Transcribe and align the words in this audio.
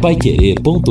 paiquerê.com.br 0.00 0.86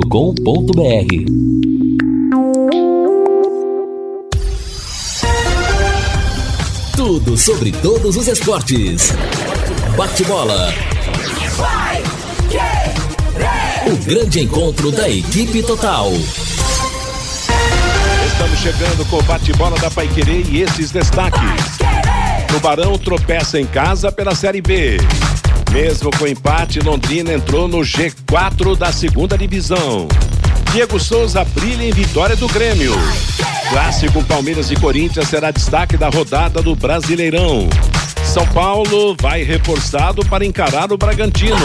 Tudo 6.95 7.35
sobre 7.35 7.71
todos 7.71 8.15
os 8.15 8.27
esportes. 8.27 9.11
Bate-bola. 9.97 10.71
O 13.87 13.97
grande 14.05 14.41
encontro 14.41 14.91
da 14.91 15.09
equipe 15.09 15.63
total. 15.63 16.11
Estamos 18.27 18.59
chegando 18.59 19.09
com 19.09 19.17
o 19.17 19.23
bate-bola 19.23 19.79
da 19.79 19.89
Paiquerê 19.89 20.43
e 20.51 20.61
esses 20.61 20.91
destaques. 20.91 21.41
Tubarão 22.47 22.95
tropeça 22.99 23.59
em 23.59 23.65
casa 23.65 24.11
pela 24.11 24.35
Série 24.35 24.61
B. 24.61 24.97
Mesmo 25.71 26.09
com 26.17 26.25
empate, 26.25 26.79
Londrina 26.79 27.31
entrou 27.31 27.67
no 27.67 27.79
G4 27.79 28.75
da 28.75 28.91
segunda 28.91 29.37
divisão. 29.37 30.07
Diego 30.71 30.99
Souza 30.99 31.43
brilha 31.43 31.83
em 31.83 31.91
vitória 31.91 32.35
do 32.35 32.47
Grêmio. 32.47 32.93
Clássico 33.69 34.23
Palmeiras 34.23 34.71
e 34.71 34.75
Corinthians 34.75 35.27
será 35.27 35.51
destaque 35.51 35.95
da 35.95 36.09
rodada 36.09 36.61
do 36.61 36.75
Brasileirão. 36.75 37.69
São 38.25 38.45
Paulo 38.47 39.15
vai 39.19 39.43
reforçado 39.43 40.25
para 40.25 40.45
encarar 40.45 40.91
o 40.91 40.97
Bragantino. 40.97 41.55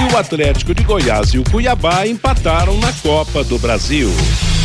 E 0.00 0.12
o 0.12 0.16
Atlético 0.16 0.74
de 0.74 0.82
Goiás 0.82 1.30
e 1.34 1.38
o 1.38 1.44
Cuiabá 1.44 2.06
empataram 2.06 2.76
na 2.78 2.92
Copa 2.94 3.44
do 3.44 3.58
Brasil. 3.58 4.10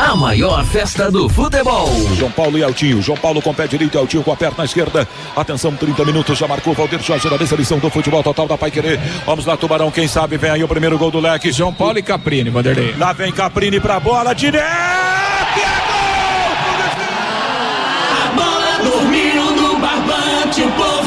A 0.00 0.14
maior 0.14 0.64
festa 0.64 1.10
do 1.10 1.28
futebol. 1.28 1.88
João 2.14 2.30
Paulo 2.30 2.56
e 2.56 2.62
Altinho. 2.62 3.02
João 3.02 3.18
Paulo 3.18 3.42
com 3.42 3.50
o 3.50 3.54
pé 3.54 3.66
direito 3.66 3.96
e 3.96 3.98
Altinho 3.98 4.22
com 4.22 4.32
a 4.32 4.36
perna 4.36 4.64
esquerda. 4.64 5.08
Atenção, 5.34 5.74
30 5.74 6.04
minutos. 6.04 6.38
Já 6.38 6.46
marcou 6.46 6.72
Valdir 6.72 7.02
Jorge 7.02 7.28
na 7.28 7.36
mesa 7.36 7.56
lição 7.56 7.78
do 7.78 7.90
futebol 7.90 8.22
total 8.22 8.46
da 8.46 8.56
Pai 8.56 8.70
Querer. 8.70 8.98
Vamos 9.26 9.44
lá, 9.44 9.56
Tubarão. 9.56 9.90
Quem 9.90 10.06
sabe 10.06 10.36
vem 10.36 10.50
aí 10.50 10.62
o 10.62 10.68
primeiro 10.68 10.96
gol 10.96 11.10
do 11.10 11.18
leque. 11.18 11.50
João 11.50 11.74
Paulo 11.74 11.98
e 11.98 12.02
Caprini, 12.02 12.48
Vanderlei. 12.48 12.94
Lá 12.96 13.12
vem 13.12 13.32
Caprini 13.32 13.80
pra 13.80 13.98
bola. 13.98 14.34
Direto! 14.34 14.64
É 15.58 15.64
A 18.24 18.32
bola 18.36 18.78
dormiu 18.84 19.50
no 19.50 19.78
barbante. 19.78 20.62
O 20.62 20.97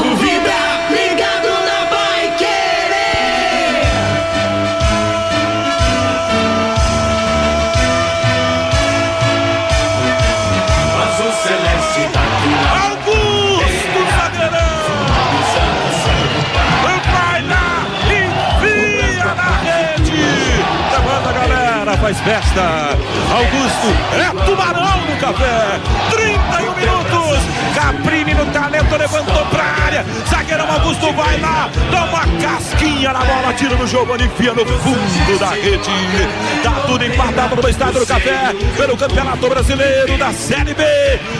faz 22.11 22.19
festa! 22.21 22.97
Augusto 23.33 23.87
é 24.13 24.45
tubarão 24.45 25.05
no 25.05 25.15
café! 25.17 25.79
31 26.09 26.75
minutos! 26.75 27.10
Caprini 27.81 28.35
no 28.35 28.45
talento 28.53 28.95
levantou 28.95 29.43
pra 29.47 29.63
área! 29.63 30.05
Zagueirão 30.29 30.71
Augusto 30.71 31.11
vai 31.13 31.39
lá, 31.39 31.67
dá 31.89 32.03
uma 32.03 32.27
casquinha 32.39 33.11
na 33.11 33.25
bola, 33.25 33.51
tira 33.55 33.75
no 33.75 33.87
jogo, 33.87 34.15
enfia 34.15 34.53
no 34.53 34.63
fundo 34.63 35.39
da 35.39 35.49
rede! 35.49 35.89
Tá 36.61 36.83
tudo 36.85 37.03
empatado 37.03 37.59
no 37.59 37.67
estádio 37.67 38.01
do 38.01 38.05
café 38.05 38.53
pelo 38.77 38.95
Campeonato 38.95 39.49
Brasileiro 39.49 40.15
da 40.15 40.31
Série 40.31 40.75
B! 40.75 40.83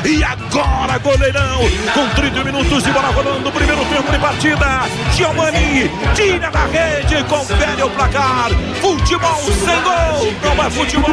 E 0.04 0.24
agora, 0.24 0.98
goleirão, 0.98 1.60
com 1.94 2.10
30 2.10 2.44
minutos 2.44 2.84
de 2.84 2.92
bola 2.92 3.10
rolando, 3.10 3.52
primeiro 3.52 3.86
tempo 3.86 4.12
de 4.12 4.18
partida. 4.18 4.82
Giovanni 5.14 5.92
tira 6.16 6.50
da 6.50 6.66
rede, 6.66 7.24
confere 7.26 7.84
o 7.84 7.90
placar. 7.92 8.50
Futebol 8.82 9.44
sem 9.64 9.80
gol, 9.84 10.34
não 10.44 10.66
é 10.66 10.72
futebol. 10.72 11.12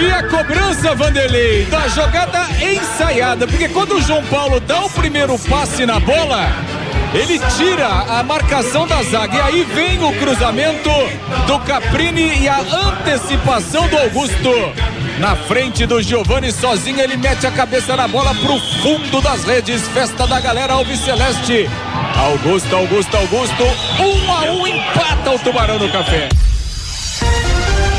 E 0.00 0.10
a 0.10 0.22
cobrança, 0.22 0.94
Vanderlei, 0.94 1.66
da 1.66 1.86
jogada 1.88 2.46
ensaiada, 2.58 3.46
porque 3.46 3.68
quando 3.68 3.96
o 3.96 4.00
João 4.00 4.24
Paulo 4.24 4.58
dá 4.58 4.82
o 4.82 4.88
primeiro 4.88 5.38
passe 5.38 5.84
na 5.84 6.00
bola, 6.00 6.48
ele 7.12 7.38
tira 7.58 7.86
a 7.86 8.22
marcação 8.22 8.86
da 8.86 9.02
zaga. 9.02 9.36
E 9.36 9.40
aí 9.40 9.62
vem 9.64 10.02
o 10.02 10.10
cruzamento 10.14 10.88
do 11.46 11.58
Caprini 11.60 12.40
e 12.40 12.48
a 12.48 12.60
antecipação 12.60 13.86
do 13.88 13.98
Augusto. 13.98 14.50
Na 15.18 15.36
frente 15.36 15.84
do 15.84 16.00
Giovani 16.00 16.50
sozinho, 16.50 16.98
ele 16.98 17.18
mete 17.18 17.46
a 17.46 17.50
cabeça 17.50 17.94
na 17.94 18.08
bola 18.08 18.34
pro 18.36 18.58
fundo 18.82 19.20
das 19.20 19.44
redes. 19.44 19.86
Festa 19.88 20.26
da 20.26 20.40
galera 20.40 20.72
Alves 20.72 21.00
Celeste. 21.00 21.68
Augusto, 22.16 22.74
Augusto, 22.74 23.14
Augusto. 23.18 23.64
Um 24.00 24.32
a 24.32 24.40
um 24.52 24.66
empata 24.66 25.30
o 25.30 25.38
Tubarão 25.38 25.78
no 25.78 25.92
café. 25.92 26.30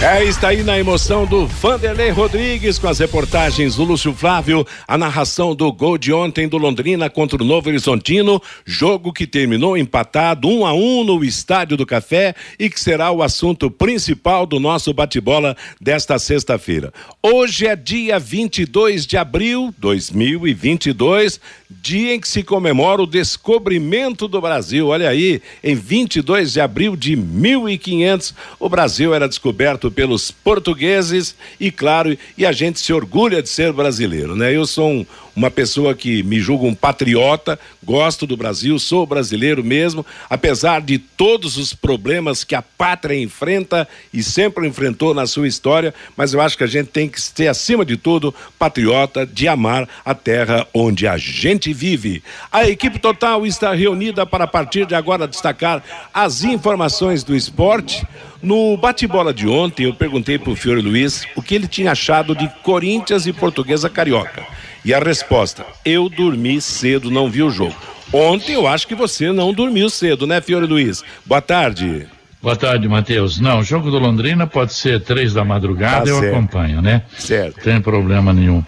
É, 0.04 0.24
está 0.24 0.48
aí 0.48 0.64
na 0.64 0.80
emoção 0.80 1.28
do 1.28 1.46
Vanderlei 1.46 2.10
Rodrigues 2.10 2.80
com 2.80 2.88
as 2.88 2.98
reportagens 2.98 3.76
do 3.76 3.84
Lúcio 3.84 4.12
Flávio, 4.16 4.66
a 4.88 4.98
narração 4.98 5.54
do 5.54 5.72
gol 5.72 5.96
de 5.96 6.12
ontem 6.12 6.48
do 6.48 6.58
Londrina 6.58 7.08
contra 7.08 7.40
o 7.40 7.46
Novo 7.46 7.70
Horizontino, 7.70 8.42
jogo 8.66 9.14
que 9.14 9.28
terminou 9.28 9.78
empatado 9.78 10.48
um 10.48 10.66
a 10.66 10.74
um 10.74 11.04
no 11.04 11.24
Estádio 11.24 11.78
do 11.78 11.86
Café 11.86 12.34
e 12.58 12.68
que 12.68 12.80
será 12.80 13.12
o 13.12 13.22
assunto 13.22 13.70
principal 13.70 14.48
do 14.48 14.60
nosso 14.60 14.92
bate-bola 14.92 15.56
desta 15.80 16.18
sexta-feira. 16.18 16.92
Hoje 17.22 17.68
é 17.68 17.76
dia 17.76 18.18
22 18.18 19.06
de 19.06 19.18
abril 19.18 19.68
de 19.68 19.82
2022, 19.82 21.40
dia 21.70 22.16
em 22.16 22.20
que 22.20 22.28
se 22.28 22.42
comemora 22.42 23.04
o 23.04 23.08
descobrimento 23.08 24.28
do 24.28 24.42
Brasil. 24.42 24.88
Olha 24.88 25.10
aí, 25.10 25.44
em 25.64 25.76
22 25.76 26.54
de 26.54 26.60
abril 26.60 26.96
de 26.96 27.16
1500, 27.16 28.34
o 28.60 28.68
Brasil 28.68 29.14
era 29.14 29.30
descoberto 29.30 29.91
pelos 29.92 30.32
portugueses 30.32 31.36
e, 31.60 31.72
claro, 31.72 32.18
e 32.38 32.46
a 32.46 32.52
gente 32.52 32.80
se 32.80 32.94
orgulha 32.94 33.42
de 33.42 33.50
ser 33.50 33.72
brasileiro, 33.74 34.36
né? 34.36 34.56
Eu 34.56 34.66
sou 34.66 34.90
um, 34.90 35.06
uma 35.36 35.50
pessoa 35.50 35.94
que 35.94 36.24
me 36.24 36.40
julga 36.40 36.66
um 36.66 36.76
patriota, 36.76 37.60
gosto 37.84 38.28
do 38.28 38.38
Brasil, 38.38 38.78
sou 38.78 39.06
brasileiro 39.06 39.64
mesmo, 39.64 40.06
apesar 40.30 40.82
de 40.82 40.98
todos 40.98 41.58
os 41.58 41.74
problemas 41.74 42.44
que 42.44 42.56
a 42.56 42.62
pátria 42.62 43.20
enfrenta 43.20 43.88
e 44.14 44.22
sempre 44.24 44.68
enfrentou 44.68 45.14
na 45.14 45.26
sua 45.26 45.48
história, 45.48 45.94
mas 46.16 46.34
eu 46.34 46.42
acho 46.42 46.58
que 46.58 46.64
a 46.64 46.68
gente 46.68 46.88
tem 46.88 47.08
que 47.08 47.22
ser, 47.22 47.48
acima 47.48 47.86
de 47.86 47.98
tudo, 47.98 48.34
patriota 48.58 49.26
de 49.26 49.48
amar 49.48 49.88
a 50.04 50.14
terra 50.14 50.68
onde 50.74 51.08
a 51.08 51.18
gente 51.18 51.74
vive. 51.74 52.24
A 52.52 52.68
equipe 52.68 53.00
total 53.00 53.46
está 53.46 53.74
reunida 53.74 54.26
para, 54.26 54.44
a 54.44 54.48
partir 54.48 54.86
de 54.86 54.96
agora, 54.96 55.28
destacar 55.28 55.84
as 56.14 56.44
informações 56.44 57.24
do 57.24 57.36
esporte. 57.36 58.06
No 58.42 58.76
bate-bola 58.76 59.34
de 59.34 59.48
ontem, 59.48 59.86
eu 59.86 59.94
perguntei 59.94 60.40
para 60.40 60.52
o 60.52 60.56
Fiore 60.56 60.82
Luiz 60.82 61.26
o 61.36 61.42
que 61.42 61.54
ele 61.54 61.68
tinha 61.68 61.92
achado 61.92 62.36
de 62.36 62.50
Corinthians 62.64 63.28
e 63.28 63.34
Portuguesa 63.34 63.90
Carioca. 63.90 64.46
E 64.84 64.94
a 64.94 65.00
resposta: 65.00 65.66
eu 65.86 66.10
dormi 66.10 66.60
cedo, 66.62 67.12
não 67.12 67.30
vi 67.30 67.44
o 67.44 67.50
jogo. 67.50 67.76
Ontem 68.14 68.54
eu 68.54 68.68
acho 68.68 68.88
que 68.88 68.96
você 68.96 69.32
não 69.32 69.54
dormiu 69.54 69.90
cedo, 69.90 70.28
né, 70.28 70.42
Fiore 70.42 70.66
Luiz? 70.66 71.04
Boa 71.26 71.42
tarde. 71.42 72.08
Boa 72.42 72.56
tarde, 72.56 72.88
Matheus. 72.88 73.40
Não, 73.40 73.60
o 73.60 73.64
jogo 73.64 73.92
do 73.92 74.00
Londrina 74.00 74.48
pode 74.48 74.74
ser 74.74 75.00
três 75.02 75.34
da 75.34 75.46
madrugada, 75.46 76.06
Tá 76.06 76.10
eu 76.10 76.20
certo. 76.20 76.34
acompanho, 76.36 76.82
né? 76.82 77.04
Certo. 77.18 77.62
Tem 77.62 77.80
problema 77.80 78.34
nenhum. 78.34 78.64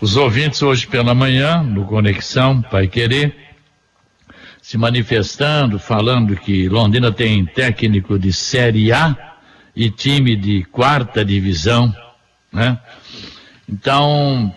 Os 0.00 0.16
ouvintes 0.16 0.62
hoje 0.62 0.86
pela 0.86 1.14
manhã, 1.14 1.62
no 1.62 1.86
Conexão, 1.86 2.60
Pai 2.60 2.86
Querer, 2.86 3.34
se 4.60 4.76
manifestando, 4.76 5.78
falando 5.78 6.36
que 6.36 6.68
Londrina 6.68 7.10
tem 7.10 7.44
técnico 7.46 8.18
de 8.18 8.32
Série 8.32 8.92
A 8.92 9.16
e 9.74 9.90
time 9.90 10.36
de 10.36 10.64
quarta 10.64 11.24
divisão, 11.24 11.94
né? 12.52 12.78
Então, 13.66 14.54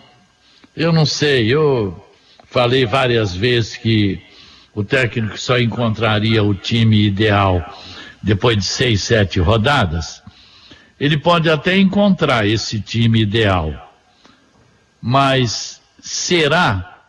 eu 0.76 0.92
não 0.92 1.04
sei, 1.04 1.52
eu 1.52 2.04
falei 2.46 2.86
várias 2.86 3.34
vezes 3.34 3.76
que 3.76 4.22
o 4.74 4.84
técnico 4.84 5.38
só 5.38 5.58
encontraria 5.58 6.42
o 6.42 6.54
time 6.54 7.04
ideal 7.04 7.64
depois 8.22 8.56
de 8.56 8.64
seis, 8.64 9.02
sete 9.02 9.40
rodadas. 9.40 10.22
Ele 10.98 11.18
pode 11.18 11.48
até 11.48 11.76
encontrar 11.76 12.46
esse 12.46 12.80
time 12.80 13.20
ideal, 13.20 13.94
mas 15.00 15.80
será 15.98 17.04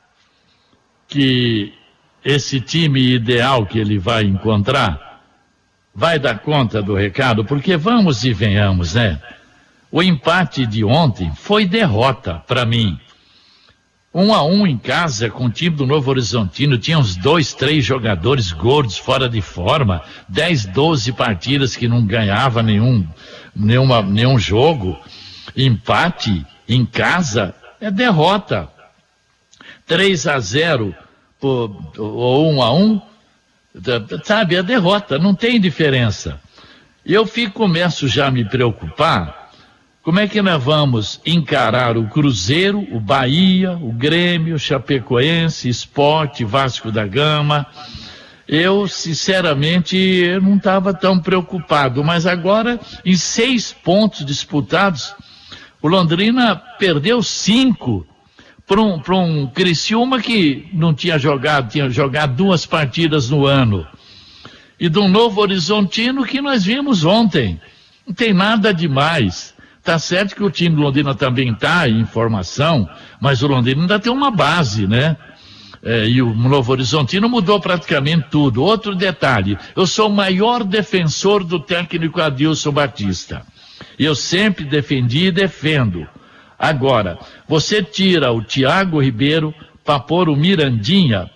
que 1.08 1.74
esse 2.24 2.62
time 2.62 3.02
ideal 3.02 3.66
que 3.66 3.78
ele 3.78 4.00
vai 4.00 4.24
encontrar 4.24 5.22
vai 5.94 6.18
dar 6.18 6.40
conta 6.40 6.82
do 6.82 6.96
recado, 6.96 7.44
porque 7.44 7.76
vamos 7.76 8.24
e 8.24 8.32
venhamos, 8.32 8.94
né? 8.94 9.20
O 9.92 10.02
empate 10.02 10.66
de 10.66 10.86
ontem 10.86 11.34
foi 11.36 11.66
derrota 11.66 12.36
para 12.48 12.66
mim. 12.66 12.98
Um 14.14 14.34
a 14.34 14.44
um 14.44 14.68
em 14.68 14.78
casa 14.78 15.30
com 15.30 15.46
o 15.46 15.50
time 15.50 15.74
do 15.74 15.86
Novo 15.86 16.12
Horizontino, 16.12 16.78
tinha 16.78 17.00
uns 17.00 17.16
dois, 17.16 17.54
três 17.54 17.86
jogadores 17.86 18.52
gordos 18.52 18.98
fora 18.98 19.30
de 19.30 19.42
forma, 19.42 20.04
10, 20.28 20.66
12 20.66 21.14
partidas 21.14 21.78
que 21.78 21.88
não 21.88 22.06
ganhava 22.06 22.62
nenhum, 22.62 23.08
nenhuma, 23.56 24.02
nenhum 24.02 24.38
jogo. 24.38 25.00
Empate 25.56 26.46
em 26.68 26.86
casa 26.86 27.56
é 27.80 27.90
derrota. 27.90 28.70
3 29.88 30.28
a 30.28 30.40
0 30.40 30.94
ou 31.42 32.52
1 32.54 32.62
a 32.62 32.74
1, 32.74 33.02
sabe, 34.24 34.56
é 34.56 34.64
derrota, 34.64 35.18
não 35.18 35.34
tem 35.34 35.60
diferença. 35.60 36.40
Eu 37.06 37.26
fico, 37.26 37.54
começo 37.54 38.10
já 38.10 38.28
a 38.28 38.32
me 38.32 38.44
preocupar 38.44 39.41
como 40.04 40.20
é 40.20 40.28
que 40.28 40.42
nós 40.42 40.64
vamos 40.64 41.22
encarar 41.24 41.96
o 41.96 42.08
Cruzeiro, 42.08 42.80
o 42.92 43.00
Bahia, 43.00 43.74
o 43.74 43.92
Grêmio, 43.92 44.56
o 44.56 44.60
Chapecoense, 44.60 45.70
Esporte, 45.70 46.44
Vasco 46.44 46.92
da 46.92 47.06
Gama? 47.06 47.68
Eu, 48.48 48.88
sinceramente, 48.88 49.96
eu 49.96 50.42
não 50.42 50.58
estava 50.58 50.92
tão 50.92 51.20
preocupado, 51.20 52.04
mas 52.04 52.26
agora, 52.26 52.80
em 53.06 53.16
seis 53.16 53.72
pontos 53.72 54.26
disputados, 54.26 55.14
o 55.80 55.88
Londrina 55.88 56.56
perdeu 56.56 57.22
cinco 57.22 58.06
para 58.66 58.82
um, 58.82 59.00
um 59.08 59.48
Criciúma 59.48 60.20
que 60.20 60.68
não 60.74 60.96
tinha 60.96 61.20
jogado, 61.20 61.70
tinha 61.70 61.90
jogado 61.92 62.36
duas 62.36 62.66
partidas 62.66 63.30
no 63.30 63.46
ano. 63.46 63.88
E 64.80 64.90
um 64.98 65.08
Novo 65.08 65.42
Horizontino 65.42 66.26
que 66.26 66.42
nós 66.42 66.66
vimos 66.66 67.06
ontem. 67.06 67.62
Não 68.06 68.16
tem 68.16 68.34
nada 68.34 68.74
demais. 68.74 69.54
Tá 69.84 69.98
certo 69.98 70.36
que 70.36 70.44
o 70.44 70.52
time 70.52 70.76
do 70.76 70.82
Londrina 70.84 71.16
também 71.16 71.52
está 71.52 71.90
em 71.90 72.06
formação, 72.06 72.88
mas 73.20 73.42
o 73.42 73.48
Londrina 73.48 73.82
ainda 73.82 74.00
tem 74.00 74.12
uma 74.12 74.30
base, 74.30 74.88
né? 74.88 75.18
É, 75.84 76.06
e 76.08 76.22
o 76.22 76.36
Novo 76.36 76.72
Horizontino 76.72 77.28
mudou 77.28 77.60
praticamente 77.60 78.28
tudo. 78.30 78.64
Outro 78.64 78.94
detalhe, 78.94 79.58
eu 79.76 79.88
sou 79.88 80.08
o 80.08 80.14
maior 80.14 80.64
defensor 80.64 81.44
do 81.44 81.60
técnico 81.60 82.22
Adilson 82.22 82.72
Batista. 82.72 83.44
Eu 83.98 84.14
sempre 84.14 84.66
defendi 84.66 85.26
e 85.26 85.32
defendo. 85.32 86.08
Agora, 86.58 87.18
você 87.48 87.82
tira 87.82 88.32
o 88.32 88.44
Thiago 88.44 89.02
Ribeiro 89.02 89.52
para 89.84 90.00
pôr 90.00 90.30
o 90.30 90.36
Mirandinha, 90.36 91.28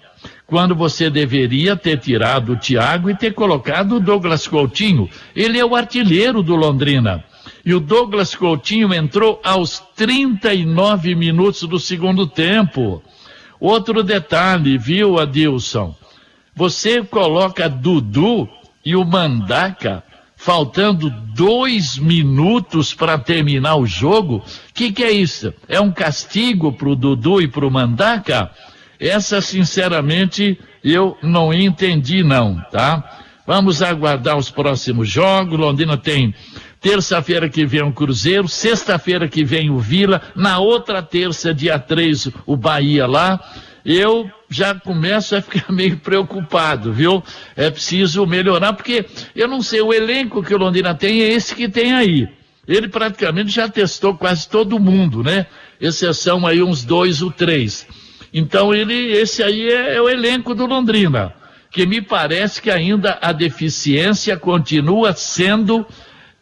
quando 0.45 0.75
você 0.75 1.09
deveria 1.09 1.75
ter 1.75 1.97
tirado 1.97 2.53
o 2.53 2.57
Thiago 2.57 3.09
e 3.09 3.15
ter 3.15 3.33
colocado 3.33 3.95
o 3.95 3.99
Douglas 3.99 4.47
Coutinho. 4.47 5.09
Ele 5.35 5.57
é 5.57 5.65
o 5.65 5.75
artilheiro 5.75 6.43
do 6.43 6.55
Londrina. 6.55 7.23
E 7.65 7.73
o 7.73 7.79
Douglas 7.79 8.35
Coutinho 8.35 8.93
entrou 8.93 9.41
aos 9.43 9.79
39 9.95 11.15
minutos 11.15 11.61
do 11.63 11.79
segundo 11.79 12.27
tempo. 12.27 13.01
Outro 13.59 14.03
detalhe, 14.03 14.77
viu, 14.77 15.17
Adilson? 15.17 15.95
Você 16.55 17.03
coloca 17.03 17.67
Dudu 17.67 18.47
e 18.85 18.95
o 18.95 19.03
Mandaca 19.03 20.03
faltando 20.35 21.09
dois 21.09 21.97
minutos 21.97 22.93
para 22.93 23.17
terminar 23.17 23.77
o 23.77 23.87
jogo. 23.87 24.37
O 24.37 24.73
que, 24.73 24.91
que 24.91 25.03
é 25.03 25.11
isso? 25.11 25.51
É 25.67 25.81
um 25.81 25.91
castigo 25.91 26.71
para 26.71 26.89
o 26.89 26.95
Dudu 26.95 27.41
e 27.41 27.47
para 27.47 27.65
o 27.65 27.71
Mandaca? 27.71 28.51
Essa, 28.99 29.41
sinceramente, 29.41 30.59
eu 30.83 31.17
não 31.23 31.51
entendi, 31.51 32.23
não, 32.23 32.61
tá? 32.71 33.23
Vamos 33.47 33.81
aguardar 33.81 34.37
os 34.37 34.49
próximos 34.49 35.09
jogos. 35.09 35.59
Londrina 35.59 35.97
tem 35.97 36.33
Terça-feira 36.85 37.49
que 37.49 37.65
vem 37.65 37.81
o 37.81 37.91
Cruzeiro, 37.91 38.47
sexta-feira 38.47 39.27
que 39.27 39.43
vem 39.43 39.71
o 39.71 39.79
Vila, 39.79 40.21
na 40.35 40.59
outra 40.59 41.01
terça, 41.01 41.51
dia 41.51 41.79
3, 41.79 42.29
o 42.45 42.55
Bahia 42.55 43.07
lá. 43.07 43.43
Eu 43.83 44.29
já 44.47 44.75
começo 44.75 45.35
a 45.35 45.41
ficar 45.41 45.65
meio 45.73 45.97
preocupado, 45.97 46.93
viu? 46.93 47.23
É 47.55 47.71
preciso 47.71 48.23
melhorar, 48.27 48.73
porque 48.73 49.03
eu 49.35 49.47
não 49.47 49.63
sei, 49.63 49.81
o 49.81 49.91
elenco 49.91 50.43
que 50.43 50.53
o 50.53 50.59
Londrina 50.59 50.93
tem 50.93 51.23
é 51.23 51.33
esse 51.33 51.55
que 51.55 51.67
tem 51.67 51.91
aí. 51.91 52.29
Ele 52.67 52.87
praticamente 52.87 53.49
já 53.49 53.67
testou 53.67 54.15
quase 54.15 54.47
todo 54.47 54.79
mundo, 54.79 55.23
né? 55.23 55.47
Exceção 55.81 56.45
aí 56.45 56.61
uns 56.61 56.85
dois 56.85 57.19
ou 57.19 57.31
três. 57.31 57.87
Então 58.31 58.71
ele, 58.71 59.11
esse 59.11 59.41
aí 59.41 59.69
é, 59.69 59.95
é 59.95 60.01
o 60.01 60.07
elenco 60.07 60.53
do 60.53 60.67
Londrina, 60.67 61.33
que 61.71 61.83
me 61.87 61.99
parece 61.99 62.61
que 62.61 62.69
ainda 62.69 63.17
a 63.23 63.31
deficiência 63.31 64.37
continua 64.37 65.13
sendo 65.13 65.83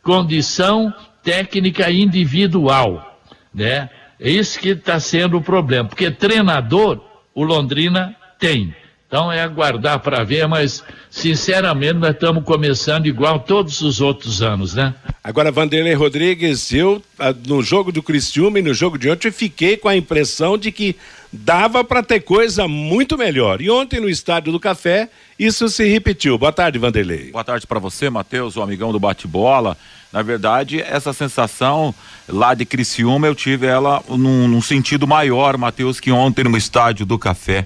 condição 0.03 0.93
técnica 1.23 1.89
individual, 1.89 3.19
né? 3.53 3.89
Isso 4.19 4.59
que 4.59 4.69
está 4.69 4.99
sendo 4.99 5.37
o 5.37 5.41
problema, 5.41 5.89
porque 5.89 6.11
treinador 6.11 7.01
o 7.33 7.43
Londrina 7.43 8.15
tem. 8.37 8.75
Então 9.07 9.31
é 9.31 9.41
aguardar 9.41 9.99
para 9.99 10.23
ver, 10.23 10.47
mas 10.47 10.83
sinceramente 11.09 11.93
nós 11.93 12.11
estamos 12.11 12.43
começando 12.43 13.05
igual 13.05 13.39
todos 13.39 13.81
os 13.81 14.01
outros 14.01 14.41
anos, 14.41 14.73
né? 14.73 14.93
Agora, 15.23 15.51
Vanderlei 15.51 15.93
Rodrigues, 15.93 16.73
eu 16.73 17.01
ah, 17.19 17.33
no 17.47 17.61
jogo 17.61 17.91
do 17.91 18.01
Cristiúma 18.01 18.59
e 18.59 18.63
no 18.63 18.73
jogo 18.73 18.97
de 18.97 19.09
ontem 19.09 19.31
fiquei 19.31 19.77
com 19.77 19.87
a 19.87 19.95
impressão 19.95 20.57
de 20.57 20.71
que 20.71 20.95
dava 21.33 21.83
para 21.83 22.03
ter 22.03 22.19
coisa 22.19 22.67
muito 22.67 23.17
melhor. 23.17 23.59
E 23.59 23.69
ontem 23.69 23.99
no 23.99 24.07
Estádio 24.07 24.51
do 24.51 24.59
Café 24.59 25.09
isso 25.37 25.67
se 25.67 25.87
repetiu. 25.87 26.37
Boa 26.37 26.51
tarde, 26.51 26.77
Vanderlei. 26.77 27.31
Boa 27.31 27.43
tarde 27.43 27.65
para 27.65 27.79
você, 27.79 28.07
Matheus, 28.07 28.55
o 28.55 28.61
amigão 28.61 28.91
do 28.91 28.99
bate-bola. 28.99 29.75
Na 30.11 30.21
verdade, 30.21 30.79
essa 30.79 31.11
sensação 31.11 31.93
lá 32.29 32.53
de 32.53 32.65
Criciúma 32.65 33.25
eu 33.25 33.33
tive 33.33 33.65
ela 33.65 34.03
num, 34.07 34.47
num 34.47 34.61
sentido 34.61 35.07
maior, 35.07 35.57
Matheus, 35.57 35.99
que 35.99 36.11
ontem 36.11 36.43
no 36.43 36.55
Estádio 36.55 37.03
do 37.03 37.17
Café. 37.17 37.65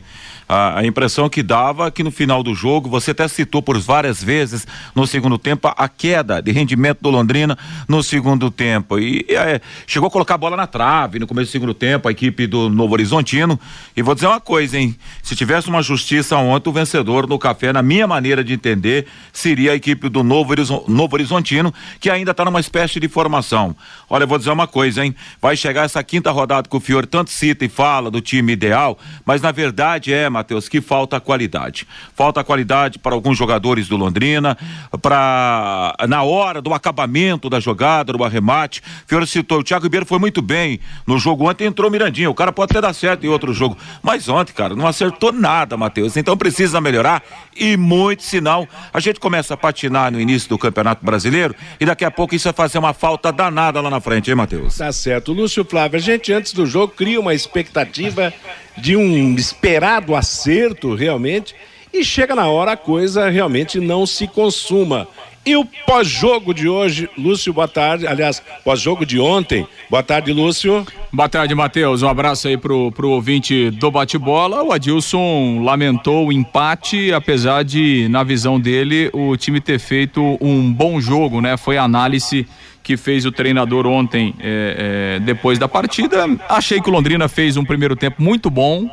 A, 0.50 0.86
impressão 0.86 1.28
que 1.28 1.44
dava 1.44 1.92
que 1.92 2.02
no 2.02 2.10
final 2.10 2.42
do 2.42 2.56
jogo, 2.56 2.90
você 2.90 3.12
até 3.12 3.28
citou 3.28 3.62
por 3.62 3.78
várias 3.78 4.24
vezes 4.24 4.66
no 4.96 5.06
segundo 5.06 5.38
tempo 5.38 5.68
a 5.75 5.90
queda 5.90 6.42
de 6.42 6.54
rendimento 6.54 7.00
do 7.02 7.10
Londrina 7.10 7.58
no 7.86 8.02
segundo 8.02 8.50
tempo. 8.50 8.98
E 8.98 9.25
é, 9.28 9.60
chegou 9.86 10.08
a 10.08 10.12
colocar 10.12 10.36
a 10.36 10.38
bola 10.38 10.56
na 10.56 10.66
trave 10.66 11.19
no 11.19 11.28
começo 11.28 11.50
do 11.50 11.52
segundo 11.52 11.74
tempo, 11.74 12.08
a 12.08 12.12
equipe 12.12 12.48
do 12.48 12.69
Novo 12.69 12.94
Horizontino. 12.94 13.56
E 13.95 14.01
vou 14.01 14.13
dizer 14.15 14.27
uma 14.27 14.39
coisa, 14.39 14.77
hein? 14.77 14.95
Se 15.24 15.36
tivesse 15.36 15.69
uma 15.69 15.81
justiça 15.81 16.38
ontem, 16.38 16.69
o 16.69 16.74
vencedor 16.74 17.27
no 17.27 17.39
café, 17.39 17.74
na 17.74 17.81
minha 17.81 18.07
maneira 18.07 18.44
de 18.44 18.54
entender, 18.54 19.07
seria 19.33 19.71
a 19.71 19.75
equipe 19.75 20.09
do 20.09 20.24
Novo, 20.24 20.54
Novo 20.88 21.15
Horizontino, 21.15 21.74
que 22.00 22.09
ainda 22.09 22.31
está 22.31 22.45
numa 22.45 22.59
espécie 22.59 22.99
de 22.99 23.07
formação. 23.07 23.76
Olha, 24.09 24.23
eu 24.23 24.28
vou 24.28 24.37
dizer 24.37 24.52
uma 24.52 24.68
coisa, 24.68 25.04
hein? 25.04 25.16
Vai 25.42 25.57
chegar 25.57 25.83
essa 25.83 26.04
quinta 26.04 26.31
rodada 26.31 26.69
que 26.69 26.76
o 26.76 26.80
Fiore 26.80 27.07
tanto 27.07 27.31
cita 27.31 27.66
e 27.66 27.69
fala 27.69 28.09
do 28.09 28.21
time 28.21 28.54
ideal, 28.54 28.97
mas 29.26 29.42
na 29.42 29.52
verdade 29.52 30.14
é, 30.14 30.30
Matheus, 30.30 30.69
que 30.69 30.81
falta 30.81 31.19
qualidade. 31.19 31.87
Falta 32.16 32.44
qualidade 32.44 32.99
para 32.99 33.14
alguns 33.14 33.37
jogadores 33.37 33.87
do 33.87 33.97
Londrina, 33.97 34.57
para 35.02 35.95
na 36.07 36.23
hora 36.23 36.61
do 36.61 36.73
acabamento 36.73 37.49
da 37.49 37.59
jogada, 37.59 38.14
do 38.14 38.23
arremate. 38.23 38.81
Fiore 39.06 39.28
citou, 39.28 39.59
o 39.59 39.64
Thiago 39.64 39.83
Ribeiro 39.83 40.06
foi 40.06 40.19
muito 40.19 40.42
bem 40.42 40.80
no 41.06 41.18
jogo 41.18 41.49
ontem, 41.49 41.66
entrou 41.66 41.90
Mirandinha. 41.92 42.30
O 42.30 42.35
cara 42.35 42.52
pode 42.52 42.71
até 42.71 42.81
dar 42.81 42.94
certo 42.94 43.26
em 43.26 43.30
outro 43.30 43.46
jogo, 43.54 43.77
mas 44.01 44.27
ontem, 44.30 44.54
cara, 44.54 44.75
não 44.75 44.87
acertou 44.87 45.31
nada, 45.31 45.77
Matheus. 45.77 46.18
Então 46.18 46.37
precisa 46.37 46.81
melhorar 46.81 47.23
e 47.56 47.77
muito 47.77 48.23
sinal. 48.23 48.68
A 48.94 48.99
gente 48.99 49.19
começa 49.19 49.54
a 49.54 49.57
patinar 49.57 50.11
no 50.11 50.19
início 50.19 50.49
do 50.49 50.57
Campeonato 50.57 51.06
Brasileiro 51.06 51.56
e 51.80 51.85
daqui 51.85 52.06
a 52.06 52.11
pouco 52.11 52.35
isso 52.35 52.45
vai 52.45 52.54
fazer 52.54 52.77
uma 52.77 52.94
falta 52.94 53.31
danada 53.31 53.81
lá 53.81 53.89
na 53.89 53.99
frente, 53.99 54.30
hein, 54.30 54.35
Matheus? 54.35 54.77
Tá 54.77 54.92
certo. 54.92 55.33
Lúcio 55.33 55.66
Flávio, 55.66 55.97
a 55.97 56.01
gente 56.01 56.31
antes 56.31 56.54
do 56.54 56.66
jogo 56.66 56.94
cria 56.95 57.19
uma 57.19 57.33
expectativa 57.33 58.33
de 58.77 58.95
um 58.95 59.35
esperado 59.35 60.16
acerto 60.16 60.94
realmente 60.94 61.56
e 61.94 62.04
chega 62.04 62.35
na 62.35 62.47
hora 62.47 62.73
a 62.73 62.77
coisa 62.77 63.30
realmente 63.30 63.80
não 63.80 64.06
se 64.06 64.27
consuma. 64.27 65.07
E 65.47 65.56
o 65.56 65.63
pós-jogo 65.85 66.54
de 66.54 66.68
hoje, 66.68 67.09
Lúcio, 67.18 67.54
boa 67.54 67.69
tarde. 67.69 68.06
Aliás, 68.06 68.44
pós-jogo 68.66 69.06
de 69.06 69.18
ontem. 69.18 69.66
Boa 69.89 70.04
tarde, 70.04 70.33
Lúcio. 70.33 70.85
Boa 71.09 71.30
tarde, 71.30 71.56
Matheus. 71.56 72.04
Um 72.04 72.09
abraço 72.09 72.49
aí 72.49 72.57
pro, 72.57 72.92
pro 72.92 73.11
ouvinte 73.11 73.71
do 73.71 73.89
bate-bola. 73.89 74.61
O 74.61 74.73
Adilson 74.73 75.61
lamentou 75.63 76.27
o 76.27 76.33
empate, 76.33 77.13
apesar 77.13 77.63
de, 77.63 78.09
na 78.09 78.25
visão 78.25 78.59
dele, 78.59 79.09
o 79.13 79.37
time 79.37 79.61
ter 79.61 79.80
feito 79.80 80.37
um 80.42 80.69
bom 80.69 80.99
jogo, 80.99 81.39
né? 81.39 81.56
Foi 81.56 81.77
a 81.77 81.83
análise 81.83 82.45
que 82.83 82.97
fez 82.97 83.25
o 83.25 83.31
treinador 83.31 83.87
ontem, 83.87 84.35
é, 84.42 85.16
é, 85.16 85.19
depois 85.21 85.57
da 85.57 85.69
partida. 85.69 86.25
Achei 86.49 86.81
que 86.81 86.89
o 86.89 86.92
Londrina 86.92 87.30
fez 87.30 87.56
um 87.56 87.63
primeiro 87.63 87.95
tempo 87.95 88.21
muito 88.21 88.49
bom. 88.49 88.89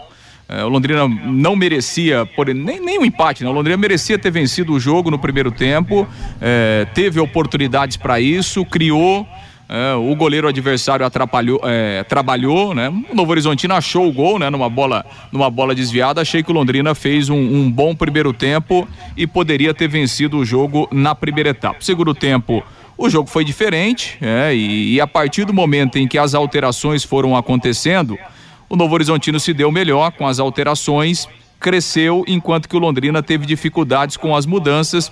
É, 0.49 0.65
o 0.65 0.69
Londrina 0.69 1.09
não 1.09 1.57
merecia, 1.57 2.27
por, 2.37 2.47
nem, 2.55 2.81
nem 2.81 2.99
um 2.99 3.05
empate, 3.05 3.43
né? 3.43 3.51
O 3.51 3.53
Londrina 3.53 3.77
merecia 3.77 4.19
ter 4.19 4.31
vencido 4.31 4.73
o 4.73 4.81
jogo 4.81 5.11
no 5.11 5.19
primeiro 5.19 5.51
tempo, 5.51 6.07
é, 6.41 6.87
teve 6.95 7.19
oportunidades 7.21 7.97
para 7.97 8.21
isso, 8.21 8.65
criou, 8.65 9.27
É, 9.67 9.95
o 9.95 10.15
goleiro 10.15 10.47
adversário 10.47 11.07
atrapalhou, 11.07 11.59
é, 11.65 12.05
trabalhou, 12.05 12.75
né? 12.75 12.91
O 13.11 13.15
Novo 13.15 13.31
Horizontino 13.31 13.75
achou 13.75 14.07
o 14.07 14.13
gol, 14.13 14.39
né? 14.39 14.51
Numa 14.51 14.69
bola, 14.69 15.07
numa 15.33 15.49
bola 15.49 15.75
desviada. 15.75 16.21
Achei 16.21 16.43
que 16.43 16.51
o 16.51 16.55
Londrina 16.55 16.95
fez 16.95 17.31
um, 17.31 17.39
um 17.39 17.71
bom 17.73 17.97
primeiro 17.97 18.31
tempo 18.35 18.87
e 19.17 19.27
poderia 19.27 19.73
ter 19.73 19.89
vencido 19.89 20.37
o 20.37 20.45
jogo 20.45 20.87
na 20.93 21.15
primeira 21.15 21.49
etapa. 21.49 21.79
Segundo 21.81 22.15
tempo, 22.15 22.63
o 22.97 23.09
jogo 23.09 23.29
foi 23.31 23.43
diferente, 23.43 24.19
é, 24.21 24.55
e, 24.55 24.97
e 24.97 25.01
a 25.01 25.07
partir 25.07 25.47
do 25.47 25.55
momento 25.55 25.99
em 25.99 26.07
que 26.07 26.19
as 26.19 26.35
alterações 26.35 27.03
foram 27.03 27.35
acontecendo, 27.35 28.19
o 28.69 28.77
Novo 28.77 28.95
Horizontino 28.95 29.39
se 29.39 29.53
deu 29.53 29.71
melhor 29.71 30.13
com 30.13 30.27
as 30.27 30.39
alterações, 30.39 31.29
cresceu, 31.61 32.25
enquanto 32.27 32.69
que 32.69 32.77
o 32.77 32.79
Londrina 32.79 33.23
teve 33.23 33.47
dificuldades 33.47 34.17
com 34.17 34.37
as 34.37 34.47
mudanças 34.47 35.11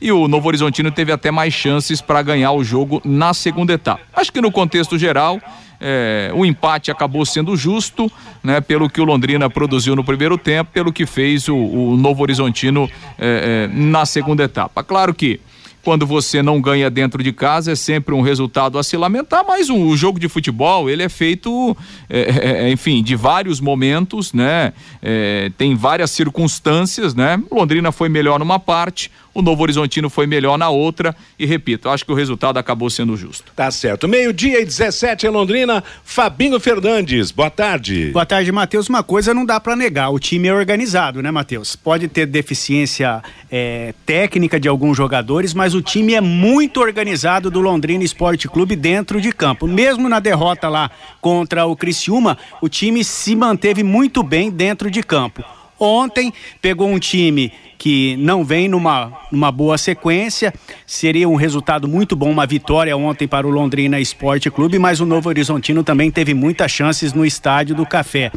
e 0.00 0.10
o 0.10 0.26
Novo 0.26 0.48
Horizontino 0.48 0.90
teve 0.90 1.12
até 1.12 1.30
mais 1.30 1.52
chances 1.52 2.00
para 2.00 2.22
ganhar 2.22 2.52
o 2.52 2.64
jogo 2.64 3.02
na 3.04 3.34
segunda 3.34 3.74
etapa. 3.74 4.00
Acho 4.14 4.32
que 4.32 4.40
no 4.40 4.50
contexto 4.50 4.96
geral, 4.96 5.38
é, 5.78 6.30
o 6.34 6.46
empate 6.46 6.90
acabou 6.90 7.24
sendo 7.26 7.56
justo, 7.56 8.10
né, 8.42 8.60
pelo 8.60 8.88
que 8.88 9.00
o 9.00 9.04
Londrina 9.04 9.50
produziu 9.50 9.94
no 9.94 10.02
primeiro 10.02 10.38
tempo, 10.38 10.70
pelo 10.72 10.92
que 10.92 11.04
fez 11.04 11.48
o, 11.48 11.56
o 11.56 11.96
Novo 11.96 12.22
Horizontino 12.22 12.88
é, 13.18 13.68
é, 13.68 13.76
na 13.76 14.06
segunda 14.06 14.42
etapa. 14.42 14.82
Claro 14.82 15.14
que 15.14 15.40
quando 15.82 16.06
você 16.06 16.42
não 16.42 16.60
ganha 16.60 16.90
dentro 16.90 17.22
de 17.22 17.32
casa 17.32 17.72
é 17.72 17.74
sempre 17.74 18.14
um 18.14 18.20
resultado 18.20 18.78
a 18.78 18.82
se 18.82 18.96
lamentar, 18.96 19.44
mas 19.46 19.70
o, 19.70 19.96
jogo 19.96 20.18
de 20.18 20.28
futebol 20.28 20.88
ele 20.90 21.02
é 21.02 21.08
feito, 21.08 21.76
é, 22.08 22.20
é, 22.20 22.64
é 22.64 22.70
enfim, 22.70 23.02
de 23.02 23.16
vários 23.16 23.60
momentos, 23.60 24.32
né? 24.32 24.72
É, 25.02 25.50
tem 25.56 25.74
várias 25.74 26.10
circunstâncias, 26.10 27.14
né? 27.14 27.42
Londrina 27.50 27.92
foi 27.92 28.08
melhor 28.08 28.38
numa 28.38 28.58
parte, 28.58 29.10
o 29.32 29.42
Novo 29.42 29.62
Horizontino 29.62 30.10
foi 30.10 30.26
melhor 30.26 30.58
na 30.58 30.68
outra 30.68 31.14
e 31.38 31.46
repito, 31.46 31.88
acho 31.88 32.04
que 32.04 32.12
o 32.12 32.14
resultado 32.14 32.58
acabou 32.58 32.90
sendo 32.90 33.16
justo. 33.16 33.52
Tá 33.54 33.70
certo. 33.70 34.08
Meio-dia 34.08 34.60
e 34.60 34.64
17 34.64 35.26
em 35.26 35.30
Londrina, 35.30 35.82
Fabinho 36.04 36.58
Fernandes. 36.58 37.30
Boa 37.30 37.50
tarde. 37.50 38.10
Boa 38.12 38.26
tarde, 38.26 38.50
Matheus. 38.50 38.88
Uma 38.88 39.02
coisa 39.02 39.32
não 39.32 39.44
dá 39.44 39.60
para 39.60 39.76
negar, 39.76 40.10
o 40.10 40.18
time 40.18 40.48
é 40.48 40.54
organizado, 40.54 41.22
né, 41.22 41.30
Matheus? 41.30 41.76
Pode 41.76 42.08
ter 42.08 42.26
deficiência 42.26 43.22
é, 43.50 43.94
técnica 44.04 44.58
de 44.58 44.68
alguns 44.68 44.96
jogadores, 44.96 45.54
mas 45.54 45.74
o 45.74 45.82
time 45.82 46.14
é 46.14 46.20
muito 46.20 46.80
organizado 46.80 47.50
do 47.50 47.60
Londrina 47.60 48.04
Esporte 48.04 48.48
Clube 48.48 48.74
dentro 48.74 49.20
de 49.20 49.32
campo. 49.32 49.66
Mesmo 49.66 50.08
na 50.08 50.20
derrota 50.20 50.68
lá 50.68 50.90
contra 51.20 51.66
o 51.66 51.76
Criciúma, 51.76 52.36
o 52.60 52.68
time 52.68 53.04
se 53.04 53.34
manteve 53.36 53.82
muito 53.82 54.22
bem 54.22 54.50
dentro 54.50 54.90
de 54.90 55.02
campo. 55.02 55.44
Ontem 55.78 56.32
pegou 56.60 56.88
um 56.88 56.98
time 56.98 57.50
que 57.80 58.14
não 58.18 58.44
vem 58.44 58.68
numa, 58.68 59.10
numa 59.32 59.50
boa 59.50 59.78
sequência. 59.78 60.52
Seria 60.86 61.26
um 61.26 61.34
resultado 61.34 61.88
muito 61.88 62.14
bom, 62.14 62.30
uma 62.30 62.44
vitória 62.44 62.94
ontem 62.94 63.26
para 63.26 63.46
o 63.46 63.50
Londrina 63.50 63.98
Esporte 63.98 64.50
Clube, 64.50 64.78
mas 64.78 65.00
o 65.00 65.06
Novo 65.06 65.30
Horizontino 65.30 65.82
também 65.82 66.10
teve 66.10 66.34
muitas 66.34 66.70
chances 66.70 67.14
no 67.14 67.24
estádio 67.24 67.74
do 67.74 67.86
Café. 67.86 68.30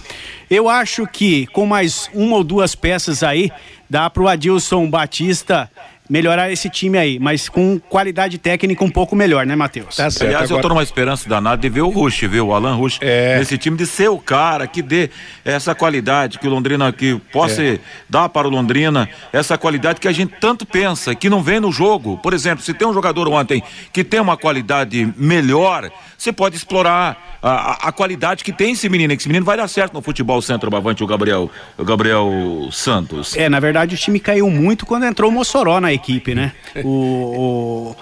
Eu 0.50 0.70
acho 0.70 1.06
que 1.06 1.46
com 1.48 1.66
mais 1.66 2.10
uma 2.14 2.38
ou 2.38 2.44
duas 2.44 2.74
peças 2.74 3.22
aí, 3.22 3.52
dá 3.90 4.10
para 4.10 4.24
o 4.24 4.30
Adilson 4.30 4.90
Batista 4.90 5.70
melhorar 6.14 6.52
esse 6.52 6.70
time 6.70 6.96
aí, 6.96 7.18
mas 7.18 7.50
com 7.50 7.80
qualidade 7.80 8.38
técnica 8.38 8.84
um 8.84 8.90
pouco 8.90 9.16
melhor, 9.16 9.48
né, 9.48 9.56
Matheus? 9.56 9.96
Tá 9.96 10.12
certo. 10.12 10.28
Aliás, 10.28 10.44
agora... 10.44 10.60
eu 10.60 10.62
tô 10.62 10.70
numa 10.70 10.84
esperança 10.84 11.28
danada 11.28 11.60
de 11.60 11.68
ver 11.68 11.82
o 11.82 11.90
Rush, 11.90 12.22
ver 12.22 12.42
o 12.42 12.54
Alan 12.54 12.76
Rush 12.76 13.00
é... 13.02 13.40
nesse 13.40 13.58
time, 13.58 13.76
de 13.76 13.88
ser 13.88 14.10
o 14.10 14.20
cara 14.20 14.68
que 14.68 14.84
dê 14.84 15.10
essa 15.44 15.74
qualidade 15.74 16.38
que 16.38 16.48
o 16.48 16.52
Londrina 16.52 16.94
que 16.94 17.20
possa 17.32 17.64
é. 17.64 17.80
dar 18.08 18.30
para 18.30 18.48
o 18.48 18.52
Londrina, 18.52 19.10
essa 19.32 19.58
qualidade 19.58 20.00
que 20.00 20.08
a 20.08 20.12
gente 20.12 20.36
tanto 20.40 20.68
pensa, 20.68 21.16
que 21.16 21.32
não 21.32 21.42
vem 21.42 21.60
no 21.60 21.72
jogo. 21.72 22.16
Por 22.20 22.32
exemplo, 22.32 22.64
se 22.64 22.76
tem 22.76 22.88
um 22.88 22.94
jogador 22.94 23.28
ontem 23.28 23.64
que 23.92 24.04
tem 24.04 24.20
uma 24.20 24.38
qualidade 24.38 25.12
melhor, 25.18 25.90
você 26.16 26.32
pode 26.32 26.56
explorar 26.56 27.38
a, 27.42 27.90
a, 27.90 27.92
qualidade 27.92 28.44
que 28.44 28.54
tem 28.54 28.72
esse 28.72 28.88
menino, 28.88 29.14
que 29.14 29.22
esse 29.22 29.28
menino 29.28 29.46
vai 29.46 29.58
dar 29.58 29.68
certo 29.68 29.94
no 29.94 30.02
futebol 30.02 30.42
centroavante, 30.42 31.04
o 31.04 31.08
Gabriel, 31.08 31.52
o 31.78 31.84
Gabriel 31.84 32.30
Santos. 32.72 33.36
É, 33.36 33.50
na 33.50 33.60
verdade 33.60 33.96
o 33.96 33.98
time 33.98 34.20
caiu 34.20 34.50
muito 34.50 34.86
quando 34.86 35.06
entrou 35.06 35.30
o 35.30 35.34
Mossoró 35.34 35.82
na 35.82 35.92
equipe, 35.92 36.03
né? 36.36 36.52
o, 36.84 37.96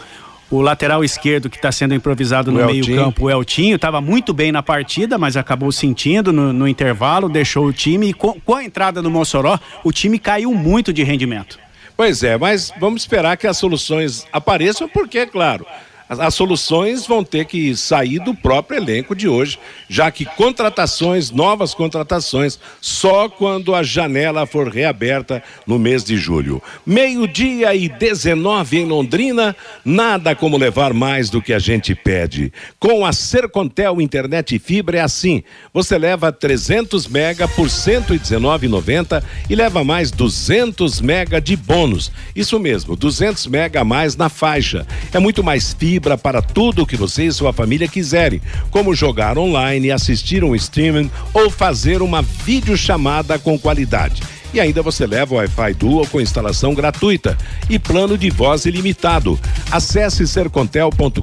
o, 0.52 0.58
o 0.58 0.62
lateral 0.62 1.04
esquerdo 1.04 1.50
que 1.50 1.56
está 1.56 1.72
sendo 1.72 1.94
improvisado 1.94 2.52
no 2.52 2.66
meio-campo, 2.66 3.26
o 3.26 3.30
Eltinho, 3.30 3.76
estava 3.76 4.02
muito 4.02 4.34
bem 4.34 4.52
na 4.52 4.62
partida, 4.62 5.18
mas 5.18 5.38
acabou 5.38 5.72
sentindo 5.72 6.34
no, 6.34 6.52
no 6.52 6.68
intervalo, 6.68 7.30
deixou 7.30 7.66
o 7.66 7.74
time 7.74 8.10
e 8.10 8.14
com, 8.14 8.34
com 8.42 8.56
a 8.56 8.64
entrada 8.64 9.02
do 9.02 9.10
Mossoró, 9.10 9.58
o 9.84 9.92
time 9.92 10.20
caiu 10.20 10.54
muito 10.54 10.92
de 10.92 11.04
rendimento. 11.04 11.58
Pois 11.96 12.24
é, 12.24 12.38
mas 12.38 12.74
vamos 12.80 13.04
esperar 13.04 13.38
que 13.38 13.48
as 13.48 13.58
soluções 13.58 14.26
apareçam, 14.34 14.90
porque, 14.90 15.26
claro, 15.26 15.66
as, 16.12 16.20
as, 16.20 16.36
soluções 16.36 17.08
vão 17.08 17.24
ter 17.24 17.46
que 17.46 17.74
sair 17.74 18.20
do 18.20 18.36
próprio 18.36 18.78
elenco 18.78 19.16
de 19.16 19.30
hoje, 19.30 19.58
já 19.88 20.12
que 20.12 20.26
contratações, 20.26 21.32
novas 21.32 21.74
contratações, 21.74 22.60
só 22.82 23.30
quando 23.30 23.74
a 23.74 23.82
janela 23.82 24.46
for 24.46 24.68
reaberta 24.68 25.42
no 25.66 25.80
mês 25.80 26.04
de 26.04 26.18
julho. 26.18 26.62
Meio-dia 26.86 27.74
e 27.74 27.88
19 27.88 28.80
em 28.80 28.86
Londrina, 28.86 29.56
nada 29.86 30.36
como 30.36 30.58
levar 30.58 30.94
mais 30.94 31.30
do 31.30 31.42
que 31.42 31.54
a 31.54 31.60
gente 31.60 31.96
pede. 31.96 32.52
Com 32.78 33.06
a 33.06 33.14
Sercontel 33.14 34.02
Internet 34.02 34.54
e 34.54 34.60
Fibra 34.60 34.98
é 34.98 35.02
assim: 35.02 35.42
você 35.74 35.98
leva 35.98 36.30
300 36.30 37.08
mega 37.08 37.48
por 37.48 37.68
119,90 37.68 39.24
e 39.50 39.56
leva 39.56 39.82
mais 39.82 40.12
200 40.12 41.00
mega 41.00 41.40
de 41.40 41.56
bônus. 41.56 42.12
Isso 42.36 42.60
mesmo, 42.60 42.98
200 42.98 43.48
mega 43.48 43.80
a 43.80 43.86
mais 43.86 44.18
na 44.18 44.28
faixa. 44.28 44.86
É 45.14 45.20
muito 45.20 45.42
mais 45.42 45.72
fibra 45.72 46.01
para 46.02 46.42
tudo 46.42 46.84
o 46.84 46.86
que 46.86 46.98
você 46.98 47.26
e 47.26 47.32
sua 47.32 47.54
família 47.54 47.88
quiserem, 47.88 48.42
como 48.70 48.96
jogar 48.96 49.38
online, 49.38 49.92
assistir 49.92 50.44
um 50.44 50.56
streaming 50.56 51.10
ou 51.34 51.50
fazer 51.50 52.02
uma 52.02 52.22
videochamada 52.22 53.38
com 53.38 53.58
qualidade. 53.58 54.22
E 54.54 54.60
ainda 54.60 54.82
você 54.82 55.08
leva 55.08 55.34
o 55.34 55.38
Wi-Fi 55.38 55.74
Dual 55.76 56.06
com 56.08 56.20
instalação 56.20 56.74
gratuita 56.74 57.38
e 57.70 57.80
plano 57.80 58.18
de 58.18 58.30
voz 58.30 58.66
ilimitado. 58.66 59.40
Acesse 59.72 60.28
sercontel.com.br 60.28 61.22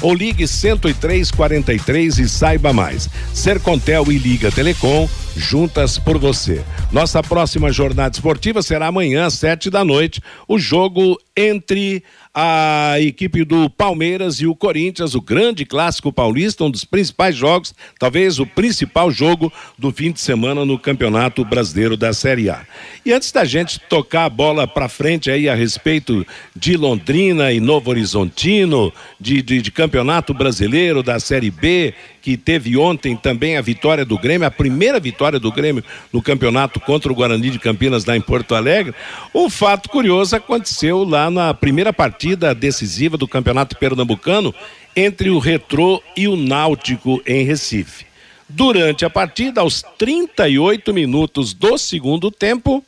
ou 0.00 0.14
ligue 0.14 0.46
10343 0.46 2.18
e 2.18 2.28
saiba 2.28 2.72
mais. 2.72 3.10
Sercontel 3.34 4.10
e 4.10 4.16
Liga 4.16 4.50
Telecom, 4.50 5.06
juntas 5.36 5.98
por 5.98 6.16
você. 6.16 6.62
Nossa 6.90 7.22
próxima 7.22 7.70
jornada 7.70 8.14
esportiva 8.14 8.62
será 8.62 8.86
amanhã 8.86 9.26
às 9.26 9.34
sete 9.34 9.68
da 9.68 9.84
noite. 9.84 10.22
O 10.46 10.58
jogo 10.58 11.18
entre 11.36 12.02
a 12.34 12.94
equipe 13.00 13.44
do 13.44 13.70
Palmeiras 13.70 14.40
e 14.40 14.46
o 14.46 14.54
Corinthians, 14.54 15.14
o 15.14 15.20
grande 15.20 15.64
clássico 15.64 16.12
paulista, 16.12 16.64
um 16.64 16.70
dos 16.70 16.84
principais 16.84 17.34
jogos, 17.34 17.74
talvez 17.98 18.38
o 18.38 18.46
principal 18.46 19.10
jogo 19.10 19.52
do 19.78 19.90
fim 19.90 20.12
de 20.12 20.20
semana 20.20 20.64
no 20.64 20.78
Campeonato 20.78 21.44
Brasileiro 21.44 21.96
da 21.96 22.12
Série 22.12 22.50
A. 22.50 22.64
E 23.04 23.12
antes 23.12 23.32
da 23.32 23.44
gente 23.44 23.80
tocar 23.80 24.26
a 24.26 24.30
bola 24.30 24.66
para 24.66 24.88
frente 24.88 25.30
aí 25.30 25.48
a 25.48 25.54
respeito 25.54 26.26
de 26.54 26.76
Londrina 26.76 27.52
e 27.52 27.60
Novo 27.60 27.90
Horizontino, 27.90 28.92
de, 29.18 29.40
de, 29.42 29.62
de 29.62 29.70
Campeonato 29.70 30.34
Brasileiro 30.34 31.02
da 31.02 31.18
Série 31.18 31.50
B, 31.50 31.94
que 32.20 32.36
teve 32.36 32.76
ontem 32.76 33.16
também 33.16 33.56
a 33.56 33.62
vitória 33.62 34.04
do 34.04 34.18
Grêmio, 34.18 34.46
a 34.46 34.50
primeira 34.50 35.00
vitória 35.00 35.38
do 35.38 35.50
Grêmio 35.50 35.82
no 36.12 36.20
campeonato 36.20 36.78
contra 36.78 37.10
o 37.10 37.14
Guarani 37.14 37.50
de 37.50 37.58
Campinas 37.58 38.04
lá 38.04 38.16
em 38.16 38.20
Porto 38.20 38.54
Alegre. 38.54 38.94
Um 39.34 39.48
fato 39.48 39.88
curioso 39.88 40.36
aconteceu 40.36 41.04
lá 41.04 41.30
na 41.30 41.54
primeira 41.54 41.92
partida 41.92 42.17
decisiva 42.56 43.16
do 43.16 43.28
Campeonato 43.28 43.76
Pernambucano 43.76 44.54
entre 44.96 45.30
o 45.30 45.38
Retrô 45.38 46.02
e 46.16 46.26
o 46.26 46.36
Náutico 46.36 47.22
em 47.26 47.44
Recife. 47.44 48.06
Durante 48.48 49.04
a 49.04 49.10
partida, 49.10 49.60
aos 49.60 49.82
38 49.98 50.92
minutos 50.94 51.52
do 51.52 51.76
segundo 51.76 52.30
tempo, 52.30 52.82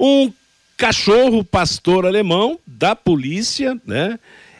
um 0.00 0.32
cachorro 0.76 1.44
pastor 1.44 2.06
alemão 2.06 2.58
da 2.66 2.96
polícia, 2.96 3.80
né? 3.86 4.18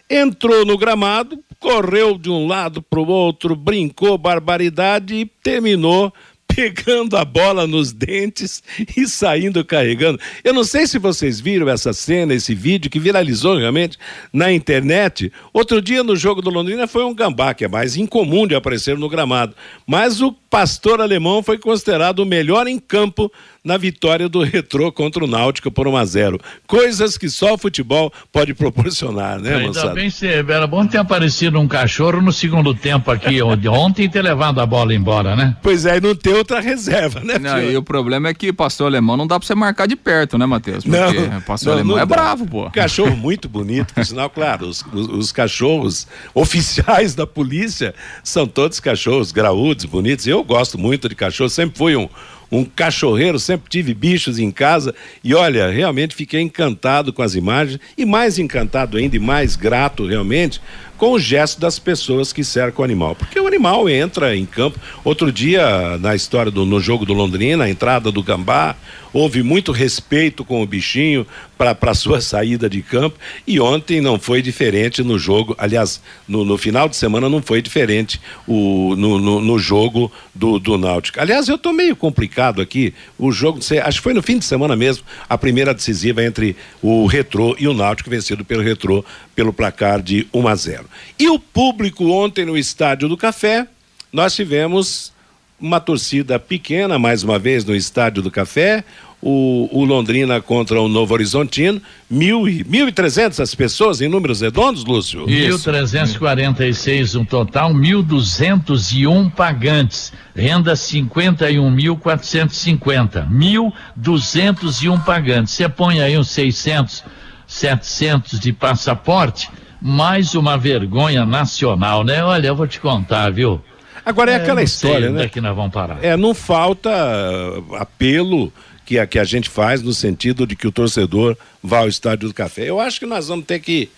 Entrou 0.08 0.64
no 0.64 0.78
gramado, 0.78 1.42
correu 1.58 2.16
de 2.16 2.30
um 2.30 2.46
lado 2.46 2.80
para 2.80 3.00
o 3.00 3.08
outro, 3.08 3.56
brincou 3.56 4.16
barbaridade 4.16 5.14
e 5.14 5.26
terminou 5.26 6.12
pegando 6.56 7.18
a 7.18 7.24
bola 7.24 7.66
nos 7.66 7.92
dentes 7.92 8.62
e 8.96 9.06
saindo 9.06 9.62
carregando. 9.62 10.18
Eu 10.42 10.54
não 10.54 10.64
sei 10.64 10.86
se 10.86 10.98
vocês 10.98 11.38
viram 11.38 11.68
essa 11.68 11.92
cena, 11.92 12.32
esse 12.32 12.54
vídeo 12.54 12.90
que 12.90 12.98
viralizou 12.98 13.58
realmente 13.58 13.98
na 14.32 14.50
internet. 14.50 15.30
Outro 15.52 15.82
dia 15.82 16.02
no 16.02 16.16
jogo 16.16 16.40
do 16.40 16.48
Londrina 16.48 16.86
foi 16.86 17.04
um 17.04 17.14
gambá, 17.14 17.52
que 17.52 17.66
é 17.66 17.68
mais 17.68 17.94
incomum 17.94 18.46
de 18.46 18.54
aparecer 18.54 18.96
no 18.96 19.06
gramado. 19.06 19.54
Mas 19.86 20.22
o 20.22 20.32
pastor 20.32 21.02
alemão 21.02 21.42
foi 21.42 21.58
considerado 21.58 22.20
o 22.20 22.26
melhor 22.26 22.66
em 22.66 22.78
campo 22.78 23.30
na 23.66 23.76
vitória 23.76 24.28
do 24.28 24.42
Retrô 24.44 24.92
contra 24.92 25.24
o 25.24 25.26
Náutico 25.26 25.70
por 25.70 25.88
1 25.88 25.96
a 25.96 26.04
0 26.04 26.40
Coisas 26.66 27.18
que 27.18 27.28
só 27.28 27.54
o 27.54 27.58
futebol 27.58 28.12
pode 28.32 28.54
proporcionar, 28.54 29.40
né, 29.40 29.56
Ainda 29.56 29.66
moçada? 29.68 29.94
bem 29.94 30.08
era 30.48 30.66
bom 30.66 30.86
ter 30.86 30.98
aparecido 30.98 31.58
um 31.58 31.66
cachorro 31.66 32.20
no 32.22 32.32
segundo 32.32 32.72
tempo 32.74 33.10
aqui 33.10 33.42
ontem 33.42 34.04
e 34.04 34.08
ter 34.08 34.22
levado 34.22 34.60
a 34.60 34.66
bola 34.66 34.94
embora, 34.94 35.34
né? 35.34 35.56
Pois 35.62 35.84
é, 35.84 35.96
e 35.96 36.00
não 36.00 36.14
ter 36.14 36.34
outra 36.34 36.60
reserva, 36.60 37.20
né, 37.20 37.38
Não, 37.38 37.60
e 37.60 37.76
o 37.76 37.82
problema 37.82 38.28
é 38.28 38.34
que 38.34 38.52
pastor 38.52 38.86
alemão 38.86 39.16
não 39.16 39.26
dá 39.26 39.38
pra 39.38 39.46
você 39.46 39.54
marcar 39.54 39.86
de 39.86 39.96
perto, 39.96 40.38
né, 40.38 40.46
Matheus? 40.46 40.84
Porque 40.84 40.96
Não, 41.28 41.40
pastor 41.42 41.66
não, 41.68 41.74
alemão 41.74 41.96
não 41.96 42.02
é 42.02 42.06
dá. 42.06 42.14
bravo, 42.14 42.46
pô. 42.46 42.70
Cachorro 42.70 43.16
muito 43.16 43.48
bonito, 43.48 43.92
por 43.92 44.04
sinal, 44.04 44.30
claro, 44.30 44.66
os, 44.68 44.84
os- 44.92 45.08
os 45.08 45.32
cachorros 45.32 46.06
oficiais 46.34 47.14
da 47.14 47.26
polícia 47.26 47.94
são 48.22 48.46
todos 48.46 48.78
cachorros 48.78 49.32
graúdos, 49.32 49.84
bonitos. 49.84 50.26
Eu 50.26 50.44
gosto 50.44 50.78
muito 50.78 51.08
de 51.08 51.14
cachorro, 51.14 51.48
sempre 51.50 51.76
fui 51.78 51.96
um, 51.96 52.08
um 52.50 52.64
cachorreiro, 52.64 53.38
sempre 53.38 53.68
tive 53.68 53.92
bichos 53.92 54.38
em 54.38 54.50
casa. 54.50 54.94
E 55.22 55.34
olha, 55.34 55.70
realmente 55.70 56.14
fiquei 56.14 56.40
encantado 56.40 57.12
com 57.12 57.22
as 57.22 57.34
imagens. 57.34 57.80
E 57.96 58.04
mais 58.04 58.38
encantado 58.38 58.96
ainda 58.96 59.16
e 59.16 59.20
mais 59.20 59.56
grato 59.56 60.06
realmente 60.06 60.60
com 60.96 61.12
o 61.12 61.18
gesto 61.18 61.60
das 61.60 61.78
pessoas 61.78 62.32
que 62.32 62.42
cercam 62.42 62.82
o 62.82 62.84
animal, 62.84 63.14
porque 63.14 63.38
o 63.38 63.46
animal 63.46 63.88
entra 63.88 64.36
em 64.36 64.46
campo. 64.46 64.78
Outro 65.04 65.30
dia, 65.30 65.98
na 65.98 66.14
história 66.14 66.50
do 66.50 66.64
no 66.64 66.80
jogo 66.80 67.04
do 67.04 67.12
Londrina, 67.12 67.64
a 67.64 67.70
entrada 67.70 68.10
do 68.10 68.22
Gambá, 68.22 68.76
houve 69.12 69.42
muito 69.42 69.72
respeito 69.72 70.44
com 70.44 70.62
o 70.62 70.66
bichinho 70.66 71.26
para 71.56 71.94
sua 71.94 72.20
saída 72.22 72.68
de 72.68 72.82
campo 72.82 73.18
e 73.46 73.58
ontem 73.58 74.00
não 74.00 74.18
foi 74.18 74.42
diferente 74.42 75.02
no 75.02 75.18
jogo. 75.18 75.54
Aliás, 75.58 76.02
no, 76.28 76.44
no 76.44 76.58
final 76.58 76.88
de 76.88 76.96
semana 76.96 77.28
não 77.28 77.40
foi 77.40 77.62
diferente 77.62 78.20
o, 78.46 78.94
no, 78.96 79.18
no, 79.18 79.40
no 79.40 79.58
jogo 79.58 80.12
do, 80.34 80.58
do 80.58 80.76
Náutico. 80.76 81.20
Aliás, 81.20 81.48
eu 81.48 81.56
estou 81.56 81.72
meio 81.72 81.96
complicado 81.96 82.60
aqui. 82.60 82.92
O 83.18 83.32
jogo, 83.32 83.58
acho 83.58 83.98
que 83.98 84.02
foi 84.02 84.12
no 84.12 84.22
fim 84.22 84.38
de 84.38 84.44
semana 84.44 84.76
mesmo, 84.76 85.04
a 85.28 85.38
primeira 85.38 85.72
decisiva 85.72 86.22
entre 86.22 86.54
o 86.82 87.06
Retrô 87.06 87.56
e 87.58 87.66
o 87.66 87.72
Náutico, 87.72 88.10
vencido 88.10 88.44
pelo 88.44 88.62
Retrô 88.62 89.04
pelo 89.36 89.52
placar 89.52 90.02
de 90.02 90.26
1 90.32 90.48
a 90.48 90.56
0. 90.56 90.86
E 91.18 91.28
o 91.28 91.38
público 91.38 92.10
ontem 92.10 92.46
no 92.46 92.56
Estádio 92.56 93.06
do 93.06 93.16
Café, 93.16 93.68
nós 94.10 94.34
tivemos 94.34 95.12
uma 95.60 95.78
torcida 95.78 96.38
pequena, 96.38 96.98
mais 96.98 97.22
uma 97.22 97.38
vez, 97.38 97.62
no 97.64 97.76
Estádio 97.76 98.22
do 98.22 98.30
Café. 98.30 98.82
O, 99.22 99.70
o 99.72 99.82
Londrina 99.84 100.42
contra 100.42 100.78
o 100.80 100.88
Novo 100.88 101.14
Horizontino, 101.14 101.80
mil 102.08 102.46
e, 102.46 102.62
mil 102.64 102.86
e 102.86 102.92
trezentas 102.92 103.52
pessoas 103.54 104.02
em 104.02 104.08
números 104.08 104.42
redondos, 104.42 104.84
Lúcio? 104.84 105.24
1.346 105.26 107.18
um 107.18 107.24
total, 107.24 107.72
1.201 107.72 109.32
pagantes. 109.32 110.12
Renda 110.34 110.74
51.450. 110.74 113.26
1.201 113.28 115.04
pagantes. 115.04 115.54
Você 115.54 115.66
põe 115.68 116.00
aí 116.00 116.18
uns 116.18 116.28
600, 116.28 117.02
700 117.46 118.38
de 118.40 118.52
passaporte, 118.52 119.48
mais 119.80 120.34
uma 120.34 120.56
vergonha 120.58 121.24
nacional, 121.24 122.02
né? 122.04 122.22
Olha, 122.24 122.48
eu 122.48 122.56
vou 122.56 122.66
te 122.66 122.80
contar, 122.80 123.30
viu? 123.30 123.60
Agora 124.04 124.32
é, 124.32 124.36
aquela 124.36 124.60
não 124.60 124.66
sei 124.66 124.88
história, 124.90 125.10
né? 125.10 125.24
é 125.24 125.28
que 125.28 125.40
nós 125.40 125.54
vamos 125.54 125.72
parar. 125.72 125.98
É, 126.02 126.16
não 126.16 126.34
falta 126.34 126.90
ah, 126.90 127.80
apelo 127.80 128.52
que 128.84 128.98
a, 128.98 129.06
que 129.06 129.18
a 129.18 129.24
gente 129.24 129.48
faz 129.48 129.82
no 129.82 129.92
sentido 129.92 130.46
de 130.46 130.54
que 130.54 130.66
o 130.66 130.72
torcedor 130.72 131.36
vá 131.62 131.78
ao 131.80 131.88
Estádio 131.88 132.28
do 132.28 132.34
Café. 132.34 132.68
Eu 132.68 132.78
acho 132.80 133.00
que 133.00 133.06
nós 133.06 133.26
vamos 133.28 133.44
ter 133.44 133.58
que 133.58 133.90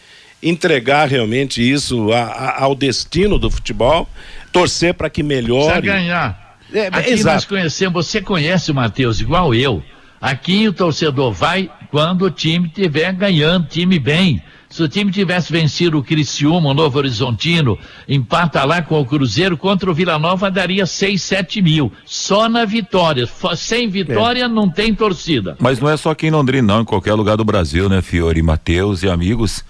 entregar 0.42 1.08
realmente 1.08 1.60
isso 1.60 2.10
a- 2.12 2.22
a- 2.22 2.62
ao 2.64 2.74
destino 2.74 3.38
do 3.38 3.50
futebol, 3.50 4.08
torcer 4.52 4.94
para 4.94 5.10
que 5.10 5.22
Precisa 5.22 5.42
melhore. 5.42 5.86
ganhar. 5.86 6.56
É, 6.72 6.86
Aqui 6.86 7.10
exato. 7.10 7.34
nós 7.34 7.44
conhecemos, 7.44 8.06
você 8.06 8.20
conhece 8.22 8.70
o 8.70 8.74
Matheus 8.74 9.20
igual 9.20 9.54
eu. 9.54 9.82
Aqui 10.20 10.66
o 10.68 10.72
torcedor 10.72 11.32
vai 11.32 11.70
quando 11.90 12.22
o 12.26 12.30
time 12.30 12.66
estiver 12.68 13.12
ganhando, 13.12 13.66
time 13.68 13.98
bem. 13.98 14.42
Se 14.70 14.82
o 14.82 14.88
time 14.88 15.10
tivesse 15.10 15.50
vencido 15.50 15.96
o 15.98 16.02
Criciúma, 16.04 16.68
o 16.68 16.74
Novo 16.74 16.98
Horizontino, 16.98 17.78
empata 18.06 18.62
lá 18.64 18.82
com 18.82 19.00
o 19.00 19.04
Cruzeiro, 19.06 19.56
contra 19.56 19.90
o 19.90 19.94
Vila 19.94 20.18
Nova 20.18 20.50
daria 20.50 20.84
6, 20.84 21.22
7 21.22 21.62
mil. 21.62 21.90
Só 22.04 22.50
na 22.50 22.66
vitória. 22.66 23.26
Sem 23.56 23.88
vitória 23.88 24.46
não 24.46 24.68
tem 24.68 24.94
torcida. 24.94 25.56
Mas 25.58 25.80
não 25.80 25.88
é 25.88 25.96
só 25.96 26.10
aqui 26.10 26.26
em 26.26 26.30
Londrina, 26.30 26.74
não, 26.74 26.82
em 26.82 26.84
qualquer 26.84 27.14
lugar 27.14 27.38
do 27.38 27.44
Brasil, 27.46 27.88
né, 27.88 28.02
Fiore, 28.02 28.42
Matheus 28.42 29.02
e 29.02 29.08
amigos. 29.08 29.64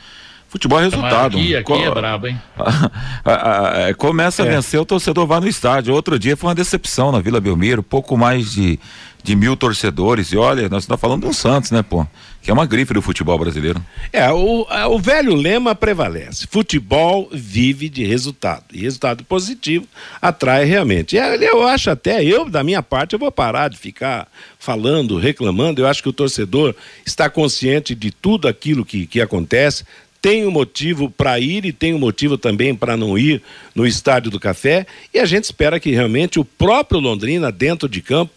Futebol 0.48 0.80
é 0.80 0.84
resultado. 0.84 1.36
Aqui, 1.36 1.54
aqui 1.54 1.64
Co- 1.64 1.76
é 1.76 1.90
brabo, 1.94 2.26
hein? 2.26 2.40
a- 3.24 3.94
começa 3.96 4.42
É. 4.42 4.48
a 4.48 4.50
vencer, 4.50 4.80
o 4.80 4.84
torcedor 4.84 5.26
vai 5.26 5.40
no 5.40 5.46
estádio. 5.46 5.94
Outro 5.94 6.18
dia 6.18 6.36
foi 6.36 6.48
uma 6.48 6.54
decepção 6.54 7.12
na 7.12 7.20
Vila 7.20 7.40
Belmiro, 7.40 7.82
pouco 7.82 8.16
mais 8.16 8.52
de, 8.52 8.80
de 9.28 9.36
mil 9.36 9.54
torcedores. 9.54 10.32
E 10.32 10.38
olha, 10.38 10.70
nós 10.70 10.84
estamos 10.84 10.98
falando 11.00 11.26
do 11.26 11.34
Santos, 11.34 11.70
né, 11.70 11.82
pô? 11.82 12.06
Que 12.40 12.50
é 12.50 12.54
uma 12.54 12.64
grife 12.64 12.94
do 12.94 13.02
futebol 13.02 13.38
brasileiro. 13.38 13.84
É, 14.10 14.32
o, 14.32 14.66
a- 14.70 14.88
o 14.88 14.98
velho 14.98 15.34
lema 15.34 15.74
prevalece. 15.74 16.46
Futebol 16.50 17.28
vive 17.30 17.90
de 17.90 18.06
resultado. 18.06 18.64
E 18.72 18.80
resultado 18.80 19.22
positivo 19.24 19.86
atrai 20.22 20.64
realmente. 20.64 21.16
E 21.16 21.18
ali 21.18 21.44
eu 21.44 21.66
acho 21.68 21.90
até, 21.90 22.24
eu, 22.24 22.48
da 22.48 22.64
minha 22.64 22.82
parte, 22.82 23.12
eu 23.12 23.18
vou 23.18 23.30
parar 23.30 23.68
de 23.68 23.76
ficar 23.76 24.26
falando, 24.58 25.18
reclamando. 25.18 25.82
Eu 25.82 25.86
acho 25.86 26.02
que 26.02 26.08
o 26.08 26.12
torcedor 26.12 26.74
está 27.04 27.28
consciente 27.28 27.94
de 27.94 28.10
tudo 28.10 28.48
aquilo 28.48 28.82
que, 28.82 29.06
que 29.06 29.20
acontece. 29.20 29.84
Tem 30.22 30.46
um 30.46 30.50
motivo 30.50 31.10
para 31.10 31.38
ir 31.38 31.66
e 31.66 31.72
tem 31.72 31.92
um 31.92 31.98
motivo 31.98 32.38
também 32.38 32.74
para 32.74 32.96
não 32.96 33.18
ir 33.18 33.42
no 33.74 33.86
Estádio 33.86 34.30
do 34.30 34.40
Café. 34.40 34.86
E 35.12 35.18
a 35.18 35.26
gente 35.26 35.44
espera 35.44 35.78
que 35.78 35.90
realmente 35.90 36.40
o 36.40 36.44
próprio 36.46 36.98
Londrina, 36.98 37.52
dentro 37.52 37.88
de 37.88 38.00
campo, 38.00 38.32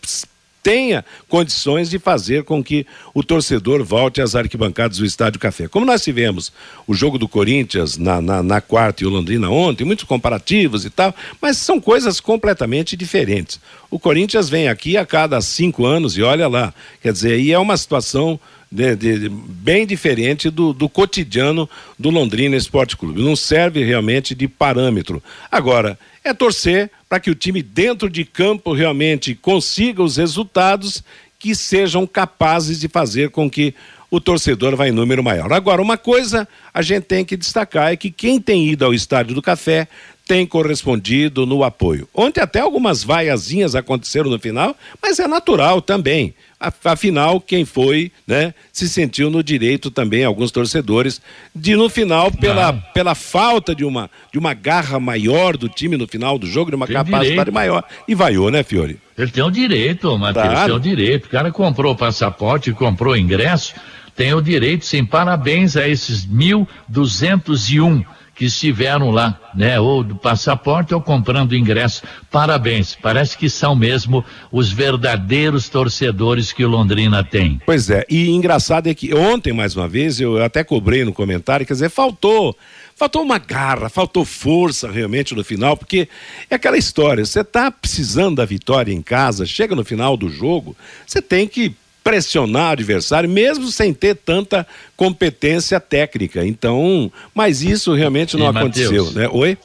tenha 0.63 1.03
condições 1.27 1.89
de 1.89 1.97
fazer 1.97 2.43
com 2.43 2.63
que 2.63 2.85
o 3.13 3.23
torcedor 3.23 3.83
volte 3.83 4.21
às 4.21 4.35
arquibancadas 4.35 4.97
do 4.97 5.05
Estádio 5.05 5.39
Café. 5.39 5.67
Como 5.67 5.85
nós 5.85 6.03
tivemos 6.03 6.51
o 6.85 6.93
jogo 6.93 7.17
do 7.17 7.27
Corinthians 7.27 7.97
na, 7.97 8.21
na, 8.21 8.43
na 8.43 8.61
quarta 8.61 9.03
e 9.03 9.07
o 9.07 9.09
Londrina 9.09 9.49
ontem, 9.49 9.83
muitos 9.85 10.05
comparativos 10.05 10.85
e 10.85 10.89
tal, 10.89 11.15
mas 11.41 11.57
são 11.57 11.81
coisas 11.81 12.19
completamente 12.19 12.95
diferentes. 12.95 13.59
O 13.89 13.99
Corinthians 13.99 14.49
vem 14.49 14.67
aqui 14.69 14.97
a 14.97 15.05
cada 15.05 15.41
cinco 15.41 15.85
anos 15.85 16.15
e 16.17 16.21
olha 16.21 16.47
lá, 16.47 16.73
quer 17.01 17.11
dizer, 17.11 17.39
e 17.39 17.51
é 17.51 17.59
uma 17.59 17.75
situação 17.75 18.39
de- 18.71 18.95
de- 18.95 19.29
bem 19.29 19.85
diferente 19.85 20.49
do, 20.49 20.71
do 20.71 20.87
cotidiano 20.87 21.69
do 21.99 22.09
Londrina 22.09 22.55
Esporte 22.55 22.95
Clube. 22.95 23.21
Não 23.21 23.35
serve 23.35 23.83
realmente 23.83 24.33
de 24.33 24.47
parâmetro. 24.47 25.21
Agora, 25.51 25.99
é 26.23 26.33
torcer 26.33 26.89
para 27.11 27.19
que 27.19 27.29
o 27.29 27.35
time 27.35 27.61
dentro 27.61 28.09
de 28.09 28.23
campo 28.23 28.71
realmente 28.71 29.35
consiga 29.35 30.01
os 30.01 30.15
resultados 30.15 31.03
que 31.37 31.53
sejam 31.53 32.07
capazes 32.07 32.79
de 32.79 32.87
fazer 32.87 33.31
com 33.31 33.51
que 33.51 33.75
o 34.09 34.21
torcedor 34.21 34.77
vá 34.77 34.87
em 34.87 34.93
número 34.93 35.21
maior. 35.21 35.51
Agora, 35.51 35.81
uma 35.81 35.97
coisa 35.97 36.47
a 36.73 36.81
gente 36.81 37.03
tem 37.03 37.25
que 37.25 37.35
destacar 37.35 37.91
é 37.91 37.97
que 37.97 38.09
quem 38.09 38.39
tem 38.39 38.65
ido 38.65 38.85
ao 38.85 38.93
Estádio 38.93 39.35
do 39.35 39.41
Café 39.41 39.89
tem 40.31 40.45
correspondido 40.45 41.45
no 41.45 41.61
apoio. 41.61 42.07
Ontem 42.15 42.39
até 42.39 42.61
algumas 42.61 43.03
vaiazinhas 43.03 43.75
aconteceram 43.75 44.29
no 44.29 44.39
final, 44.39 44.73
mas 45.03 45.19
é 45.19 45.27
natural 45.27 45.81
também. 45.81 46.33
Afinal, 46.57 47.41
quem 47.41 47.65
foi, 47.65 48.13
né, 48.25 48.53
se 48.71 48.87
sentiu 48.87 49.29
no 49.29 49.43
direito 49.43 49.91
também, 49.91 50.23
alguns 50.23 50.49
torcedores, 50.49 51.19
de 51.53 51.75
no 51.75 51.89
final, 51.89 52.31
pela, 52.31 52.71
pela 52.71 53.13
falta 53.13 53.75
de 53.75 53.83
uma, 53.83 54.09
de 54.31 54.39
uma 54.39 54.53
garra 54.53 55.01
maior 55.01 55.57
do 55.57 55.67
time 55.67 55.97
no 55.97 56.07
final 56.07 56.39
do 56.39 56.47
jogo, 56.47 56.71
de 56.71 56.77
uma 56.77 56.87
Tem 56.87 56.95
capacidade 56.95 57.27
direito. 57.31 57.51
maior. 57.51 57.83
E 58.07 58.15
vaiou, 58.15 58.49
né, 58.49 58.63
Fiore? 58.63 58.97
Ele 59.17 59.31
tem 59.31 59.43
o 59.43 59.51
direito, 59.51 60.17
Matheus, 60.17 60.47
Claro. 60.47 60.65
tem 60.67 60.75
o 60.77 60.79
direito. 60.95 61.25
O 61.25 61.29
cara 61.29 61.51
comprou 61.51 61.91
o 61.91 61.97
passaporte, 61.97 62.71
comprou 62.71 63.15
o 63.15 63.17
ingresso, 63.17 63.73
tem 64.15 64.33
o 64.33 64.39
direito, 64.39 64.85
sim. 64.85 65.03
Parabéns 65.03 65.75
a 65.75 65.85
esses 65.89 66.25
1.201 66.25 68.05
que 68.41 68.45
estiveram 68.45 69.11
lá, 69.11 69.39
né? 69.53 69.79
Ou 69.79 70.03
do 70.03 70.15
passaporte 70.15 70.95
ou 70.95 70.99
comprando 70.99 71.55
ingresso. 71.55 72.01
Parabéns. 72.31 72.97
Parece 72.99 73.37
que 73.37 73.47
são 73.47 73.75
mesmo 73.75 74.25
os 74.51 74.71
verdadeiros 74.71 75.69
torcedores 75.69 76.51
que 76.51 76.65
o 76.65 76.67
Londrina 76.67 77.23
tem. 77.23 77.61
Pois 77.67 77.91
é, 77.91 78.03
e 78.09 78.31
engraçado 78.31 78.87
é 78.87 78.95
que 78.95 79.13
ontem, 79.13 79.53
mais 79.53 79.75
uma 79.75 79.87
vez, 79.87 80.19
eu 80.19 80.43
até 80.43 80.63
cobrei 80.63 81.05
no 81.05 81.13
comentário, 81.13 81.67
quer 81.67 81.73
dizer, 81.73 81.91
faltou, 81.91 82.57
faltou 82.95 83.21
uma 83.21 83.37
garra, 83.37 83.89
faltou 83.89 84.25
força 84.25 84.89
realmente 84.89 85.35
no 85.35 85.43
final, 85.43 85.77
porque 85.77 86.09
é 86.49 86.55
aquela 86.55 86.79
história, 86.79 87.23
você 87.23 87.41
está 87.41 87.69
precisando 87.69 88.37
da 88.37 88.45
vitória 88.45 88.91
em 88.91 89.03
casa, 89.03 89.45
chega 89.45 89.75
no 89.75 89.85
final 89.85 90.17
do 90.17 90.29
jogo, 90.29 90.75
você 91.05 91.21
tem 91.21 91.47
que 91.47 91.75
pressionar 92.03 92.69
o 92.69 92.71
adversário, 92.73 93.29
mesmo 93.29 93.67
sem 93.71 93.93
ter 93.93 94.15
tanta 94.15 94.65
competência 94.97 95.79
técnica. 95.79 96.45
Então, 96.45 97.11
mas 97.33 97.61
isso 97.61 97.93
realmente 97.93 98.35
não 98.37 98.45
E, 98.45 98.49
aconteceu, 98.49 99.05
Matheus? 99.05 99.15
né? 99.15 99.29
Oi? 99.31 99.57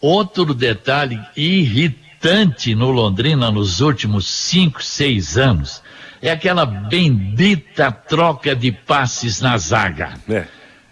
Outro 0.00 0.54
detalhe 0.54 1.18
irritante 1.36 2.74
no 2.74 2.90
Londrina 2.90 3.50
nos 3.50 3.80
últimos 3.80 4.26
cinco, 4.26 4.82
seis 4.82 5.36
anos 5.36 5.82
é 6.20 6.30
aquela 6.30 6.66
bendita 6.66 7.90
troca 7.92 8.54
de 8.54 8.72
passes 8.72 9.40
na 9.40 9.56
zaga. 9.56 10.14
É. 10.28 10.44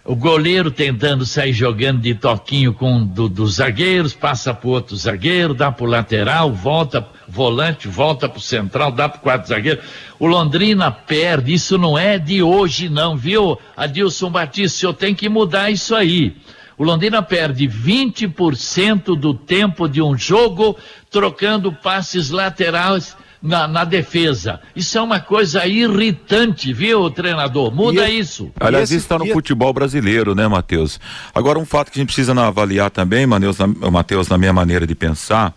o 0.07 0.15
goleiro 0.15 0.71
tentando 0.71 1.25
sair 1.25 1.51
jogando 1.51 1.99
de 1.99 2.15
toquinho 2.15 2.73
com 2.73 3.05
do, 3.05 3.27
dos 3.27 3.55
zagueiros, 3.55 4.13
passa 4.13 4.53
pro 4.53 4.69
outro 4.69 4.95
zagueiro, 4.95 5.53
dá 5.53 5.69
pro 5.69 5.85
lateral, 5.85 6.49
volta 6.49 7.05
volante, 7.27 7.89
volta 7.89 8.29
pro 8.29 8.39
central, 8.39 8.89
dá 8.89 9.09
pro 9.09 9.19
quarto 9.19 9.49
zagueiro. 9.49 9.81
O 10.17 10.25
Londrina 10.25 10.89
perde, 10.89 11.53
isso 11.53 11.77
não 11.77 11.97
é 11.97 12.17
de 12.17 12.41
hoje 12.41 12.87
não, 12.87 13.17
viu? 13.17 13.59
Adilson 13.75 14.29
Batista, 14.29 14.77
o 14.77 14.79
senhor 14.79 14.93
tem 14.93 15.13
que 15.13 15.27
mudar 15.27 15.69
isso 15.71 15.93
aí. 15.93 16.37
O 16.77 16.85
Londrina 16.85 17.21
perde 17.21 17.67
20% 17.67 19.19
do 19.19 19.33
tempo 19.33 19.89
de 19.89 20.01
um 20.01 20.17
jogo 20.17 20.77
trocando 21.11 21.73
passes 21.73 22.29
laterais 22.29 23.17
na, 23.41 23.67
na, 23.67 23.83
defesa. 23.83 24.59
Isso 24.75 24.97
é 24.97 25.01
uma 25.01 25.19
coisa 25.19 25.65
irritante, 25.65 26.73
viu, 26.73 27.09
treinador? 27.09 27.73
Muda 27.73 28.09
e, 28.09 28.19
isso. 28.19 28.51
Aliás, 28.59 28.91
isso 28.91 29.05
está 29.05 29.17
no 29.17 29.27
futebol 29.27 29.71
brasileiro, 29.73 30.33
né, 30.35 30.47
Matheus? 30.47 30.99
Agora, 31.33 31.59
um 31.59 31.65
fato 31.65 31.91
que 31.91 31.99
a 31.99 32.01
gente 32.01 32.07
precisa 32.07 32.33
avaliar 32.39 32.89
também, 32.89 33.25
Matheus, 33.25 34.27
na 34.27 34.37
minha 34.37 34.53
maneira 34.53 34.85
de 34.85 34.95
pensar, 34.95 35.53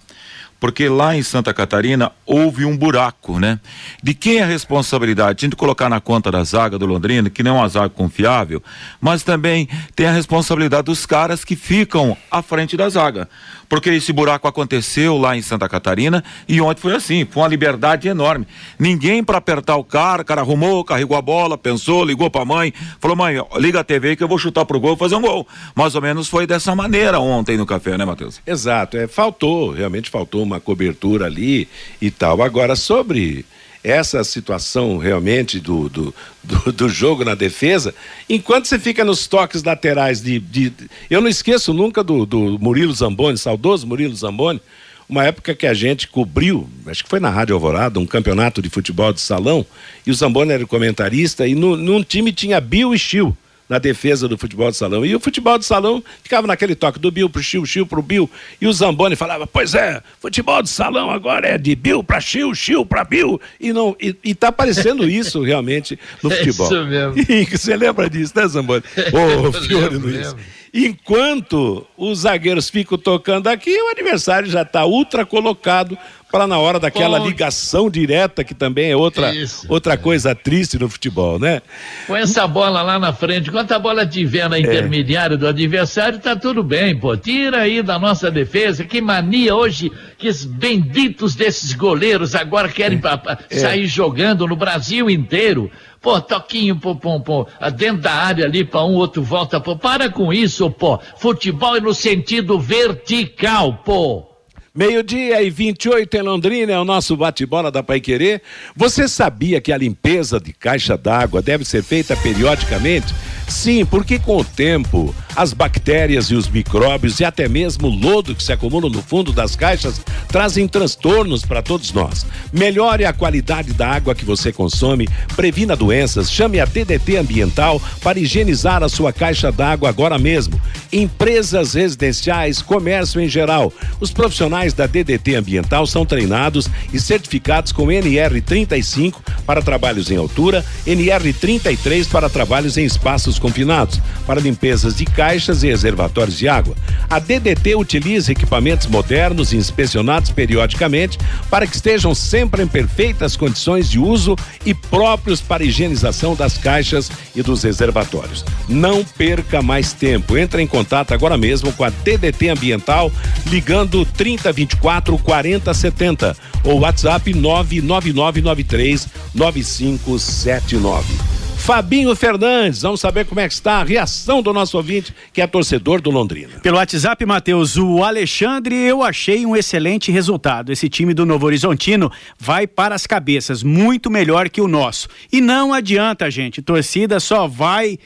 porque 0.61 0.91
lá 0.91 1.17
em 1.17 1.23
Santa 1.23 1.55
Catarina 1.55 2.13
houve 2.27 2.67
um 2.67 2.77
buraco, 2.77 3.39
né? 3.41 3.59
De 4.03 4.13
quem 4.13 4.37
é 4.37 4.43
a 4.43 4.47
responsabilidade? 4.47 5.45
A 5.45 5.47
gente 5.47 5.57
colocar 5.57 5.89
na 5.89 6.01
conta 6.01 6.31
da 6.31 6.45
zaga 6.45 6.79
do 6.79 6.85
Londrina, 6.85 7.31
que 7.31 7.43
não 7.43 7.57
é 7.57 7.61
uma 7.61 7.69
zaga 7.69 7.89
confiável, 7.89 8.63
mas 9.01 9.23
também 9.23 9.67
tem 9.97 10.07
a 10.07 10.13
responsabilidade 10.13 10.85
dos 10.85 11.07
caras 11.07 11.45
que 11.45 11.57
ficam 11.57 12.15
à 12.31 12.43
frente 12.43 12.77
da 12.77 12.91
zaga 12.91 13.27
porque 13.71 13.89
esse 13.89 14.13
buraco 14.13 14.49
aconteceu 14.49 15.17
lá 15.17 15.37
em 15.37 15.43
Santa 15.43 15.69
Catarina 15.69 16.25
e 16.49 16.61
ontem 16.61 16.81
foi 16.81 16.95
assim, 16.95 17.25
foi 17.25 17.45
uma 17.45 17.49
liberdade 17.49 18.09
enorme. 18.09 18.47
Ninguém 18.77 19.23
para 19.23 19.39
apertar 19.39 19.77
o 19.77 19.85
cara, 19.85 20.23
o 20.23 20.25
cara 20.25 20.41
arrumou, 20.41 20.85
carregou 20.85 21.17
a 21.17 21.23
bola, 21.23 21.57
pensou, 21.57 22.05
ligou 22.05 22.29
para 22.29 22.43
a 22.43 22.45
mãe, 22.45 22.75
falou: 22.99 23.17
"Mãe, 23.17 23.37
liga 23.59 23.79
a 23.79 23.85
TV 23.85 24.17
que 24.17 24.25
eu 24.25 24.29
vou 24.29 24.39
chutar 24.39 24.65
pro 24.65 24.81
gol, 24.81 24.97
fazer 24.97 25.15
um 25.15 25.23
gol". 25.23 25.47
Mais 25.75 25.95
ou 25.95 26.03
menos 26.03 26.29
foi 26.29 26.49
dessa 26.49 26.75
maneira 26.75 27.21
ontem 27.21 27.57
no 27.57 27.65
café, 27.65 27.97
né, 27.97 28.05
Matheus? 28.05 28.41
Exato, 28.45 28.97
é, 28.97 29.07
faltou, 29.07 29.71
realmente 29.71 30.11
faltou 30.11 30.43
uma 30.43 30.59
cobertura 30.59 31.27
ali 31.27 31.69
e 32.03 32.11
tal. 32.11 32.43
Agora 32.43 32.75
sobre 32.75 33.47
essa 33.83 34.23
situação 34.25 34.99
realmente 34.99 35.59
do, 35.59 35.89
do, 35.89 36.15
do, 36.43 36.73
do, 36.73 36.89
jogo 36.89 37.25
na 37.25 37.35
defesa, 37.35 37.95
enquanto 38.29 38.67
você 38.67 38.79
fica 38.79 39.05
nos 39.05 39.27
toques 39.27 39.63
laterais 39.63 40.21
de. 40.21 40.39
de 40.39 40.73
eu 41.09 41.21
não 41.21 41.29
esqueço 41.29 41.73
nunca 41.73 42.03
do, 42.03 42.27
do 42.27 42.59
Murilo 42.59 42.93
Zamboni, 42.93 43.39
saudoso 43.39 43.87
Murilo 43.87 44.15
Zamboni, 44.15 44.61
uma 45.09 45.25
época 45.25 45.55
que 45.55 45.67
a 45.67 45.75
gente 45.75 46.07
cobriu, 46.07 46.69
acho 46.87 47.03
que 47.03 47.11
foi 47.11 47.21
na 47.21 47.31
Rádio 47.31 47.55
Alvorada, 47.55 47.99
um 47.99 48.07
campeonato 48.07 48.63
de 48.63 48.69
futebol 48.69 49.13
de 49.13 49.21
salão, 49.21 49.65
e 50.07 50.11
o 50.11 50.15
Zamboni 50.15 50.53
era 50.53 50.67
comentarista, 50.67 51.47
e 51.47 51.55
no, 51.55 51.77
num 51.77 52.03
time 52.03 52.33
tinha 52.33 52.61
Bill 52.61 52.95
e 52.95 52.99
Chiu 52.99 53.37
na 53.71 53.79
defesa 53.79 54.27
do 54.27 54.37
futebol 54.37 54.69
de 54.69 54.77
salão. 54.77 55.07
E 55.07 55.15
o 55.15 55.21
futebol 55.21 55.57
de 55.57 55.65
salão 55.65 56.03
ficava 56.25 56.45
naquele 56.45 56.75
toque 56.75 56.99
do 56.99 57.09
Bill 57.09 57.31
pro 57.31 57.41
Chiu, 57.41 57.65
Chiu 57.65 57.87
pro 57.87 58.03
Bill. 58.03 58.29
E 58.61 58.67
o 58.67 58.73
Zamboni 58.73 59.15
falava: 59.15 59.47
Pois 59.47 59.77
é, 59.77 60.03
futebol 60.19 60.61
de 60.61 60.69
salão 60.69 61.09
agora 61.09 61.47
é 61.47 61.57
de 61.57 61.77
Bill 61.77 62.03
para 62.03 62.21
Chiu, 62.21 62.53
Chiu 62.53 62.85
para 62.85 63.05
Bill. 63.05 63.41
E, 63.61 63.73
não, 63.73 63.97
e, 64.01 64.17
e 64.25 64.35
tá 64.35 64.49
aparecendo 64.49 65.07
isso 65.09 65.41
realmente 65.43 65.97
no 66.21 66.31
futebol. 66.31 66.67
Isso 66.67 66.85
mesmo. 66.85 67.15
Você 67.57 67.77
lembra 67.77 68.11
disso, 68.11 68.33
né, 68.35 68.49
Zamboni? 68.49 68.83
Ô, 69.15 69.49
oh, 69.49 69.53
Fiore 69.53 69.97
Luiz. 69.97 70.35
Enquanto 70.73 71.85
os 71.97 72.21
zagueiros 72.21 72.71
ficam 72.71 72.97
tocando 72.97 73.49
aqui, 73.49 73.77
o 73.77 73.91
adversário 73.91 74.49
já 74.49 74.63
está 74.63 74.85
ultra 74.85 75.27
colocado 75.27 75.99
para 76.31 76.47
na 76.47 76.59
hora 76.59 76.79
daquela 76.79 77.19
Bom, 77.19 77.27
ligação 77.27 77.91
direta, 77.91 78.45
que 78.45 78.55
também 78.55 78.91
é 78.91 78.97
outra, 78.97 79.35
isso, 79.35 79.67
outra 79.69 79.95
é. 79.95 79.97
coisa 79.97 80.35
triste 80.35 80.79
no 80.79 80.89
futebol, 80.89 81.39
né? 81.39 81.61
Põe 82.07 82.21
essa 82.21 82.47
bola 82.47 82.83
lá 82.83 82.99
na 82.99 83.13
frente, 83.13 83.51
quando 83.51 83.71
a 83.73 83.79
bola 83.79 84.07
tiver 84.07 84.49
na 84.49 84.57
é. 84.57 84.61
intermediária 84.61 85.35
é. 85.35 85.37
do 85.37 85.47
adversário, 85.47 86.19
tá 86.19 86.37
tudo 86.37 86.63
bem, 86.63 86.97
pô. 86.97 87.17
Tira 87.17 87.63
aí 87.63 87.83
da 87.83 87.99
nossa 87.99 88.31
defesa, 88.31 88.85
que 88.85 89.01
mania 89.01 89.55
hoje 89.55 89.91
que 90.17 90.29
os 90.29 90.45
benditos 90.45 91.35
desses 91.35 91.73
goleiros 91.73 92.35
agora 92.35 92.69
querem 92.69 93.01
é. 93.49 93.59
sair 93.59 93.87
jogando 93.87 94.47
no 94.47 94.57
Brasil 94.57 95.11
inteiro. 95.11 95.71
Pô, 96.01 96.19
toquinho, 96.19 96.77
pô, 96.77 96.97
pô, 96.97 97.21
pô, 97.21 97.47
dentro 97.77 98.01
da 98.03 98.13
área 98.13 98.47
ali 98.47 98.65
para 98.65 98.85
um, 98.85 98.95
outro 98.95 99.23
volta, 99.23 99.61
pô. 99.61 99.77
Para 99.77 100.09
com 100.09 100.33
isso, 100.33 100.71
pô. 100.71 100.99
Futebol 101.19 101.77
é 101.77 101.81
no 101.81 101.93
sentido 101.93 102.59
vertical, 102.59 103.83
pô. 103.85 104.30
Meio-dia 104.73 105.43
e 105.43 105.51
28 105.51 106.17
em 106.17 106.23
Londrina 106.23 106.73
é 106.73 106.79
o 106.79 106.85
nosso 106.85 107.17
bate-bola 107.17 107.73
da 107.73 107.83
Pai 107.83 107.99
Querer. 107.99 108.41
Você 108.77 109.09
sabia 109.09 109.61
que 109.61 109.73
a 109.73 109.77
limpeza 109.77 110.39
de 110.39 110.53
caixa 110.53 110.97
d'água 110.97 111.43
deve 111.43 111.65
ser 111.65 111.83
feita 111.83 112.17
periodicamente? 112.17 113.13
Sim, 113.49 113.85
porque 113.85 114.17
com 114.17 114.37
o 114.37 114.45
tempo, 114.45 115.13
as 115.35 115.53
bactérias 115.53 116.27
e 116.27 116.37
os 116.37 116.49
micróbios 116.49 117.19
e 117.19 117.25
até 117.25 117.49
mesmo 117.49 117.89
o 117.89 117.91
lodo 117.91 118.33
que 118.33 118.43
se 118.45 118.53
acumula 118.53 118.89
no 118.89 119.03
fundo 119.03 119.33
das 119.33 119.57
caixas 119.57 120.01
trazem 120.29 120.69
transtornos 120.69 121.45
para 121.45 121.61
todos 121.61 121.93
nós. 121.93 122.25
Melhore 122.53 123.05
a 123.05 123.13
qualidade 123.13 123.73
da 123.73 123.89
água 123.89 124.15
que 124.15 124.25
você 124.25 124.53
consome, 124.53 125.09
previna 125.35 125.75
doenças, 125.75 126.31
chame 126.31 126.61
a 126.61 126.65
DDT 126.65 127.17
Ambiental 127.17 127.83
para 128.01 128.21
higienizar 128.21 128.85
a 128.85 128.89
sua 128.89 129.13
caixa 129.13 129.51
d'água 129.51 129.89
agora 129.89 130.17
mesmo. 130.17 130.61
Empresas 130.93 131.75
residenciais, 131.75 132.63
comércio 132.63 133.21
em 133.21 133.29
geral. 133.29 133.73
Os 133.99 134.13
profissionais 134.13 134.60
da 134.69 134.87
DDT 134.87 135.37
Ambiental 135.37 135.87
são 135.87 136.05
treinados 136.05 136.69
e 136.93 137.01
certificados 137.01 137.73
com 137.73 137.87
NR35 137.87 139.15
para 139.47 139.63
trabalhos 139.63 140.11
em 140.11 140.17
altura, 140.17 140.65
NR33 140.87 142.07
para 142.09 142.29
trabalhos 142.29 142.77
em 142.77 142.85
espaços 142.85 143.39
confinados, 143.39 144.01
para 144.27 144.41
limpezas 144.41 144.95
de 144.95 145.07
caixas 145.07 145.63
e 145.63 145.69
reservatórios 145.69 146.37
de 146.37 146.49
água. 146.49 146.77
A 147.09 147.19
DDT 147.19 147.75
utiliza 147.75 148.33
equipamentos 148.33 148.87
modernos 148.87 149.53
inspecionados 149.53 150.31
periodicamente 150.31 151.19
para 151.49 151.67
que 151.67 151.75
estejam 151.75 152.15
sempre 152.15 152.63
em 152.63 152.67
perfeitas 152.67 153.37
condições 153.37 153.89
de 153.89 153.99
uso 153.99 154.37
e 154.67 154.75
próprios 154.75 155.41
para 155.41 155.65
higienização 155.65 156.35
das 156.35 156.59
caixas 156.59 157.11
e 157.35 157.43
dos 157.43 157.63
reservatórios. 157.63 158.45
Não 158.69 159.03
perca 159.05 159.63
mais 159.63 159.93
tempo. 159.93 160.37
Entre 160.37 160.63
em 160.63 160.67
contato 160.67 161.13
agora 161.13 161.37
mesmo 161.37 161.73
com 161.73 161.85
a 161.85 161.91
DDT 161.91 162.51
Ambiental 162.51 163.11
ligando 163.47 164.05
3024 164.53 165.19
4070 165.19 166.37
ou 166.65 166.81
WhatsApp 166.81 167.33
99993 167.33 169.09
9579. 169.35 171.41
Fabinho 171.61 172.17
Fernandes, 172.17 172.81
vamos 172.81 173.01
saber 173.01 173.27
como 173.27 173.39
é 173.39 173.47
que 173.47 173.53
está 173.53 173.75
a 173.75 173.85
reação 173.85 174.43
do 174.43 174.51
nosso 174.51 174.79
ouvinte, 174.79 175.15
que 175.31 175.43
é 175.43 175.47
torcedor 175.47 176.01
do 176.01 176.11
Londrina. 176.11 176.59
Pelo 176.63 176.79
WhatsApp, 176.79 177.25
Matheus, 177.27 177.77
o 177.77 178.03
Alexandre, 178.03 178.75
eu 178.75 179.03
achei 179.03 179.45
um 179.45 179.55
excelente 179.55 180.11
resultado. 180.11 180.73
Esse 180.73 180.89
time 180.89 181.13
do 181.13 181.27
Novo 181.27 181.45
Horizontino 181.45 182.11
vai 182.39 182.67
para 182.67 182.95
as 182.95 183.07
cabeças, 183.07 183.63
muito 183.63 184.11
melhor 184.11 184.49
que 184.49 184.61
o 184.61 184.67
nosso. 184.67 185.07
E 185.31 185.41
não 185.41 185.75
adianta, 185.75 186.31
gente, 186.31 186.63
torcida 186.63 187.21
só 187.21 187.47
vai 187.47 187.99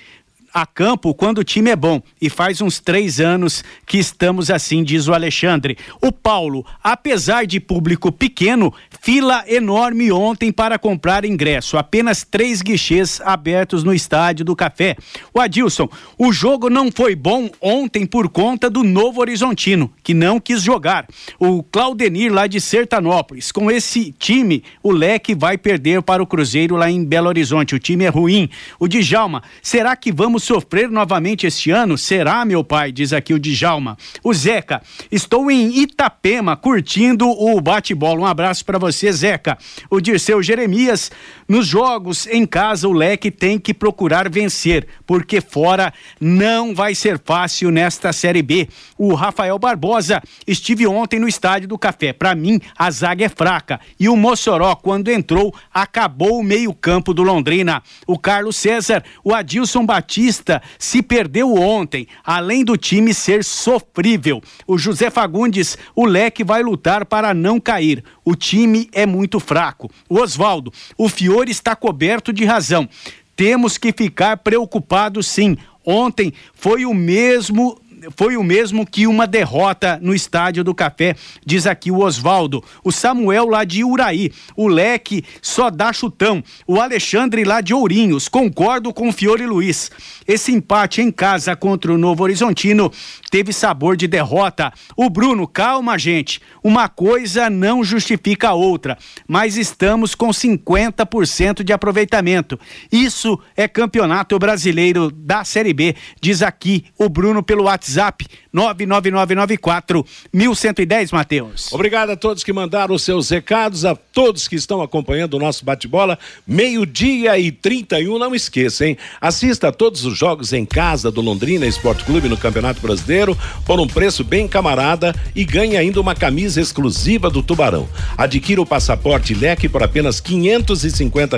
a 0.55 0.65
campo 0.65 1.13
quando 1.13 1.39
o 1.39 1.45
time 1.45 1.71
é 1.71 1.75
bom. 1.75 2.01
E 2.23 2.31
faz 2.31 2.61
uns 2.61 2.79
três 2.79 3.19
anos 3.19 3.65
que 3.85 3.99
estamos 3.99 4.53
assim, 4.53 4.85
diz 4.85 5.09
o 5.09 5.13
Alexandre. 5.13 5.77
O 6.01 6.13
Paulo, 6.13 6.65
apesar 6.81 7.45
de 7.45 7.59
público 7.59 8.13
pequeno, 8.13 8.73
fila 9.03 9.45
enorme 9.49 10.13
ontem 10.13 10.53
para 10.53 10.79
comprar 10.79 11.25
ingresso. 11.25 11.77
Apenas 11.77 12.23
três 12.23 12.63
guichês 12.63 13.21
abertos 13.23 13.83
no 13.83 13.93
estádio 13.93 14.45
do 14.45 14.55
Café. 14.55 14.97
O 15.35 15.41
Adilson, 15.41 15.89
o 16.17 16.33
jogo 16.33 16.71
não 16.71 16.93
foi 16.93 17.17
bom 17.17 17.51
ontem 17.61 18.07
por 18.07 18.29
conta 18.29 18.71
do 18.71 18.85
Novo 18.85 19.21
Horizontino, 19.21 19.93
que 20.05 20.15
não 20.15 20.39
quis 20.39 20.63
jogar. 20.63 21.09
O 21.37 21.65
Claudenir 21.65 22.33
lá 22.33 22.47
de 22.47 22.61
Sertanópolis. 22.61 23.51
Com 23.51 23.69
esse 23.69 24.13
time, 24.13 24.63
o 24.83 24.93
Leque 24.93 25.35
vai 25.35 25.59
perder 25.59 26.01
para 26.03 26.23
o 26.23 26.27
Cruzeiro 26.27 26.77
lá 26.77 26.89
em 26.89 27.05
Belo 27.05 27.27
Horizonte. 27.27 27.75
O 27.75 27.79
time 27.81 28.05
é 28.05 28.09
ruim. 28.09 28.49
O 28.79 28.87
Djalma, 28.87 29.43
será 29.61 29.97
que 29.97 30.13
vamos 30.13 30.44
sofrer 30.45 30.91
novamente 30.91 31.47
este 31.47 31.71
ano? 31.71 31.97
Será, 31.97 32.45
meu 32.45 32.63
pai? 32.63 32.93
Diz 32.93 33.13
aqui 33.13 33.33
o 33.33 33.39
Djalma. 33.39 33.97
O 34.23 34.35
Zeca, 34.35 34.83
estou 35.11 35.51
em 35.51 35.79
Itapema 35.81 36.55
curtindo 36.57 37.27
o 37.29 37.61
bate-bola. 37.61 38.21
Um 38.21 38.27
abraço 38.27 38.65
para 38.65 38.79
você, 38.79 39.11
Zeca. 39.11 39.57
O 39.89 40.01
Dirceu 40.01 40.43
Jeremias, 40.43 41.11
nos 41.49 41.67
jogos 41.67 42.27
em 42.27 42.45
casa 42.45 42.87
o 42.87 42.93
Leque 42.93 43.31
tem 43.31 43.59
que 43.59 43.73
procurar 43.73 44.29
vencer, 44.29 44.87
porque 45.07 45.41
fora 45.41 45.93
não 46.21 46.75
vai 46.75 46.95
ser 46.95 47.19
fácil 47.25 47.71
nesta 47.71 48.13
Série 48.13 48.43
B. 48.43 48.69
O 48.99 49.15
Rafael 49.15 49.59
Barbosa, 49.59 50.23
estive 50.47 50.87
ontem 50.87 51.19
no 51.19 51.27
estádio 51.27 51.69
do 51.69 51.79
Café. 51.79 52.13
Para 52.13 52.35
mim, 52.35 52.61
a 52.77 52.91
zaga 52.91 53.25
é 53.25 53.29
fraca 53.29 53.81
e 53.99 54.09
o 54.09 54.17
Mossoró, 54.17 54.75
quando 54.77 55.09
entrou, 55.09 55.55
acabou 55.73 56.39
o 56.39 56.45
meio-campo 56.45 57.15
do 57.15 57.23
Londrina. 57.23 57.83
O 58.07 58.19
Carlos 58.19 58.57
César, 58.57 59.03
o 59.23 59.35
Adilson 59.35 59.87
Batista 59.87 60.34
se 60.79 61.03
perdeu 61.03 61.55
ontem, 61.55 62.07
além 62.25 62.65
do 62.65 62.77
time 62.77 63.13
ser 63.13 63.45
sofrível. 63.45 64.43
O 64.67 64.79
José 64.79 65.11
Fagundes, 65.11 65.77
o 65.95 66.07
leque 66.07 66.43
vai 66.43 66.63
lutar 66.63 67.05
para 67.05 67.35
não 67.35 67.61
cair. 67.61 68.03
O 68.25 68.35
time 68.35 68.89
é 68.93 69.07
muito 69.07 69.39
fraco. 69.39 69.91
O 70.09 70.21
Oswaldo, 70.21 70.73
o 70.97 71.09
Fiore 71.09 71.51
está 71.51 71.77
coberto 71.77 72.33
de 72.33 72.45
razão. 72.45 72.89
Temos 73.37 73.77
que 73.77 73.93
ficar 73.93 74.39
preocupados 74.39 75.27
sim. 75.27 75.57
ontem 75.85 76.33
foi 76.55 76.87
o 76.87 76.95
mesmo 76.95 77.79
foi 78.17 78.37
o 78.37 78.43
mesmo 78.43 78.87
que 78.87 79.07
uma 79.07 79.27
derrota 79.27 79.99
no 80.01 80.15
Estádio 80.15 80.65
do 80.65 80.75
Café, 80.75 81.17
diz 81.45 81.67
aqui 81.67 81.91
o 81.91 82.01
Oswaldo. 82.01 82.63
O 82.83 82.93
Samuel 82.93 83.47
lá 83.47 83.65
de 83.65 83.85
Uraí. 83.85 84.33
O 84.57 84.67
Leque 84.69 85.25
só 85.41 85.71
dá 85.71 85.93
chutão. 85.93 86.43
O 86.67 86.81
Alexandre 86.81 87.45
lá 87.45 87.61
de 87.61 87.75
Ourinhos. 87.75 88.29
Concordo 88.29 88.93
com 88.93 89.09
o 89.09 89.13
Fiore 89.13 89.47
Luiz. 89.47 89.91
Esse 90.27 90.53
empate 90.53 91.01
em 91.01 91.11
casa 91.11 91.55
contra 91.55 91.93
o 91.93 91.99
Novo 91.99 92.23
Horizontino 92.23 92.91
teve 93.31 93.53
sabor 93.53 93.97
de 93.97 94.07
derrota. 94.07 94.73
O 94.97 95.11
Bruno, 95.11 95.47
calma, 95.47 95.99
gente. 95.99 96.41
Uma 96.63 96.89
coisa 96.89 97.51
não 97.51 97.85
justifica 97.85 98.49
a 98.49 98.55
outra, 98.55 98.97
mas 99.29 99.57
estamos 99.57 100.15
com 100.15 100.29
50% 100.31 101.63
de 101.63 101.73
aproveitamento. 101.73 102.59
Isso 102.91 103.39
é 103.57 103.69
campeonato 103.69 104.39
brasileiro 104.39 105.11
da 105.11 105.45
Série 105.45 105.75
B, 105.75 105.95
diz 106.21 106.43
aqui 106.43 106.87
o 106.99 107.09
Bruno 107.09 107.43
pelo 107.43 107.69
WhatsApp 107.95 108.27
99994 108.53 110.07
1110, 110.33 111.13
Matheus. 111.13 111.73
Obrigado 111.73 112.11
a 112.11 112.17
todos 112.17 112.45
que 112.45 112.53
mandaram 112.53 112.95
os 112.95 113.03
seus 113.03 113.31
recados, 113.31 113.85
a 113.85 113.95
todos 113.95 114.47
que 114.47 114.57
estão 114.57 114.81
acompanhando 114.83 115.35
o 115.35 115.39
nosso 115.39 115.65
bate-bola. 115.65 116.19
Meio-dia 116.47 117.39
e 117.39 117.51
31, 117.51 118.19
não 118.19 118.35
esqueça, 118.35 118.87
hein? 118.87 118.97
Assista 119.21 119.69
a 119.69 119.73
todos 119.73 120.05
os 120.05 120.17
jogos 120.17 120.53
em 120.53 120.65
casa 120.65 121.11
do 121.11 121.21
Londrina 121.21 121.67
Esporte 121.67 122.05
Clube 122.05 122.29
no 122.29 122.37
Campeonato 122.37 122.81
Brasileiro 122.81 123.37
por 123.67 123.81
um 123.81 123.87
preço 123.87 124.23
bem 124.23 124.47
camarada 124.47 125.15
e 125.35 125.45
ganhe 125.45 125.77
ainda 125.77 126.01
uma 126.01 126.15
camisa 126.15 126.61
exclusiva 126.61 127.29
do 127.29 127.43
Tubarão. 127.43 127.89
Adquira 128.17 128.63
o 128.63 128.67
passaporte 128.67 129.35
leque 129.35 129.69
por 129.69 129.83
apenas 129.83 130.21
quinhentos 130.21 130.85
e 130.85 130.91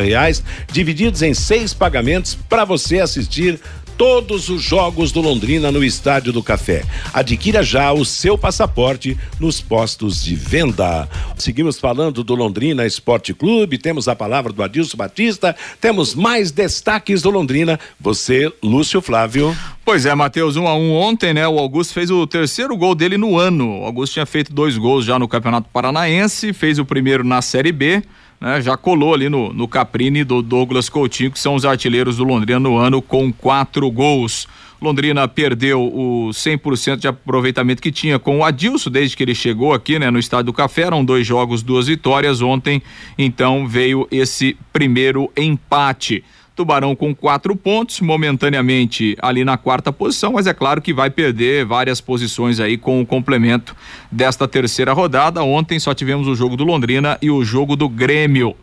reais, 0.03 0.43
divididos 0.71 1.23
em 1.23 1.33
seis 1.35 1.73
pagamentos 1.73 2.35
para 2.49 2.65
você 2.65 3.01
assistir 3.01 3.61
todos 3.97 4.49
os 4.49 4.63
jogos 4.63 5.11
do 5.11 5.21
Londrina 5.21 5.73
no 5.73 5.83
Estádio 5.83 6.33
do 6.33 6.43
Café. 6.43 6.85
Adquira 7.13 7.63
já 7.63 7.93
o 7.93 8.05
seu 8.05 8.37
passaporte 8.37 9.17
nos 9.41 9.61
postos 9.61 10.23
de 10.23 10.35
venda. 10.35 11.09
Seguimos 11.37 11.81
falando 11.81 12.23
do 12.23 12.35
Londrina 12.35 12.87
Esporte 12.87 13.33
Clube, 13.33 13.79
temos 13.79 14.07
a 14.09 14.15
palavra 14.15 14.53
do 14.53 14.63
Adilson 14.63 14.97
Batista, 14.97 15.57
temos 15.81 16.15
mais 16.15 16.51
destaques 16.51 17.23
do 17.23 17.31
Londrina. 17.31 17.81
Você, 17.99 18.53
Lúcio 18.63 19.01
Flávio. 19.01 19.57
Pois 19.85 20.05
é, 20.05 20.15
Matheus, 20.15 20.57
um 20.57 20.67
a 20.67 20.75
um 20.75 20.93
ontem, 20.93 21.33
né? 21.33 21.47
O 21.47 21.59
Augusto 21.59 21.95
fez 21.95 22.11
o 22.11 22.27
terceiro 22.27 22.77
gol 22.77 22.95
dele 22.95 23.17
no 23.17 23.39
ano. 23.39 23.81
O 23.81 23.85
Augusto 23.85 24.15
tinha 24.15 24.27
feito 24.27 24.53
dois 24.53 24.77
gols 24.77 25.05
já 25.05 25.19
no 25.19 25.29
Campeonato 25.29 25.69
Paranaense, 25.73 26.53
fez 26.53 26.79
o 26.79 26.85
primeiro 26.85 27.25
na 27.25 27.41
Série 27.41 27.73
B 27.73 28.03
né, 28.41 28.61
já 28.61 28.77
colou 28.77 29.15
ali 29.15 29.29
no, 29.29 29.53
no 29.53 29.67
Caprini 29.67 30.25
do 30.25 30.43
Douglas 30.43 30.89
Coutinho, 30.89 31.31
que 31.31 31.39
são 31.39 31.55
os 31.55 31.65
artilheiros 31.65 32.17
do 32.17 32.25
Londrina 32.25 32.61
no 32.61 32.77
ano, 32.77 33.01
com 33.01 33.33
quatro 33.33 33.91
gols. 33.91 34.47
Londrina 34.81 35.27
perdeu 35.27 35.83
o 35.83 36.29
100% 36.33 36.97
de 36.99 37.09
aproveitamento 37.09 37.81
que 37.81 37.91
tinha 37.91 38.19
com 38.19 38.39
o 38.39 38.45
Adilson 38.45 38.91
desde 38.91 39.17
que 39.17 39.23
ele 39.23 39.35
chegou 39.35 39.73
aqui, 39.73 39.99
né, 39.99 40.11
no 40.11 40.19
Estádio 40.19 40.47
do 40.47 40.53
Café. 40.53 40.83
Eram 40.83 41.05
dois 41.05 41.27
jogos, 41.27 41.63
duas 41.63 41.87
vitórias. 41.87 42.43
Ontem, 42.43 42.83
então, 43.17 43.67
veio 43.67 44.07
esse 44.11 44.57
primeiro 44.73 45.31
empate. 45.37 46.23
Tubarão 46.57 46.97
com 46.97 47.15
quatro 47.15 47.55
pontos, 47.55 48.01
momentaneamente 48.01 49.15
ali 49.21 49.45
na 49.45 49.59
quarta 49.59 49.93
posição, 49.93 50.33
mas 50.33 50.47
é 50.47 50.55
claro 50.55 50.81
que 50.81 50.95
vai 50.95 51.11
perder 51.11 51.67
várias 51.67 52.01
posições 52.01 52.59
aí 52.59 52.79
com 52.79 53.03
o 53.03 53.07
complemento 53.07 53.77
desta 54.11 54.49
terceira 54.49 54.95
rodada. 54.95 55.43
Ontem 55.43 55.79
só 55.79 55.93
tivemos 55.93 56.27
o 56.27 56.35
jogo 56.35 56.57
do 56.57 56.65
Londrina 56.65 57.19
e 57.21 57.31
o 57.31 57.45
jogo 57.45 57.77
do 57.77 57.91
Grêmio. 57.91 58.57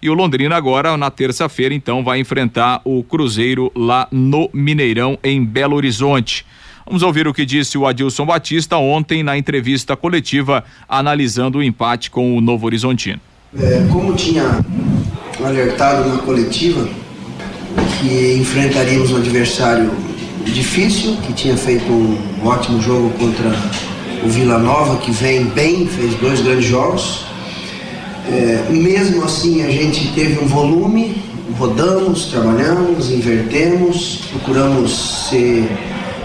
E 0.00 0.08
o 0.08 0.14
Londrina 0.14 0.56
agora, 0.56 0.96
na 0.96 1.10
terça-feira, 1.10 1.74
então, 1.74 2.04
vai 2.04 2.20
enfrentar 2.20 2.80
o 2.84 3.02
Cruzeiro 3.02 3.70
lá 3.74 4.06
no 4.12 4.48
Mineirão, 4.52 5.18
em 5.22 5.44
Belo 5.44 5.74
Horizonte. 5.74 6.46
Vamos 6.86 7.02
ouvir 7.02 7.26
o 7.26 7.34
que 7.34 7.44
disse 7.44 7.76
o 7.76 7.86
Adilson 7.86 8.24
Batista 8.24 8.76
ontem 8.76 9.22
na 9.24 9.36
entrevista 9.36 9.96
coletiva, 9.96 10.64
analisando 10.88 11.58
o 11.58 11.62
empate 11.62 12.10
com 12.10 12.36
o 12.36 12.40
Novo 12.40 12.64
Horizontino. 12.64 13.20
É, 13.58 13.86
como 13.90 14.14
tinha 14.14 14.64
alertado 15.44 16.08
na 16.08 16.18
coletiva, 16.18 16.88
que 17.98 18.36
enfrentaríamos 18.40 19.12
um 19.12 19.16
adversário 19.16 19.90
difícil, 20.44 21.16
que 21.26 21.32
tinha 21.32 21.56
feito 21.56 21.90
um 21.90 22.18
ótimo 22.44 22.80
jogo 22.80 23.10
contra 23.18 23.50
o 24.24 24.28
Vila 24.28 24.58
Nova, 24.58 24.96
que 24.98 25.10
vem 25.10 25.44
bem, 25.44 25.86
fez 25.86 26.14
dois 26.16 26.40
grandes 26.40 26.66
jogos. 26.66 27.24
É, 28.28 28.70
mesmo 28.70 29.24
assim, 29.24 29.62
a 29.62 29.70
gente 29.70 30.12
teve 30.12 30.42
um 30.42 30.46
volume, 30.46 31.22
rodamos, 31.58 32.26
trabalhamos, 32.26 33.10
invertemos, 33.10 34.20
procuramos 34.30 35.28
ser 35.28 35.68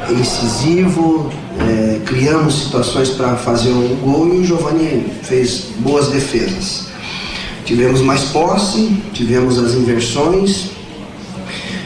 incisivo, 0.10 1.32
é, 1.60 2.00
criamos 2.06 2.66
situações 2.66 3.10
para 3.10 3.36
fazer 3.38 3.70
um 3.70 3.96
gol 4.04 4.28
e 4.34 4.40
o 4.40 4.46
Giovanni 4.46 5.08
fez 5.24 5.68
boas 5.80 6.10
defesas. 6.10 6.88
Tivemos 7.66 8.02
mais 8.02 8.26
posse, 8.26 8.96
tivemos 9.14 9.58
as 9.58 9.74
inversões, 9.74 10.75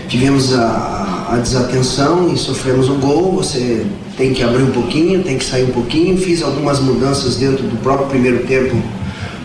tivemos 0.10 0.54
a, 0.54 1.28
a 1.32 1.36
desatenção 1.38 2.34
e 2.34 2.38
sofremos 2.38 2.90
o 2.90 2.96
gol. 2.96 3.38
Você 3.38 3.86
tem 4.18 4.34
que 4.34 4.44
abrir 4.44 4.64
um 4.64 4.72
pouquinho, 4.72 5.24
tem 5.24 5.38
que 5.38 5.46
sair 5.46 5.64
um 5.64 5.72
pouquinho. 5.72 6.18
Fiz 6.18 6.42
algumas 6.44 6.80
mudanças 6.80 7.38
dentro 7.38 7.64
do 7.64 7.78
próprio 7.82 8.08
primeiro 8.08 8.46
tempo, 8.46 8.76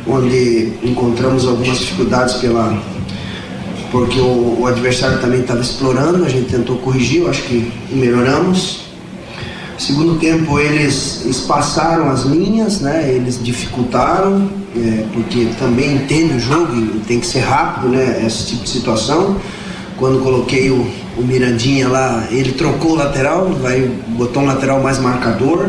onde 0.06 0.72
encontramos 0.82 1.46
algumas 1.46 1.78
dificuldades 1.78 2.34
pela 2.36 2.76
porque 3.92 4.18
o, 4.18 4.62
o 4.62 4.66
adversário 4.66 5.20
também 5.20 5.42
estava 5.42 5.60
explorando. 5.60 6.24
A 6.24 6.28
gente 6.28 6.50
tentou 6.50 6.78
corrigir, 6.78 7.20
eu 7.20 7.30
acho 7.30 7.42
que 7.42 7.70
melhoramos. 7.92 8.86
Segundo 9.78 10.18
tempo 10.18 10.58
eles 10.58 11.24
espaçaram 11.26 12.10
as 12.10 12.24
linhas, 12.24 12.80
né? 12.80 13.12
Eles 13.12 13.38
dificultaram, 13.42 14.48
é, 14.74 15.04
porque 15.12 15.48
também 15.58 15.94
entende 15.96 16.34
o 16.34 16.40
jogo 16.40 16.74
e 16.74 17.00
tem 17.06 17.20
que 17.20 17.26
ser 17.26 17.40
rápido, 17.40 17.88
né? 17.88 18.22
Esse 18.26 18.46
tipo 18.46 18.64
de 18.64 18.70
situação 18.70 19.36
quando 19.96 20.22
coloquei 20.22 20.70
o, 20.70 20.86
o 21.16 21.22
Mirandinha 21.22 21.88
lá, 21.88 22.26
ele 22.30 22.52
trocou 22.52 22.92
o 22.92 22.94
lateral, 22.96 23.50
vai, 23.52 23.80
botou 24.08 24.42
um 24.42 24.46
lateral 24.46 24.82
mais 24.82 24.98
marcador. 24.98 25.68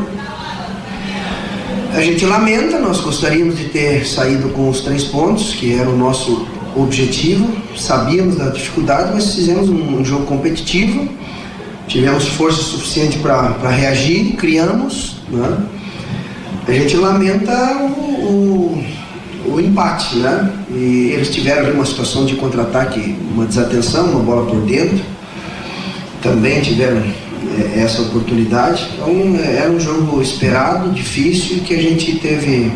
A 1.93 2.01
gente 2.01 2.25
lamenta, 2.25 2.77
nós 2.79 2.99
gostaríamos 2.99 3.57
de 3.57 3.65
ter 3.65 4.05
saído 4.05 4.49
com 4.49 4.69
os 4.69 4.81
três 4.81 5.05
pontos, 5.05 5.53
que 5.53 5.73
era 5.73 5.89
o 5.89 5.97
nosso 5.97 6.45
objetivo. 6.75 7.47
Sabíamos 7.77 8.35
da 8.35 8.49
dificuldade, 8.49 9.11
mas 9.13 9.33
fizemos 9.33 9.69
um, 9.69 9.99
um 9.99 10.03
jogo 10.03 10.25
competitivo. 10.25 11.07
Tivemos 11.87 12.27
força 12.29 12.61
suficiente 12.61 13.19
para 13.19 13.69
reagir, 13.69 14.35
criamos. 14.35 15.17
Né? 15.29 15.57
A 16.67 16.71
gente 16.71 16.97
lamenta 16.97 17.77
o, 17.77 18.73
o 18.73 18.85
o 19.47 19.59
empate, 19.59 20.17
né? 20.17 20.51
E 20.71 21.11
eles 21.13 21.29
tiveram 21.29 21.71
uma 21.73 21.85
situação 21.85 22.25
de 22.25 22.35
contra-ataque, 22.35 23.15
uma 23.33 23.45
desatenção, 23.45 24.11
uma 24.11 24.19
bola 24.19 24.45
por 24.49 24.61
dentro. 24.61 25.03
Também 26.21 26.61
tiveram 26.61 27.01
é, 27.57 27.81
essa 27.81 28.01
oportunidade. 28.01 28.89
Então 28.95 29.39
era 29.43 29.69
um 29.69 29.79
jogo 29.79 30.21
esperado, 30.21 30.89
difícil, 30.91 31.59
que 31.59 31.73
a 31.73 31.81
gente 31.81 32.17
teve 32.19 32.71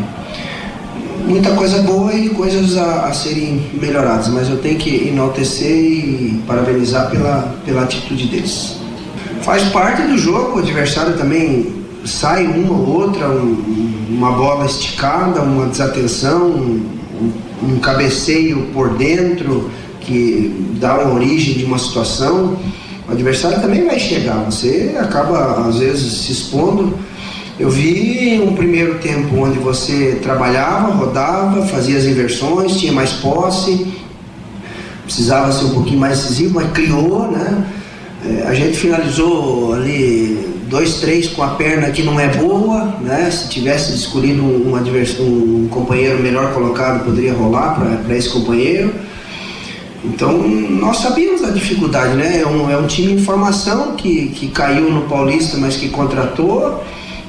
muita 1.25 1.51
coisa 1.51 1.81
boa 1.81 2.13
e 2.13 2.29
coisas 2.29 2.77
a, 2.77 3.07
a, 3.07 3.13
serem 3.13 3.61
melhoradas, 3.73 4.27
mas 4.29 4.49
eu 4.49 4.57
tenho 4.57 4.77
que 4.77 5.09
enaltecer 5.09 5.71
e 5.71 6.41
parabenizar 6.47 7.09
pela, 7.09 7.55
pela 7.65 7.83
atitude 7.83 8.27
deles. 8.27 8.77
Faz 9.41 9.63
parte 9.69 10.01
do 10.03 10.17
jogo, 10.17 10.57
o 10.57 10.59
adversário 10.59 11.17
também 11.17 11.78
sai 12.05 12.45
uma 12.47 12.73
ou 12.73 13.01
outra, 13.01 13.29
um, 13.29 14.05
uma 14.09 14.31
bola 14.31 14.65
esticada, 14.65 15.41
uma 15.41 15.67
desatenção, 15.67 16.47
um, 16.47 16.99
um 17.63 17.79
cabeceio 17.79 18.67
por 18.73 18.97
dentro 18.97 19.69
que 19.99 20.75
dá 20.79 21.07
origem 21.07 21.55
de 21.55 21.65
uma 21.65 21.77
situação, 21.77 22.57
o 23.07 23.11
adversário 23.11 23.61
também 23.61 23.85
vai 23.85 23.99
chegar. 23.99 24.43
Você 24.45 24.95
acaba 24.99 25.67
às 25.67 25.79
vezes 25.79 26.21
se 26.21 26.31
expondo. 26.31 26.97
Eu 27.59 27.69
vi 27.69 28.39
um 28.41 28.55
primeiro 28.55 28.99
tempo 28.99 29.35
onde 29.35 29.59
você 29.59 30.19
trabalhava, 30.23 30.93
rodava, 30.93 31.65
fazia 31.65 31.97
as 31.97 32.05
inversões, 32.05 32.77
tinha 32.77 32.93
mais 32.93 33.11
posse, 33.13 33.87
precisava 35.03 35.51
ser 35.51 35.65
um 35.65 35.71
pouquinho 35.71 35.99
mais 35.99 36.19
decisivo, 36.19 36.55
mas 36.55 36.71
criou, 36.71 37.29
né? 37.29 37.65
É, 38.25 38.47
a 38.47 38.53
gente 38.53 38.77
finalizou 38.77 39.73
ali 39.73 40.48
dois, 40.69 40.95
três 40.95 41.27
com 41.27 41.43
a 41.43 41.49
perna 41.49 41.89
que 41.89 42.03
não 42.03 42.19
é 42.19 42.27
boa, 42.27 42.95
né? 43.01 43.29
Se 43.31 43.49
tivesse 43.49 43.93
escolhido 43.93 44.43
um, 44.43 44.73
um, 44.73 45.63
um 45.63 45.67
companheiro 45.69 46.19
melhor 46.21 46.53
colocado, 46.53 47.03
poderia 47.03 47.33
rolar 47.33 47.79
para 48.05 48.15
esse 48.15 48.29
companheiro. 48.29 48.93
Então, 50.05 50.37
nós 50.37 50.97
sabíamos 50.97 51.41
da 51.41 51.49
dificuldade, 51.49 52.13
né? 52.15 52.41
É 52.41 52.47
um, 52.47 52.69
é 52.69 52.77
um 52.77 52.87
time 52.87 53.13
em 53.13 53.19
formação 53.19 53.95
que, 53.95 54.29
que 54.29 54.47
caiu 54.47 54.89
no 54.89 55.01
Paulista, 55.01 55.57
mas 55.57 55.75
que 55.75 55.89
contratou, 55.89 56.83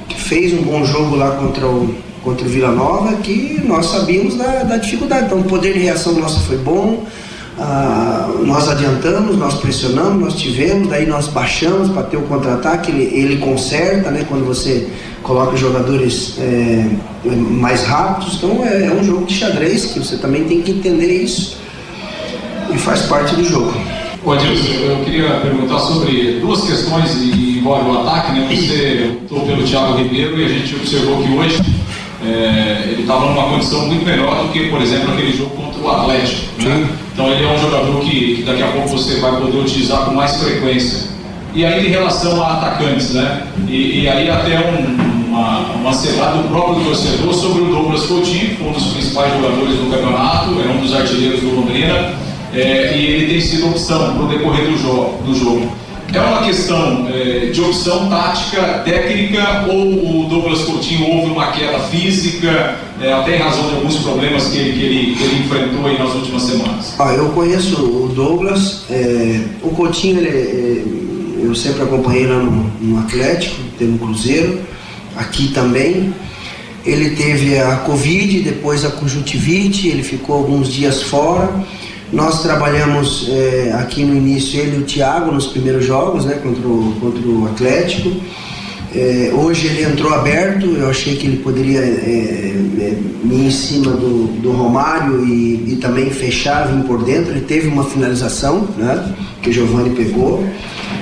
que 0.07 0.19
fez 0.19 0.53
um 0.53 0.61
bom 0.61 0.85
jogo 0.85 1.15
lá 1.15 1.31
contra 1.31 1.67
o, 1.67 1.93
contra 2.23 2.45
o 2.45 2.49
Vila 2.49 2.71
Nova, 2.71 3.17
que 3.17 3.59
nós 3.65 3.87
sabíamos 3.87 4.35
da, 4.37 4.63
da 4.63 4.77
dificuldade. 4.77 5.25
Então, 5.25 5.39
o 5.39 5.43
poder 5.43 5.73
de 5.73 5.79
reação 5.79 6.13
nosso 6.13 6.39
foi 6.41 6.57
bom, 6.57 7.03
ah, 7.63 8.27
nós 8.43 8.67
adiantamos, 8.67 9.37
nós 9.37 9.53
pressionamos, 9.53 10.19
nós 10.19 10.33
tivemos, 10.33 10.87
daí 10.89 11.05
nós 11.05 11.27
baixamos 11.27 11.89
para 11.89 12.01
ter 12.01 12.17
o 12.17 12.23
contra-ataque, 12.23 12.89
ele, 12.89 13.03
ele 13.03 13.37
conserta, 13.37 14.09
né? 14.09 14.25
Quando 14.27 14.43
você 14.43 14.89
coloca 15.21 15.55
jogadores 15.55 16.39
é, 16.39 16.89
mais 17.23 17.83
rápidos, 17.83 18.37
então 18.37 18.65
é, 18.65 18.87
é 18.87 18.91
um 18.91 19.03
jogo 19.03 19.25
de 19.27 19.35
xadrez 19.35 19.85
que 19.85 19.99
você 19.99 20.17
também 20.17 20.45
tem 20.45 20.63
que 20.63 20.71
entender 20.71 21.21
isso 21.21 21.59
e 22.73 22.77
faz 22.79 23.03
parte 23.03 23.35
do 23.35 23.43
jogo. 23.43 23.71
Ô 24.25 24.31
Adilson, 24.31 24.73
eu 24.83 25.05
queria 25.05 25.39
perguntar 25.41 25.79
sobre 25.81 26.39
duas 26.39 26.61
questões 26.61 27.15
e 27.15 27.59
envolve 27.59 27.91
o 27.91 27.99
ataque, 27.99 28.39
né? 28.39 28.47
Você 28.49 29.17
optou 29.21 29.45
pelo 29.45 29.63
Thiago 29.63 29.97
Ribeiro 29.97 30.39
e 30.39 30.45
a 30.45 30.49
gente 30.49 30.75
observou 30.75 31.21
que 31.21 31.31
hoje 31.31 31.61
é, 32.23 32.89
ele 32.89 33.01
estava 33.01 33.25
numa 33.25 33.49
condição 33.49 33.87
muito 33.87 34.05
melhor 34.05 34.43
do 34.43 34.51
que, 34.51 34.69
por 34.69 34.81
exemplo, 34.81 35.13
aquele 35.13 35.35
jogo 35.35 35.55
contra 35.55 35.81
o 35.81 35.89
Atlético. 35.89 36.61
Né? 36.61 36.89
Então 37.13 37.27
ele 37.31 37.45
é 37.45 37.51
um 37.51 37.59
jogador 37.59 37.99
que, 38.01 38.35
que, 38.35 38.43
daqui 38.43 38.63
a 38.63 38.67
pouco 38.67 38.89
você 38.89 39.19
vai 39.19 39.35
poder 39.39 39.57
utilizar 39.57 40.05
com 40.05 40.13
mais 40.13 40.37
frequência. 40.37 41.09
E 41.53 41.65
aí 41.65 41.87
em 41.87 41.89
relação 41.89 42.41
a 42.41 42.53
atacantes, 42.53 43.13
né? 43.13 43.43
E, 43.67 44.01
e 44.01 44.09
aí 44.09 44.29
até 44.29 44.57
um, 44.59 45.29
uma, 45.29 45.59
uma 45.73 45.91
do 45.91 46.49
próprio 46.49 46.85
torcedor 46.85 47.33
sobre 47.33 47.63
o 47.63 47.65
Douglas 47.65 48.03
Coutinho, 48.03 48.57
um 48.67 48.71
dos 48.71 48.87
principais 48.87 49.33
jogadores 49.33 49.75
do 49.77 49.91
campeonato, 49.91 50.49
é 50.61 50.71
um 50.71 50.79
dos 50.79 50.93
artilheiros 50.95 51.41
do 51.41 51.55
Londrina, 51.55 52.13
é, 52.53 52.95
e 52.95 53.05
ele 53.05 53.33
tem 53.33 53.41
sido 53.41 53.67
opção 53.67 54.13
para 54.13 54.23
o 54.23 54.27
decorrer 54.27 54.65
do 54.65 54.77
jogo. 54.77 55.23
Do 55.23 55.35
jogo. 55.35 55.71
É 56.13 56.19
uma 56.19 56.43
questão 56.43 57.07
é, 57.09 57.51
de 57.51 57.61
opção 57.61 58.09
tática, 58.09 58.81
técnica, 58.83 59.65
ou 59.69 60.25
o 60.25 60.29
Douglas 60.29 60.59
Coutinho 60.63 61.07
houve 61.07 61.31
uma 61.31 61.51
queda 61.53 61.79
física, 61.79 62.75
é, 63.01 63.13
até 63.13 63.37
em 63.37 63.39
razão 63.39 63.69
de 63.69 63.75
alguns 63.75 63.95
problemas 63.97 64.47
que 64.47 64.57
ele, 64.57 64.73
que 64.73 64.85
ele, 64.85 65.15
que 65.15 65.23
ele 65.23 65.39
enfrentou 65.45 65.85
aí 65.85 65.97
nas 65.97 66.13
últimas 66.13 66.43
semanas? 66.43 66.95
Ah, 66.99 67.13
eu 67.13 67.29
conheço 67.29 67.81
o 67.81 68.11
Douglas, 68.13 68.83
é, 68.89 69.39
o 69.63 69.69
Coutinho, 69.69 70.19
ele, 70.19 70.27
é, 70.27 71.45
eu 71.45 71.55
sempre 71.55 71.83
acompanhei 71.83 72.27
lá 72.27 72.39
no, 72.39 72.71
no 72.81 72.99
Atlético, 72.99 73.55
teve 73.79 73.91
no 73.91 73.99
Cruzeiro, 73.99 74.59
aqui 75.15 75.47
também. 75.49 76.13
Ele 76.83 77.11
teve 77.11 77.57
a 77.57 77.77
Covid, 77.77 78.41
depois 78.41 78.83
a 78.83 78.89
conjuntivite, 78.89 79.87
ele 79.87 80.03
ficou 80.03 80.35
alguns 80.35 80.67
dias 80.67 81.03
fora 81.03 81.63
nós 82.11 82.41
trabalhamos 82.41 83.29
é, 83.29 83.71
aqui 83.73 84.03
no 84.03 84.15
início 84.15 84.59
ele 84.59 84.77
e 84.77 84.79
o 84.79 84.83
Thiago 84.83 85.31
nos 85.31 85.47
primeiros 85.47 85.85
jogos, 85.85 86.25
né, 86.25 86.39
contra 86.43 86.67
o, 86.67 86.93
contra 86.99 87.27
o 87.27 87.47
Atlético. 87.47 88.11
É, 88.93 89.31
hoje 89.33 89.67
ele 89.67 89.83
entrou 89.83 90.13
aberto, 90.13 90.65
eu 90.65 90.89
achei 90.89 91.15
que 91.15 91.25
ele 91.25 91.37
poderia 91.37 91.79
é, 91.79 92.53
ir 93.23 93.45
em 93.45 93.49
cima 93.49 93.91
do, 93.91 94.27
do 94.41 94.51
Romário 94.51 95.25
e, 95.25 95.73
e, 95.73 95.77
também 95.77 96.09
fechar, 96.09 96.67
vir 96.67 96.83
por 96.83 97.01
dentro. 97.01 97.31
Ele 97.31 97.45
teve 97.45 97.69
uma 97.69 97.85
finalização, 97.85 98.67
né, 98.77 99.15
que 99.41 99.49
o 99.49 99.53
Giovanni 99.53 99.91
pegou. 99.91 100.45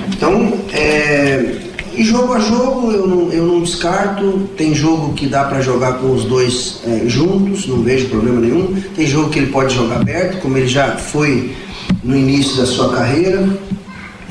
Então, 0.08 0.52
é, 0.72 1.56
e 2.00 2.02
jogo 2.02 2.32
a 2.32 2.38
jogo 2.40 2.90
eu 2.92 3.06
não, 3.06 3.30
eu 3.30 3.44
não 3.44 3.60
descarto. 3.60 4.48
Tem 4.56 4.74
jogo 4.74 5.12
que 5.12 5.26
dá 5.26 5.44
para 5.44 5.60
jogar 5.60 5.98
com 5.98 6.14
os 6.14 6.24
dois 6.24 6.80
é, 6.86 7.06
juntos, 7.06 7.66
não 7.66 7.82
vejo 7.82 8.08
problema 8.08 8.40
nenhum. 8.40 8.74
Tem 8.96 9.06
jogo 9.06 9.28
que 9.28 9.38
ele 9.38 9.52
pode 9.52 9.74
jogar 9.74 9.96
aberto, 9.96 10.40
como 10.40 10.56
ele 10.56 10.66
já 10.66 10.96
foi 10.96 11.54
no 12.02 12.16
início 12.16 12.56
da 12.56 12.64
sua 12.64 12.90
carreira. 12.94 13.46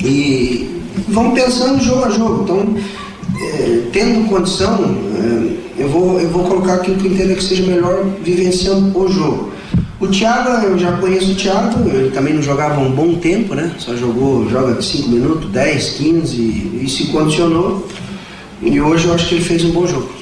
E 0.00 0.68
vamos 1.06 1.40
pensando 1.40 1.80
jogo 1.80 2.06
a 2.06 2.10
jogo. 2.10 2.42
Então, 2.42 2.76
é, 3.40 3.82
tendo 3.92 4.28
condição, 4.28 4.92
é, 5.78 5.82
eu, 5.82 5.88
vou, 5.88 6.18
eu 6.18 6.28
vou 6.28 6.42
colocar 6.42 6.74
aquilo 6.74 6.96
que 6.96 7.06
eu 7.06 7.12
entendo 7.12 7.36
que 7.36 7.44
seja 7.44 7.62
melhor 7.62 8.04
vivenciando 8.24 8.98
o 8.98 9.08
jogo. 9.08 9.52
O 10.00 10.08
Thiago, 10.08 10.48
eu 10.64 10.78
já 10.78 10.92
conheço 10.92 11.32
o 11.32 11.34
Thiago, 11.34 11.86
ele 11.90 12.10
também 12.10 12.32
não 12.32 12.42
jogava 12.42 12.80
um 12.80 12.90
bom 12.90 13.16
tempo, 13.16 13.54
né? 13.54 13.70
Só 13.78 13.94
jogou, 13.94 14.48
joga 14.48 14.80
5 14.80 15.08
minutos, 15.10 15.50
10, 15.50 15.90
15 15.90 16.40
e 16.82 16.88
se 16.88 17.08
condicionou. 17.08 17.86
E 18.62 18.80
hoje 18.80 19.06
eu 19.06 19.14
acho 19.14 19.28
que 19.28 19.34
ele 19.34 19.44
fez 19.44 19.62
um 19.62 19.72
bom 19.72 19.86
jogo. 19.86 20.19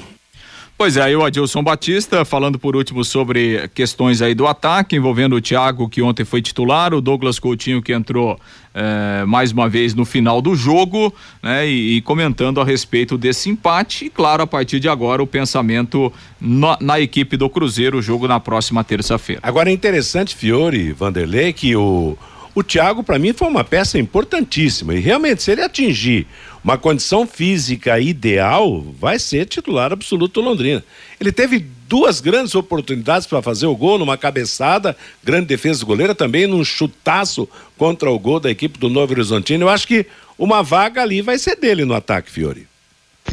Pois 0.79 0.97
é, 0.97 1.03
aí 1.03 1.17
o 1.17 1.25
Adilson 1.25 1.61
Batista 1.61 2.25
falando 2.25 2.57
por 2.57 2.77
último 2.77 3.03
sobre 3.03 3.69
questões 3.75 4.23
aí 4.23 4.33
do 4.33 4.47
ataque, 4.47 4.95
envolvendo 4.95 5.35
o 5.35 5.41
Thiago, 5.41 5.88
que 5.88 6.01
ontem 6.01 6.25
foi 6.25 6.41
titular, 6.41 6.95
o 6.95 7.01
Douglas 7.01 7.41
Coutinho, 7.41 7.83
que 7.83 7.93
entrou 7.93 8.38
eh, 8.73 9.25
mais 9.27 9.51
uma 9.51 9.69
vez 9.69 9.93
no 9.93 10.05
final 10.05 10.41
do 10.41 10.55
jogo, 10.55 11.12
né? 11.43 11.69
E, 11.69 11.97
e, 11.97 12.01
comentando 12.01 12.61
a 12.61 12.64
respeito 12.64 13.19
desse 13.19 13.51
empate, 13.51 14.05
e 14.05 14.09
claro, 14.09 14.45
a 14.45 14.47
partir 14.47 14.79
de 14.79 14.88
agora 14.88 15.21
o 15.21 15.27
pensamento 15.27 16.12
na, 16.41 16.79
na 16.81 17.01
equipe 17.01 17.37
do 17.37 17.51
Cruzeiro, 17.51 17.99
o 17.99 18.03
jogo 18.03 18.29
na 18.29 18.38
próxima 18.38 18.85
terça-feira. 18.85 19.41
Agora 19.43 19.71
é 19.71 19.73
interessante, 19.73 20.37
Fiore, 20.37 20.93
Vanderlei, 20.93 21.53
que 21.53 21.75
o 21.75 22.17
o 22.59 22.62
Thiago, 22.64 23.05
para 23.05 23.21
mim, 23.21 23.33
foi 23.33 23.47
uma 23.47 23.62
peça 23.62 24.01
importantíssima. 24.01 24.93
E 24.93 24.99
realmente, 24.99 25.45
se 25.45 25.53
ele 25.53 25.62
atingir 25.62 26.27
uma 26.68 26.76
condição 26.76 27.26
física 27.26 27.98
ideal, 27.98 28.83
vai 29.00 29.18
ser 29.18 29.46
titular 29.46 29.90
absoluto 29.90 30.42
Londrina. 30.42 30.85
Ele 31.18 31.33
teve 31.33 31.64
duas 31.88 32.20
grandes 32.20 32.54
oportunidades 32.54 33.26
para 33.26 33.40
fazer 33.40 33.66
o 33.66 33.74
gol, 33.74 33.98
numa 33.98 34.18
cabeçada, 34.18 34.94
grande 35.24 35.46
defesa 35.46 35.81
do 35.81 35.87
goleiro, 35.87 36.14
também 36.14 36.46
num 36.46 36.62
chutaço 36.62 37.48
contra 37.78 38.11
o 38.11 38.18
gol 38.18 38.38
da 38.38 38.50
equipe 38.50 38.78
do 38.78 38.90
Novo 38.90 39.14
Horizontino. 39.14 39.64
Eu 39.64 39.70
acho 39.70 39.88
que 39.88 40.04
uma 40.38 40.62
vaga 40.62 41.00
ali 41.00 41.22
vai 41.22 41.38
ser 41.38 41.57
dele 41.57 41.87
no 41.87 41.94
ataque, 41.94 42.31
Fiore. 42.31 42.66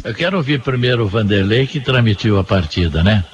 Eu 0.01 0.13
quero 0.13 0.37
ouvir 0.37 0.61
primeiro 0.61 1.03
o 1.03 1.07
Vanderlei 1.07 1.67
que 1.67 1.81
transmitiu 1.81 2.39
a 2.39 2.43
partida, 2.43 3.03
né? 3.03 3.25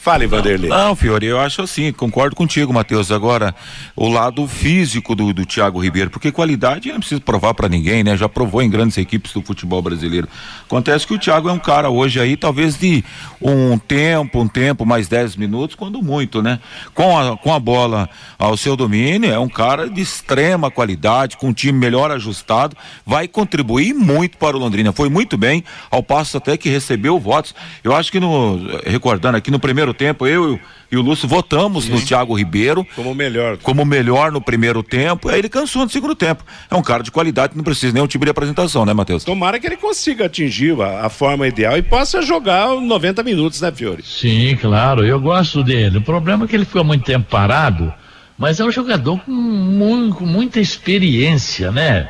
Fale, 0.00 0.26
Vanderlei. 0.26 0.70
Não, 0.70 0.96
Fiore, 0.96 1.26
eu 1.26 1.38
acho 1.38 1.60
assim, 1.60 1.92
concordo 1.92 2.34
contigo, 2.34 2.72
Matheus. 2.72 3.12
Agora, 3.12 3.54
o 3.94 4.08
lado 4.08 4.48
físico 4.48 5.14
do, 5.14 5.34
do 5.34 5.44
Thiago 5.44 5.78
Ribeiro, 5.78 6.08
porque 6.08 6.32
qualidade 6.32 6.90
não 6.90 7.00
precisa 7.00 7.20
provar 7.20 7.52
para 7.52 7.68
ninguém, 7.68 8.02
né? 8.02 8.16
Já 8.16 8.26
provou 8.26 8.62
em 8.62 8.70
grandes 8.70 8.96
equipes 8.96 9.30
do 9.34 9.42
futebol 9.42 9.82
brasileiro. 9.82 10.26
Acontece 10.62 11.06
que 11.06 11.12
o 11.12 11.18
Thiago 11.18 11.50
é 11.50 11.52
um 11.52 11.58
cara 11.58 11.90
hoje 11.90 12.18
aí, 12.18 12.34
talvez 12.34 12.78
de 12.78 13.04
um 13.42 13.76
tempo, 13.76 14.40
um 14.40 14.48
tempo, 14.48 14.86
mais 14.86 15.06
10 15.06 15.36
minutos, 15.36 15.76
quando 15.76 16.02
muito, 16.02 16.40
né? 16.40 16.60
Com 16.94 17.18
a, 17.18 17.36
com 17.36 17.52
a 17.52 17.60
bola 17.60 18.08
ao 18.38 18.56
seu 18.56 18.76
domínio, 18.76 19.30
é 19.30 19.38
um 19.38 19.50
cara 19.50 19.86
de 19.86 20.00
extrema 20.00 20.70
qualidade, 20.70 21.36
com 21.36 21.48
um 21.48 21.52
time 21.52 21.78
melhor 21.78 22.10
ajustado, 22.10 22.74
vai 23.04 23.28
contribuir 23.28 23.92
muito 23.92 24.38
para 24.38 24.56
o 24.56 24.60
Londrina. 24.60 24.92
Foi 24.92 25.10
muito 25.10 25.36
bem, 25.36 25.62
ao 25.90 26.02
passo 26.02 26.38
até 26.38 26.56
que 26.56 26.70
recebeu 26.70 27.18
votos. 27.18 27.54
Eu 27.84 27.94
acho 27.94 28.10
que 28.10 28.18
no, 28.18 28.58
recordando 28.86 29.36
aqui 29.36 29.50
no 29.50 29.60
primeiro 29.60 29.89
primeiro 29.90 29.94
tempo, 29.94 30.26
eu 30.26 30.60
e 30.90 30.96
o 30.96 31.02
Lúcio 31.02 31.28
votamos 31.28 31.84
Sim. 31.84 31.92
no 31.92 32.00
Thiago 32.00 32.34
Ribeiro. 32.34 32.86
Como 32.96 33.14
melhor. 33.14 33.56
Como 33.58 33.84
melhor 33.84 34.32
no 34.32 34.40
primeiro 34.40 34.82
tempo. 34.82 35.28
Aí 35.28 35.38
ele 35.38 35.48
cansou 35.48 35.84
no 35.84 35.90
segundo 35.90 36.14
tempo. 36.14 36.44
É 36.70 36.74
um 36.74 36.82
cara 36.82 37.02
de 37.02 37.10
qualidade, 37.10 37.56
não 37.56 37.62
precisa 37.62 37.92
nem 37.92 38.02
um 38.02 38.06
tipo 38.06 38.24
de 38.24 38.30
apresentação, 38.30 38.84
né, 38.84 38.92
Matheus? 38.92 39.24
Tomara 39.24 39.58
que 39.58 39.66
ele 39.66 39.76
consiga 39.76 40.26
atingir 40.26 40.80
a, 40.80 41.06
a, 41.06 41.08
forma 41.08 41.46
ideal 41.46 41.76
e 41.76 41.82
possa 41.82 42.22
jogar 42.22 42.68
90 42.68 43.22
minutos, 43.22 43.60
né, 43.60 43.70
Fiore? 43.70 44.02
Sim, 44.02 44.56
claro. 44.60 45.04
Eu 45.04 45.20
gosto 45.20 45.62
dele. 45.62 45.98
O 45.98 46.02
problema 46.02 46.44
é 46.44 46.48
que 46.48 46.56
ele 46.56 46.64
ficou 46.64 46.84
muito 46.84 47.04
tempo 47.04 47.26
parado, 47.30 47.92
mas 48.36 48.58
é 48.58 48.64
um 48.64 48.70
jogador 48.70 49.20
com, 49.20 49.30
muito, 49.30 50.16
com 50.16 50.26
muita 50.26 50.60
experiência, 50.60 51.70
né? 51.70 52.08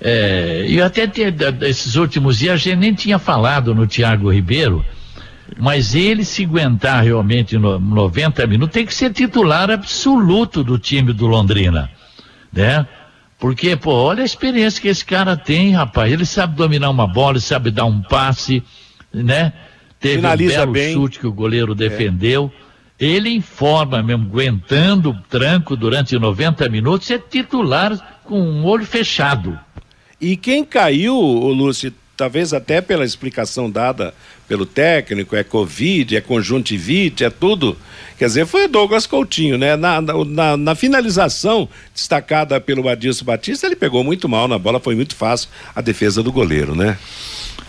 É, 0.00 0.66
e 0.68 0.82
até 0.82 1.08
esses 1.62 1.94
últimos 1.94 2.38
dias 2.38 2.54
a 2.54 2.56
gente 2.56 2.76
nem 2.76 2.92
tinha 2.92 3.18
falado 3.18 3.74
no 3.74 3.86
Thiago 3.86 4.30
Ribeiro 4.30 4.84
mas 5.58 5.94
ele 5.94 6.24
se 6.24 6.44
aguentar 6.44 7.02
realmente 7.02 7.58
no 7.58 7.78
90 7.78 8.46
minutos, 8.46 8.72
tem 8.74 8.86
que 8.86 8.94
ser 8.94 9.12
titular 9.12 9.70
absoluto 9.70 10.64
do 10.64 10.78
time 10.78 11.12
do 11.12 11.26
Londrina, 11.26 11.90
né? 12.52 12.86
Porque, 13.38 13.76
pô, 13.76 13.92
olha 13.92 14.22
a 14.22 14.24
experiência 14.26 14.80
que 14.80 14.88
esse 14.88 15.04
cara 15.04 15.36
tem, 15.36 15.72
rapaz. 15.72 16.10
Ele 16.10 16.24
sabe 16.24 16.56
dominar 16.56 16.88
uma 16.88 17.06
bola, 17.06 17.32
ele 17.32 17.40
sabe 17.40 17.70
dar 17.70 17.84
um 17.84 18.00
passe, 18.00 18.62
né? 19.12 19.52
Teve 20.00 20.16
Finaliza 20.16 20.52
um 20.52 20.56
belo 20.56 20.72
bem. 20.72 20.94
chute 20.94 21.18
que 21.18 21.26
o 21.26 21.32
goleiro 21.32 21.72
é. 21.72 21.74
defendeu. 21.74 22.50
É. 22.98 23.04
Ele 23.04 23.28
informa 23.30 24.02
mesmo, 24.02 24.24
aguentando 24.26 25.10
o 25.10 25.20
tranco 25.28 25.76
durante 25.76 26.18
90 26.18 26.68
minutos, 26.68 27.10
é 27.10 27.18
titular 27.18 28.20
com 28.24 28.40
um 28.40 28.64
olho 28.64 28.86
fechado. 28.86 29.58
E 30.20 30.36
quem 30.36 30.64
caiu, 30.64 31.14
o 31.14 31.52
Lúcio, 31.52 31.92
talvez 32.16 32.52
até 32.52 32.80
pela 32.80 33.04
explicação 33.04 33.70
dada 33.70 34.14
pelo 34.46 34.66
técnico, 34.66 35.34
é 35.34 35.42
Covid, 35.42 36.16
é 36.16 36.20
conjuntivite, 36.20 37.24
é 37.24 37.30
tudo. 37.30 37.76
Quer 38.18 38.26
dizer, 38.26 38.46
foi 38.46 38.64
o 38.64 38.68
Douglas 38.68 39.06
Coutinho, 39.06 39.56
né? 39.56 39.74
Na, 39.76 40.00
na, 40.00 40.56
na, 40.56 40.74
finalização 40.74 41.68
destacada 41.94 42.60
pelo 42.60 42.88
Adilson 42.88 43.24
Batista, 43.24 43.66
ele 43.66 43.76
pegou 43.76 44.04
muito 44.04 44.28
mal 44.28 44.46
na 44.46 44.58
bola, 44.58 44.78
foi 44.78 44.94
muito 44.94 45.16
fácil 45.16 45.48
a 45.74 45.80
defesa 45.80 46.22
do 46.22 46.30
goleiro, 46.30 46.74
né? 46.74 46.98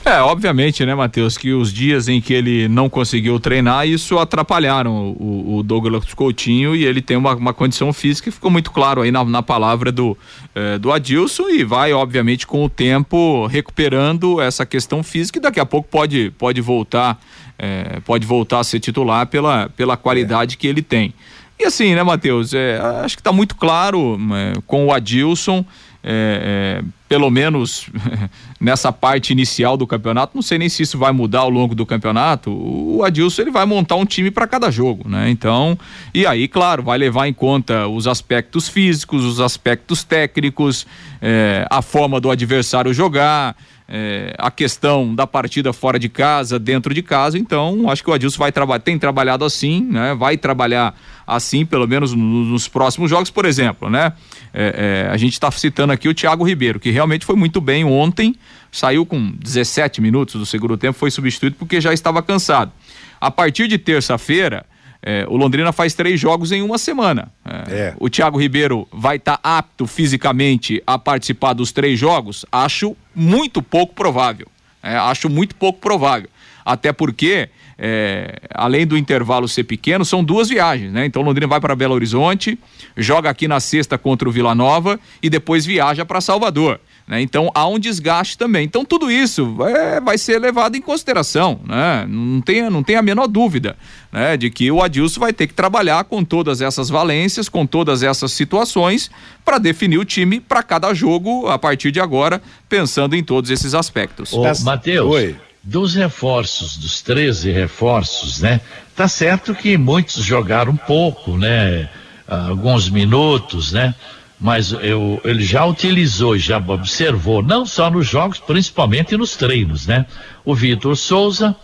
É, 0.06 0.22
obviamente, 0.22 0.86
né, 0.86 0.94
Matheus, 0.94 1.36
que 1.36 1.52
os 1.52 1.74
dias 1.74 2.08
em 2.08 2.22
que 2.22 2.32
ele 2.32 2.68
não 2.68 2.88
conseguiu 2.88 3.40
treinar, 3.40 3.88
isso 3.88 4.20
atrapalharam 4.20 5.16
o, 5.20 5.58
o 5.58 5.64
Douglas 5.64 6.14
Coutinho 6.14 6.76
e 6.76 6.86
ele 6.86 7.02
tem 7.02 7.18
uma, 7.18 7.34
uma, 7.34 7.54
condição 7.56 7.92
física 7.92 8.30
que 8.30 8.36
ficou 8.36 8.52
muito 8.52 8.70
claro 8.70 9.02
aí 9.02 9.10
na, 9.10 9.26
na 9.26 9.42
palavra 9.42 9.92
do, 9.92 10.16
eh, 10.54 10.78
do 10.78 10.92
Adilson 10.92 11.50
e 11.50 11.64
vai, 11.64 11.92
obviamente, 11.92 12.46
com 12.46 12.64
o 12.64 12.70
tempo 12.70 13.48
recuperando 13.48 14.40
essa 14.40 14.64
questão 14.64 15.02
física 15.02 15.40
e 15.40 15.42
daqui 15.42 15.60
a 15.60 15.66
pouco 15.66 15.90
pode, 15.90 16.32
pode 16.38 16.62
voltar, 16.62 17.20
eh, 17.58 18.00
pode 18.06 18.28
voltar 18.28 18.60
a 18.60 18.64
ser 18.64 18.80
titular 18.80 19.26
pela, 19.26 19.70
pela 19.70 19.98
qualidade 19.98 20.54
é. 20.54 20.58
que 20.60 20.68
ele 20.68 20.84
tem. 20.84 21.16
E 21.60 21.66
assim, 21.66 21.96
né, 21.96 22.04
Matheus? 22.04 22.54
É, 22.54 22.80
acho 23.04 23.16
que 23.16 23.22
está 23.22 23.32
muito 23.32 23.56
claro 23.56 24.20
com 24.68 24.86
o 24.86 24.94
Adilson. 24.94 25.66
É, 26.08 26.82
é, 26.84 26.86
pelo 27.16 27.32
menos 27.32 27.90
nessa 28.60 28.92
parte 28.92 29.32
inicial 29.32 29.78
do 29.78 29.88
campeonato, 29.88 30.36
não 30.36 30.42
sei 30.42 30.58
nem 30.58 30.68
se 30.68 30.84
isso 30.84 30.98
vai 30.98 31.14
mudar 31.14 31.40
ao 31.40 31.50
longo 31.50 31.74
do 31.74 31.86
campeonato. 31.86 32.52
O 32.52 33.06
Adilson 33.06 33.44
ele 33.44 33.52
vai 33.52 33.66
montar 33.66 33.96
um 33.96 34.06
time 34.06 34.30
para 34.30 34.46
cada 34.46 34.70
jogo, 34.70 35.08
né? 35.08 35.30
Então, 35.30 35.80
e 36.14 36.28
aí, 36.28 36.46
claro, 36.46 36.84
vai 36.84 36.98
levar 36.98 37.26
em 37.26 37.34
conta 37.34 37.88
os 37.88 38.06
aspectos 38.06 38.68
físicos, 38.68 39.24
os 39.24 39.40
aspectos 39.40 40.04
técnicos, 40.04 40.86
é, 41.22 41.66
a 41.72 41.82
forma 41.82 42.20
do 42.20 42.30
adversário 42.30 42.94
jogar. 42.94 43.56
É, 43.88 44.34
a 44.40 44.50
questão 44.50 45.14
da 45.14 45.28
partida 45.28 45.72
fora 45.72 46.00
de 46.00 46.10
casa, 46.10 46.58
dentro 46.58 46.92
de 46.92 47.04
casa, 47.04 47.38
então 47.38 47.88
acho 47.88 48.04
que 48.04 48.10
o 48.10 48.14
Adilson 48.14 48.40
vai 48.40 48.52
trabalhar, 48.52 48.80
tem 48.80 48.98
trabalhado 48.98 49.46
assim, 49.46 49.80
né? 49.80 50.16
Vai 50.16 50.38
trabalhar 50.38 50.96
assim, 51.28 51.64
pelo 51.68 51.88
menos 51.88 52.12
no, 52.12 52.46
nos 52.46 52.68
próximos 52.68 53.12
jogos, 53.12 53.30
por 53.30 53.46
exemplo, 53.46 53.88
né? 53.88 54.12
É, 54.58 55.04
é, 55.08 55.12
a 55.12 55.18
gente 55.18 55.34
está 55.34 55.52
citando 55.52 55.92
aqui 55.92 56.08
o 56.08 56.14
Thiago 56.14 56.46
Ribeiro, 56.46 56.80
que 56.80 56.90
realmente 56.90 57.26
foi 57.26 57.36
muito 57.36 57.60
bem 57.60 57.84
ontem, 57.84 58.34
saiu 58.72 59.06
com 59.06 59.32
17 59.32 60.00
minutos 60.00 60.36
do 60.36 60.46
segundo 60.46 60.78
tempo, 60.78 60.98
foi 60.98 61.12
substituído 61.12 61.58
porque 61.60 61.82
já 61.82 61.94
estava 61.94 62.24
cansado. 62.24 62.72
A 63.20 63.30
partir 63.30 63.68
de 63.68 63.78
terça-feira, 63.78 64.66
é, 65.02 65.26
o 65.28 65.36
Londrina 65.36 65.74
faz 65.74 65.94
três 65.94 66.18
jogos 66.18 66.54
em 66.54 66.62
uma 66.62 66.78
semana. 66.78 67.30
É, 67.68 67.94
o 68.00 68.10
Thiago 68.10 68.40
Ribeiro 68.40 68.88
vai 68.94 69.18
estar 69.18 69.38
tá 69.38 69.58
apto 69.58 69.86
fisicamente 69.86 70.82
a 70.88 70.98
participar 70.98 71.52
dos 71.52 71.74
três 71.74 72.00
jogos? 72.00 72.46
Acho 72.50 72.96
muito 73.14 73.62
pouco 73.62 73.94
provável. 73.94 74.48
É, 74.82 74.96
acho 74.96 75.30
muito 75.30 75.54
pouco 75.56 75.80
provável. 75.80 76.30
Até 76.64 76.94
porque, 76.94 77.50
é, 77.78 78.40
além 78.54 78.88
do 78.88 78.98
intervalo 78.98 79.48
ser 79.48 79.64
pequeno, 79.64 80.06
são 80.06 80.24
duas 80.24 80.50
viagens, 80.50 80.92
né? 80.92 81.06
Então 81.06 81.22
Londrina 81.22 81.48
vai 81.48 81.60
para 81.60 81.76
Belo 81.76 81.94
Horizonte, 81.94 82.58
joga 82.96 83.30
aqui 83.30 83.48
na 83.48 83.60
sexta 83.60 83.98
contra 83.98 84.28
o 84.28 84.32
Vila 84.32 84.56
Nova 84.56 85.00
e 85.22 85.30
depois 85.30 85.66
viaja 85.66 86.06
para 86.06 86.22
Salvador. 86.22 86.80
Né? 87.08 87.22
Então 87.22 87.52
há 87.54 87.68
um 87.68 87.78
desgaste 87.78 88.38
também. 88.38 88.66
Então 88.66 88.84
tudo 88.84 89.12
isso 89.12 89.58
é, 89.64 90.00
vai 90.02 90.18
ser 90.18 90.40
levado 90.40 90.76
em 90.76 90.82
consideração, 90.82 91.60
né? 91.66 92.06
não, 92.08 92.42
tem, 92.42 92.70
não 92.70 92.82
tem 92.82 92.96
a 92.96 93.02
menor 93.02 93.28
dúvida 93.28 93.76
né? 94.12 94.36
de 94.36 94.50
que 94.50 94.72
o 94.72 94.82
Adilson 94.82 95.20
vai 95.20 95.34
ter 95.34 95.46
que 95.46 95.54
trabalhar 95.54 96.04
com 96.06 96.24
todas 96.24 96.62
essas 96.62 96.90
valências, 96.90 97.48
com 97.48 97.66
todas 97.66 98.02
essas 98.02 98.32
situações, 98.32 99.12
para 99.44 99.58
definir 99.60 100.00
o 100.00 100.06
time 100.06 100.40
para 100.40 100.64
cada 100.64 100.94
jogo 100.94 101.48
a 101.48 101.60
partir 101.60 101.92
de 101.92 102.00
agora, 102.00 102.42
pensando 102.68 103.16
em 103.16 103.24
todos 103.24 103.52
esses 103.52 103.76
aspectos. 103.76 104.34
Ô, 104.34 104.42
Matheus, 104.64 105.36
dos 105.66 105.96
reforços, 105.96 106.78
dos 106.78 107.02
13 107.02 107.52
reforços, 107.52 108.40
né? 108.40 108.62
Tá 108.96 109.08
certo 109.08 109.54
que 109.54 109.78
muitos 109.78 110.24
jogaram 110.24 110.78
pouco, 110.78 111.38
né? 111.38 111.90
Alguns 112.28 112.90
minutos, 112.90 113.72
né? 113.72 113.94
mas 114.40 114.74
eu, 114.74 115.20
ele 115.24 115.44
já 115.44 115.66
utilizou, 115.66 116.38
já 116.38 116.58
observou, 116.58 117.42
não 117.42 117.66
só 117.66 117.90
nos 117.90 118.08
jogos, 118.08 118.40
principalmente 118.40 119.16
nos 119.16 119.36
treinos, 119.36 119.88
né? 119.88 120.06
O 120.44 120.54
Vitor 120.54 120.96
Souza, 120.98 121.56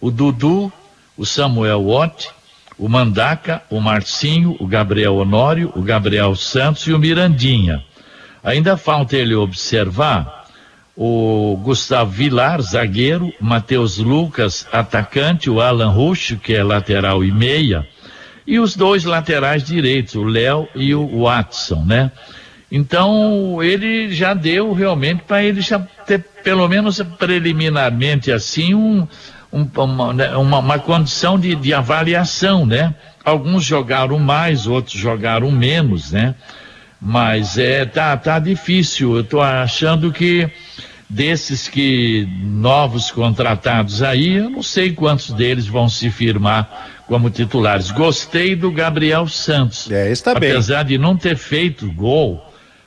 o 0.00 0.10
Dudu, 0.10 0.72
o 1.16 1.26
Samuel 1.26 1.84
Watt, 1.84 2.30
o 2.78 2.88
Mandaca, 2.88 3.62
o 3.68 3.80
Marcinho, 3.80 4.56
o 4.58 4.66
Gabriel 4.66 5.16
Honório, 5.16 5.72
o 5.74 5.82
Gabriel 5.82 6.34
Santos 6.34 6.86
e 6.86 6.92
o 6.92 6.98
Mirandinha. 6.98 7.84
Ainda 8.42 8.76
falta 8.76 9.16
ele 9.16 9.34
observar 9.34 10.39
o 11.02 11.56
Gustavo 11.56 12.10
Vilar, 12.10 12.60
zagueiro, 12.60 13.32
Matheus 13.40 13.96
Lucas, 13.96 14.66
atacante, 14.70 15.48
o 15.48 15.58
Alan 15.58 15.88
Ruxo, 15.88 16.36
que 16.36 16.52
é 16.52 16.62
lateral 16.62 17.24
e 17.24 17.32
meia, 17.32 17.88
e 18.46 18.58
os 18.58 18.76
dois 18.76 19.04
laterais 19.04 19.64
direitos, 19.64 20.14
o 20.14 20.24
Léo 20.24 20.68
e 20.74 20.94
o 20.94 21.22
Watson, 21.22 21.86
né? 21.86 22.12
Então 22.70 23.62
ele 23.62 24.12
já 24.12 24.34
deu 24.34 24.74
realmente 24.74 25.22
para 25.26 25.42
ele 25.42 25.62
já 25.62 25.78
ter 25.78 26.18
pelo 26.44 26.68
menos 26.68 27.00
preliminarmente 27.18 28.30
assim 28.30 28.74
um, 28.74 29.08
um, 29.50 29.66
uma, 29.78 30.12
né, 30.12 30.36
uma, 30.36 30.58
uma, 30.58 30.78
condição 30.78 31.40
de, 31.40 31.54
de 31.54 31.72
avaliação, 31.72 32.66
né? 32.66 32.94
Alguns 33.24 33.64
jogaram 33.64 34.18
mais, 34.18 34.66
outros 34.66 35.00
jogaram 35.00 35.50
menos, 35.50 36.12
né? 36.12 36.34
Mas 37.00 37.56
é 37.56 37.86
tá 37.86 38.14
tá 38.18 38.38
difícil. 38.38 39.14
Eu 39.14 39.22
estou 39.22 39.40
achando 39.40 40.12
que 40.12 40.50
desses 41.10 41.66
que 41.66 42.26
novos 42.40 43.10
contratados 43.10 44.00
aí, 44.00 44.36
eu 44.36 44.48
não 44.48 44.62
sei 44.62 44.92
quantos 44.92 45.32
deles 45.32 45.66
vão 45.66 45.88
se 45.88 46.08
firmar 46.08 47.02
como 47.08 47.28
titulares. 47.28 47.90
Gostei 47.90 48.54
do 48.54 48.70
Gabriel 48.70 49.26
Santos. 49.26 49.90
É, 49.90 50.12
está 50.12 50.32
bem. 50.38 50.52
Apesar 50.52 50.84
de 50.84 50.96
não 50.96 51.16
ter 51.16 51.36
feito 51.36 51.90
gol, 51.92 52.40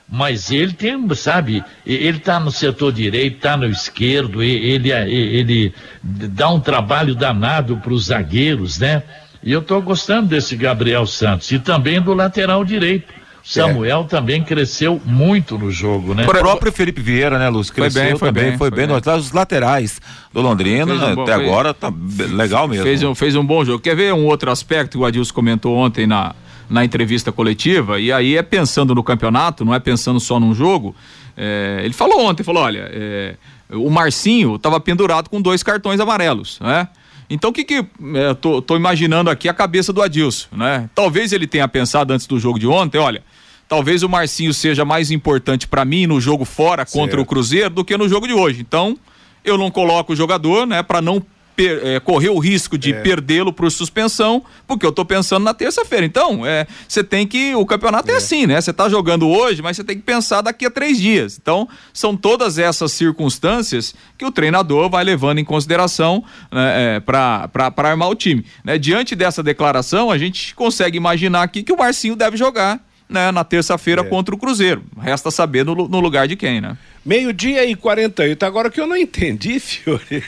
mas 0.09 0.51
ele 0.51 0.71
tem, 0.71 0.95
sabe, 1.15 1.61
ele 1.86 2.17
está 2.17 2.39
no 2.39 2.49
setor 2.49 2.93
direito, 2.93 3.36
está 3.36 3.57
no 3.57 3.65
esquerdo, 3.65 4.41
ele, 4.41 4.89
ele 4.91 5.74
dá 6.01 6.49
um 6.49 6.61
trabalho 6.61 7.13
danado 7.15 7.76
para 7.78 7.91
os 7.91 8.05
zagueiros, 8.05 8.80
né? 8.80 9.03
E 9.43 9.51
eu 9.51 9.59
estou 9.59 9.82
gostando 9.82 10.30
desse 10.30 10.55
Gabriel 10.55 11.05
Santos 11.05 11.51
e 11.51 11.59
também 11.59 12.01
do 12.01 12.13
lateral 12.13 12.63
direito. 12.63 13.13
Samuel 13.44 14.02
é. 14.02 14.04
também 14.06 14.41
cresceu 14.41 15.02
muito 15.04 15.58
no 15.58 15.70
jogo, 15.70 16.16
né? 16.16 16.24
O 16.24 16.28
próprio 16.28 16.72
Felipe 16.72 17.02
Vieira, 17.02 17.38
né, 17.38 17.50
Lúcio? 17.50 17.74
Cresceu 17.74 18.02
foi 18.02 18.10
bem, 18.10 18.18
foi 18.18 18.28
também, 18.30 18.44
bem, 18.50 18.58
foi, 18.58 18.72
bem. 18.72 18.88
bem. 18.88 19.02
bem. 19.02 19.16
Os 19.16 19.34
laterais 19.34 20.00
do 20.32 20.41
Londrina, 20.41 20.94
um 20.94 21.16
bom, 21.16 21.24
até 21.24 21.36
fez, 21.36 21.48
agora 21.48 21.74
tá 21.74 21.94
legal 22.32 22.70
mesmo. 22.70 22.86
Fez 22.86 23.04
um, 23.04 23.14
fez 23.14 23.36
um 23.36 23.46
bom 23.46 23.66
jogo. 23.66 23.80
Quer 23.80 23.98
ver 23.98 24.14
um 24.14 24.26
outro 24.26 24.50
aspecto 24.50 24.91
que 24.91 24.98
o 24.98 25.06
Adilson 25.06 25.34
comentou 25.34 25.76
ontem 25.76 26.08
na, 26.08 26.34
na 26.70 26.86
entrevista 26.86 27.34
coletiva? 27.34 28.00
E 28.00 28.14
aí 28.14 28.38
é 28.38 28.41
pensando 28.41 28.96
no 28.96 29.04
campeonato, 29.04 29.66
não 29.66 29.74
é 29.74 29.80
pensando 29.80 30.22
só 30.22 30.39
num 30.39 30.54
jogo. 30.54 30.96
É, 31.36 31.82
ele 31.84 31.94
falou 31.94 32.26
ontem, 32.26 32.44
falou, 32.44 32.64
olha, 32.64 32.89
é, 32.94 33.36
o 33.72 33.89
Marcinho 33.89 34.56
estava 34.56 34.80
pendurado 34.80 35.30
com 35.30 35.41
dois 35.41 35.62
cartões 35.62 36.00
amarelos, 36.00 36.60
né? 36.62 36.88
Então 37.30 37.49
o 37.49 37.53
que 37.53 37.63
que 37.63 37.86
é, 38.15 38.34
tô, 38.39 38.61
tô, 38.61 38.76
imaginando 38.76 39.30
aqui 39.30 39.47
a 39.49 39.53
cabeça 39.53 39.91
do 39.91 40.01
Adilson, 40.01 40.47
né? 40.51 40.89
Talvez 40.93 41.32
ele 41.32 41.47
tenha 41.47 41.67
pensado 41.67 42.13
antes 42.13 42.28
do 42.28 42.39
jogo 42.39 42.59
de 42.59 42.67
ontem, 42.67 42.97
olha, 42.97 43.24
talvez 43.67 44.03
o 44.03 44.09
Marcinho 44.09 44.53
seja 44.53 44.86
mais 44.86 45.11
importante 45.11 45.67
para 45.67 45.86
mim 45.86 46.05
no 46.05 46.19
jogo 46.19 46.45
fora 46.45 46.86
contra 46.86 47.17
certo. 47.17 47.21
o 47.21 47.26
Cruzeiro 47.26 47.69
do 47.69 47.86
que 47.86 47.97
no 47.97 48.07
jogo 48.07 48.28
de 48.28 48.34
hoje. 48.34 48.61
Então, 48.61 48.97
eu 49.43 49.57
não 49.57 49.71
coloco 49.71 50.13
o 50.13 50.15
jogador, 50.15 50.65
né, 50.65 50.82
para 50.84 51.01
não 51.01 51.24
per, 51.56 51.82
é, 51.84 51.99
correr 51.99 52.30
o 52.30 52.39
risco 52.39 52.78
de 52.78 52.91
é. 52.91 53.01
perdê-lo 53.01 53.54
por 53.54 53.72
suspensão, 53.72 54.43
porque 54.68 54.86
eu 54.86 54.91
tô 54.91 55.06
pensando 55.06 55.43
na 55.43 55.54
terça-feira. 55.54 56.06
Então, 56.06 56.45
é, 56.45 56.68
você 56.88 57.04
tem 57.04 57.28
que. 57.28 57.56
O 57.56 57.66
campeonato 57.66 58.10
é, 58.10 58.14
é 58.14 58.18
assim, 58.18 58.45
né? 58.45 58.60
Você 58.60 58.74
tá 58.74 58.89
jogando 58.89 59.28
hoje, 59.28 59.62
mas 59.62 59.78
você 59.78 59.84
tem 59.84 59.95
que 59.95 60.04
pensar 60.04 60.41
daqui 60.41 60.66
a 60.66 60.72
três 60.72 60.97
dias. 60.97 61.38
Então, 61.41 61.68
são 61.93 62.16
todas 62.16 62.58
essas 62.58 62.91
circunstâncias 62.91 63.93
que 64.18 64.26
o 64.26 64.32
treinador 64.32 64.89
vai 64.89 65.04
levando 65.04 65.39
em 65.39 65.45
consideração 65.45 66.24
né, 66.51 66.95
é, 66.95 66.99
para 66.99 67.49
armar 67.78 68.10
o 68.10 68.16
time. 68.16 68.45
Né? 68.64 68.78
Diante 68.78 69.16
dessa 69.16 69.43
declaração, 69.43 70.12
a 70.12 70.18
gente 70.18 70.56
consegue 70.56 70.97
imaginar 70.97 71.43
aqui 71.43 71.64
que 71.64 71.72
o 71.72 71.78
Marcinho 71.78 72.16
deve 72.16 72.38
jogar 72.38 72.80
né, 73.14 73.32
na 73.32 73.43
terça-feira 73.43 74.01
é. 74.01 74.04
contra 74.04 74.34
o 74.34 74.38
Cruzeiro. 74.38 74.84
Resta 74.99 75.30
saber 75.30 75.64
no, 75.64 75.76
no 75.88 75.99
lugar 75.99 76.28
de 76.28 76.36
quem, 76.36 76.60
né? 76.60 76.78
Meio-dia 77.06 77.66
e 77.66 77.76
48. 77.76 78.43
Agora 78.43 78.72
que 78.72 78.80
eu 78.80 78.88
não 78.88 78.95
entendi, 78.97 79.60
Fiore, 79.62 80.24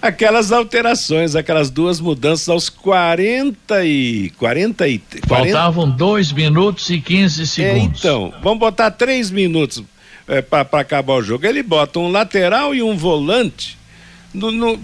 aquelas 0.00 0.52
alterações, 0.52 1.34
aquelas 1.34 1.70
duas 1.70 2.00
mudanças 2.00 2.48
aos 2.48 2.68
40 2.68 3.84
e. 3.84 4.30
40 4.38 4.88
e 4.88 4.98
40... 4.98 5.26
Faltavam 5.26 5.90
2 5.90 6.32
minutos 6.32 6.90
e 6.90 7.00
15 7.00 7.42
é, 7.42 7.46
segundos. 7.46 8.04
É, 8.04 8.08
então, 8.08 8.34
vamos 8.42 8.58
botar 8.58 8.90
3 8.90 9.30
minutos 9.30 9.82
é, 10.28 10.42
para 10.42 10.80
acabar 10.80 11.14
o 11.14 11.22
jogo. 11.22 11.46
Ele 11.46 11.62
bota 11.62 11.98
um 11.98 12.10
lateral 12.10 12.74
e 12.74 12.82
um 12.82 12.96
volante. 12.96 13.78
No, 14.32 14.50
no 14.50 14.78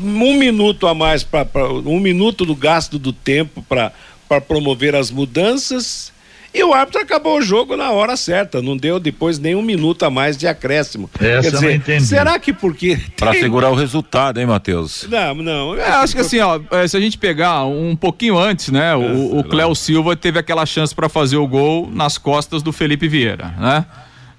um 0.00 0.34
minuto 0.34 0.86
a 0.86 0.94
mais, 0.94 1.22
pra, 1.22 1.46
um 1.84 1.98
minuto 1.98 2.44
do 2.44 2.54
gasto 2.54 2.98
do 2.98 3.12
tempo 3.12 3.62
para 3.62 3.92
promover 4.40 4.94
as 4.94 5.10
mudanças 5.10 6.12
e 6.52 6.62
o 6.64 6.74
árbitro 6.74 7.00
acabou 7.00 7.38
o 7.38 7.42
jogo 7.42 7.76
na 7.76 7.90
hora 7.90 8.16
certa, 8.16 8.60
não 8.60 8.76
deu 8.76 8.98
depois 8.98 9.38
nem 9.38 9.54
um 9.54 9.62
minuto 9.62 10.04
a 10.04 10.10
mais 10.10 10.36
de 10.36 10.48
acréscimo. 10.48 11.08
Essa 11.20 11.42
Quer 11.42 11.50
dizer, 11.50 11.74
entendi. 11.76 12.04
será 12.04 12.38
que 12.38 12.52
porque. 12.52 12.98
Para 13.16 13.32
segurar 13.34 13.70
o 13.70 13.74
resultado, 13.74 14.40
hein, 14.40 14.46
Matheus? 14.46 15.06
Não, 15.08 15.34
não. 15.34 15.76
É, 15.76 15.88
acho 15.88 16.14
que 16.14 16.20
assim, 16.20 16.40
ó, 16.40 16.60
é, 16.70 16.88
se 16.88 16.96
a 16.96 17.00
gente 17.00 17.16
pegar 17.16 17.64
um 17.64 17.94
pouquinho 17.94 18.36
antes, 18.38 18.68
né, 18.70 18.94
o, 18.96 19.38
o 19.38 19.44
Cléo 19.44 19.74
Silva 19.74 20.16
teve 20.16 20.38
aquela 20.38 20.66
chance 20.66 20.94
para 20.94 21.08
fazer 21.08 21.36
o 21.36 21.46
gol 21.46 21.88
nas 21.92 22.18
costas 22.18 22.62
do 22.62 22.72
Felipe 22.72 23.06
Vieira, 23.06 23.54
né? 23.58 23.86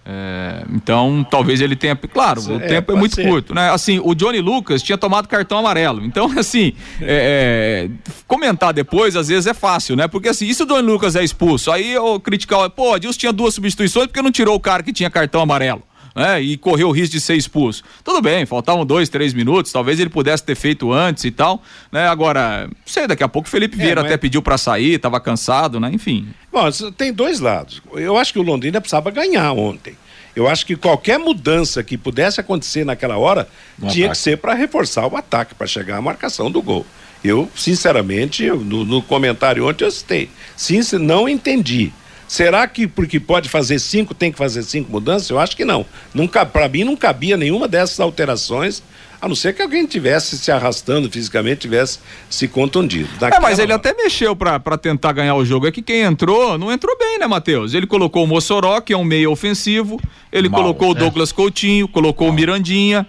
É, 0.03 0.63
então, 0.73 1.25
talvez 1.29 1.61
ele 1.61 1.75
tenha. 1.75 1.95
Claro, 1.95 2.41
o 2.41 2.55
é, 2.55 2.67
tempo 2.67 2.91
é 2.91 2.95
muito 2.95 3.15
ser. 3.15 3.27
curto, 3.27 3.53
né? 3.53 3.69
Assim, 3.69 3.99
o 4.03 4.15
Johnny 4.15 4.39
Lucas 4.41 4.81
tinha 4.81 4.97
tomado 4.97 5.27
cartão 5.27 5.59
amarelo. 5.59 6.03
Então, 6.03 6.31
assim, 6.37 6.73
é, 7.01 7.87
é, 7.87 8.11
comentar 8.27 8.73
depois, 8.73 9.15
às 9.15 9.27
vezes, 9.27 9.45
é 9.45 9.53
fácil, 9.53 9.95
né? 9.95 10.07
Porque 10.07 10.29
assim, 10.29 10.47
e 10.47 10.53
se 10.55 10.63
o 10.63 10.65
Johnny 10.65 10.81
Lucas 10.87 11.15
é 11.15 11.23
expulso? 11.23 11.71
Aí 11.71 11.93
eu 11.93 12.19
criticar, 12.19 12.69
pô, 12.71 12.93
Adilson 12.93 13.19
tinha 13.19 13.33
duas 13.33 13.53
substituições 13.53 14.07
porque 14.07 14.21
não 14.21 14.31
tirou 14.31 14.55
o 14.55 14.59
cara 14.59 14.81
que 14.81 14.91
tinha 14.91 15.09
cartão 15.09 15.41
amarelo. 15.41 15.83
Né? 16.15 16.41
E 16.41 16.57
correu 16.57 16.89
o 16.89 16.91
risco 16.91 17.13
de 17.13 17.21
ser 17.21 17.35
expulso. 17.35 17.83
Tudo 18.03 18.21
bem, 18.21 18.45
faltavam 18.45 18.85
dois, 18.85 19.09
três 19.09 19.33
minutos, 19.33 19.71
talvez 19.71 19.99
ele 19.99 20.09
pudesse 20.09 20.43
ter 20.43 20.55
feito 20.55 20.91
antes 20.91 21.23
e 21.23 21.31
tal, 21.31 21.61
né? 21.91 22.07
Agora, 22.07 22.67
não 22.67 22.73
sei, 22.85 23.07
daqui 23.07 23.23
a 23.23 23.27
pouco 23.27 23.47
o 23.47 23.51
Felipe 23.51 23.75
Vieira 23.77 24.01
É, 24.01 24.03
mas- 24.03 24.11
até 24.11 24.17
pediu 24.17 24.41
para 24.41 24.57
sair, 24.57 24.97
tava 24.99 25.19
cansado, 25.19 25.79
né? 25.79 25.89
Enfim. 25.93 26.27
Bom, 26.51 26.69
tem 26.97 27.13
dois 27.13 27.39
lados. 27.39 27.81
Eu 27.93 28.17
acho 28.17 28.33
que 28.33 28.39
o 28.39 28.43
Londrina 28.43 28.79
precisava 28.81 29.09
ganhar 29.11 29.51
ontem. 29.53 29.95
Eu 30.35 30.47
acho 30.47 30.65
que 30.65 30.77
qualquer 30.77 31.19
mudança 31.19 31.83
que 31.83 31.97
pudesse 31.97 32.39
acontecer 32.39 32.85
naquela 32.85 33.17
hora 33.17 33.49
No 33.77 33.89
tinha 33.89 34.05
ataque. 34.05 34.17
que 34.17 34.23
ser 34.23 34.37
para 34.37 34.53
reforçar 34.53 35.05
o 35.05 35.17
ataque, 35.17 35.53
para 35.53 35.67
chegar 35.67 35.97
à 35.97 36.01
marcação 36.01 36.49
do 36.49 36.61
gol. 36.61 36.85
Eu, 37.23 37.49
sinceramente, 37.55 38.47
no, 38.49 38.85
no 38.85 39.01
comentário 39.01 39.67
ontem 39.67 39.83
eu 39.85 39.91
citei. 39.91 40.29
Sim, 40.55 40.79
não 40.99 41.27
entendi. 41.27 41.91
Será 42.31 42.65
que 42.65 42.87
porque 42.87 43.19
pode 43.19 43.49
fazer 43.49 43.77
cinco, 43.77 44.13
tem 44.13 44.31
que 44.31 44.37
fazer 44.37 44.63
cinco 44.63 44.89
mudanças? 44.89 45.29
Eu 45.29 45.37
acho 45.37 45.53
que 45.53 45.65
não. 45.65 45.85
Nunca, 46.13 46.45
para 46.45 46.69
mim 46.69 46.85
não 46.85 46.95
cabia 46.95 47.35
nenhuma 47.35 47.67
dessas 47.67 47.99
alterações, 47.99 48.81
a 49.21 49.27
não 49.27 49.35
ser 49.35 49.53
que 49.53 49.61
alguém 49.61 49.85
tivesse 49.85 50.37
se 50.37 50.49
arrastando 50.49 51.11
fisicamente, 51.11 51.59
tivesse 51.59 51.99
se 52.29 52.47
contundido. 52.47 53.09
É, 53.19 53.37
mas 53.41 53.59
ele 53.59 53.73
até 53.73 53.93
mexeu 53.93 54.33
pra, 54.33 54.61
pra 54.61 54.77
tentar 54.77 55.11
ganhar 55.11 55.35
o 55.35 55.43
jogo. 55.43 55.67
É 55.67 55.73
que 55.73 55.81
quem 55.81 56.03
entrou, 56.03 56.57
não 56.57 56.71
entrou 56.71 56.97
bem, 56.97 57.19
né, 57.19 57.27
Matheus? 57.27 57.73
Ele 57.73 57.85
colocou 57.85 58.23
o 58.23 58.27
Mossoró, 58.27 58.79
que 58.79 58.93
é 58.93 58.97
um 58.97 59.03
meio 59.03 59.29
ofensivo. 59.29 59.99
Ele 60.31 60.47
Mal, 60.47 60.61
colocou 60.61 60.91
o 60.91 60.93
né? 60.93 61.01
Douglas 61.01 61.33
Coutinho, 61.33 61.85
colocou 61.85 62.29
o 62.29 62.31
Mirandinha. 62.31 63.05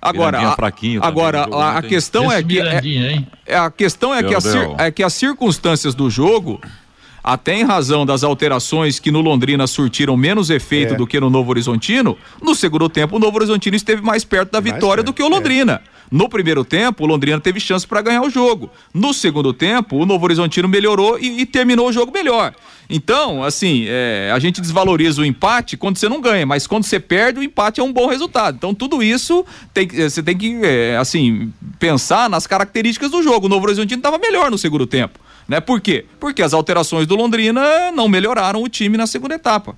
Agora, 0.00 0.40
Mirandinha 0.40 0.52
a, 0.52 0.72
também 0.72 0.98
agora 1.00 1.48
a, 1.50 1.78
a 1.78 1.82
questão 1.82 2.30
é 2.30 2.42
que 2.42 2.60
é, 2.60 2.64
Mirandinha, 2.64 3.12
hein? 3.12 3.26
é- 3.46 3.56
a 3.56 3.70
questão 3.70 4.14
é 4.14 4.22
que, 4.22 4.34
a 4.34 4.84
é 4.84 4.90
que 4.90 5.02
as 5.02 5.14
circunstâncias 5.14 5.94
do 5.94 6.10
jogo, 6.10 6.60
até 7.28 7.54
em 7.54 7.62
razão 7.62 8.06
das 8.06 8.24
alterações 8.24 8.98
que 8.98 9.10
no 9.10 9.20
Londrina 9.20 9.66
surtiram 9.66 10.16
menos 10.16 10.48
efeito 10.48 10.94
É. 10.94 10.96
do 10.96 11.06
que 11.06 11.20
no 11.20 11.28
Novo 11.28 11.50
Horizontino, 11.50 12.16
no 12.42 12.54
segundo 12.54 12.88
tempo 12.88 13.16
o 13.16 13.18
Novo 13.18 13.36
Horizontino 13.36 13.76
esteve 13.76 14.00
mais 14.00 14.24
perto 14.24 14.50
da 14.50 14.62
Mais 14.62 14.72
vitória 14.74 15.04
perto, 15.04 15.06
do 15.06 15.12
que 15.12 15.22
o 15.22 15.28
Londrina. 15.28 15.82
No 16.10 16.26
primeiro 16.26 16.64
tempo, 16.64 17.04
o 17.04 17.06
Londrina 17.06 17.38
teve 17.38 17.60
chance 17.60 17.86
para 17.86 18.00
ganhar 18.00 18.22
o 18.22 18.30
jogo. 18.30 18.70
No 18.94 19.12
segundo 19.12 19.52
tempo, 19.52 19.96
o 19.96 20.06
Novo 20.06 20.24
Horizontino 20.24 20.66
melhorou 20.66 21.18
e, 21.18 21.42
e 21.42 21.44
terminou 21.44 21.88
o 21.88 21.92
jogo 21.92 22.10
melhor. 22.10 22.54
Então, 22.88 23.44
assim, 23.44 23.84
é, 23.86 24.30
a 24.34 24.38
gente 24.38 24.62
desvaloriza 24.62 25.20
o 25.20 25.24
empate 25.26 25.76
quando 25.76 25.98
você 25.98 26.08
não 26.08 26.22
ganha, 26.22 26.46
mas 26.46 26.66
quando 26.66 26.84
você 26.84 26.98
perde, 26.98 27.40
o 27.40 27.42
empate 27.42 27.78
é 27.78 27.84
um 27.84 27.92
bom 27.92 28.06
resultado. 28.06 28.54
Então, 28.56 28.72
tudo 28.72 29.02
isso 29.02 29.44
tem, 29.74 29.86
você 29.86 30.22
tem 30.22 30.34
que, 30.34 30.60
é, 30.62 30.96
assim, 30.96 31.52
pensar 31.78 32.30
nas 32.30 32.46
características 32.46 33.10
do 33.10 33.22
jogo. 33.22 33.44
O 33.44 33.48
Novo 33.50 33.66
Horizontino 33.66 33.98
estava 33.98 34.16
melhor 34.16 34.50
no 34.50 34.56
segundo 34.56 34.86
tempo. 34.86 35.18
Né? 35.48 35.60
Por 35.60 35.80
quê? 35.80 36.04
Porque 36.20 36.42
as 36.42 36.52
alterações 36.52 37.06
do 37.06 37.16
Londrina 37.16 37.90
não 37.90 38.06
melhoraram 38.06 38.62
o 38.62 38.68
time 38.68 38.96
na 38.98 39.06
segunda 39.06 39.34
etapa. 39.34 39.74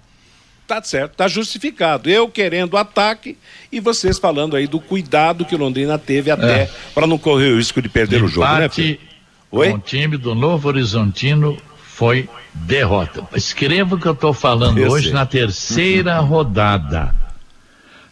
Tá 0.67 0.83
certo, 0.83 1.15
tá 1.17 1.27
justificado. 1.29 2.09
Eu 2.11 2.29
querendo 2.29 2.77
ataque 2.77 3.37
e 3.73 3.81
vocês 3.81 4.19
falando 4.19 4.55
aí 4.57 4.67
do 4.67 4.79
cuidado 4.81 5.45
que 5.45 5.55
o 5.55 5.59
Londrina 5.59 5.99
teve 5.99 6.31
até 6.31 6.63
É. 6.63 6.71
para 6.95 7.07
não 7.07 7.19
correr 7.19 7.53
o 7.53 7.57
risco 7.57 7.81
de 7.83 7.89
perder 7.89 8.23
o 8.23 8.29
jogo, 8.29 8.47
né, 8.47 8.67
Empate 8.67 8.83
Pedro? 8.83 9.11
Oi? 9.53 9.73
o 9.73 9.79
time 9.79 10.17
do 10.17 10.33
Novo 10.35 10.69
Horizontino 10.69 11.57
foi 11.83 12.29
derrota. 12.55 13.25
Escreva 13.35 13.97
o 13.97 13.99
que 13.99 14.07
eu 14.07 14.13
estou 14.13 14.33
falando 14.33 14.79
Eu 14.79 14.91
hoje 14.91 15.07
sei. 15.07 15.13
na 15.15 15.27
terceira 15.27 16.19
rodada. 16.21 17.15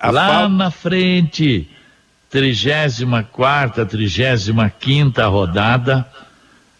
A 0.00 0.10
Lá 0.10 0.26
fal- 0.28 0.48
na 0.48 0.70
frente, 0.70 1.68
34 2.28 3.86
35 3.86 5.30
rodada, 5.30 6.06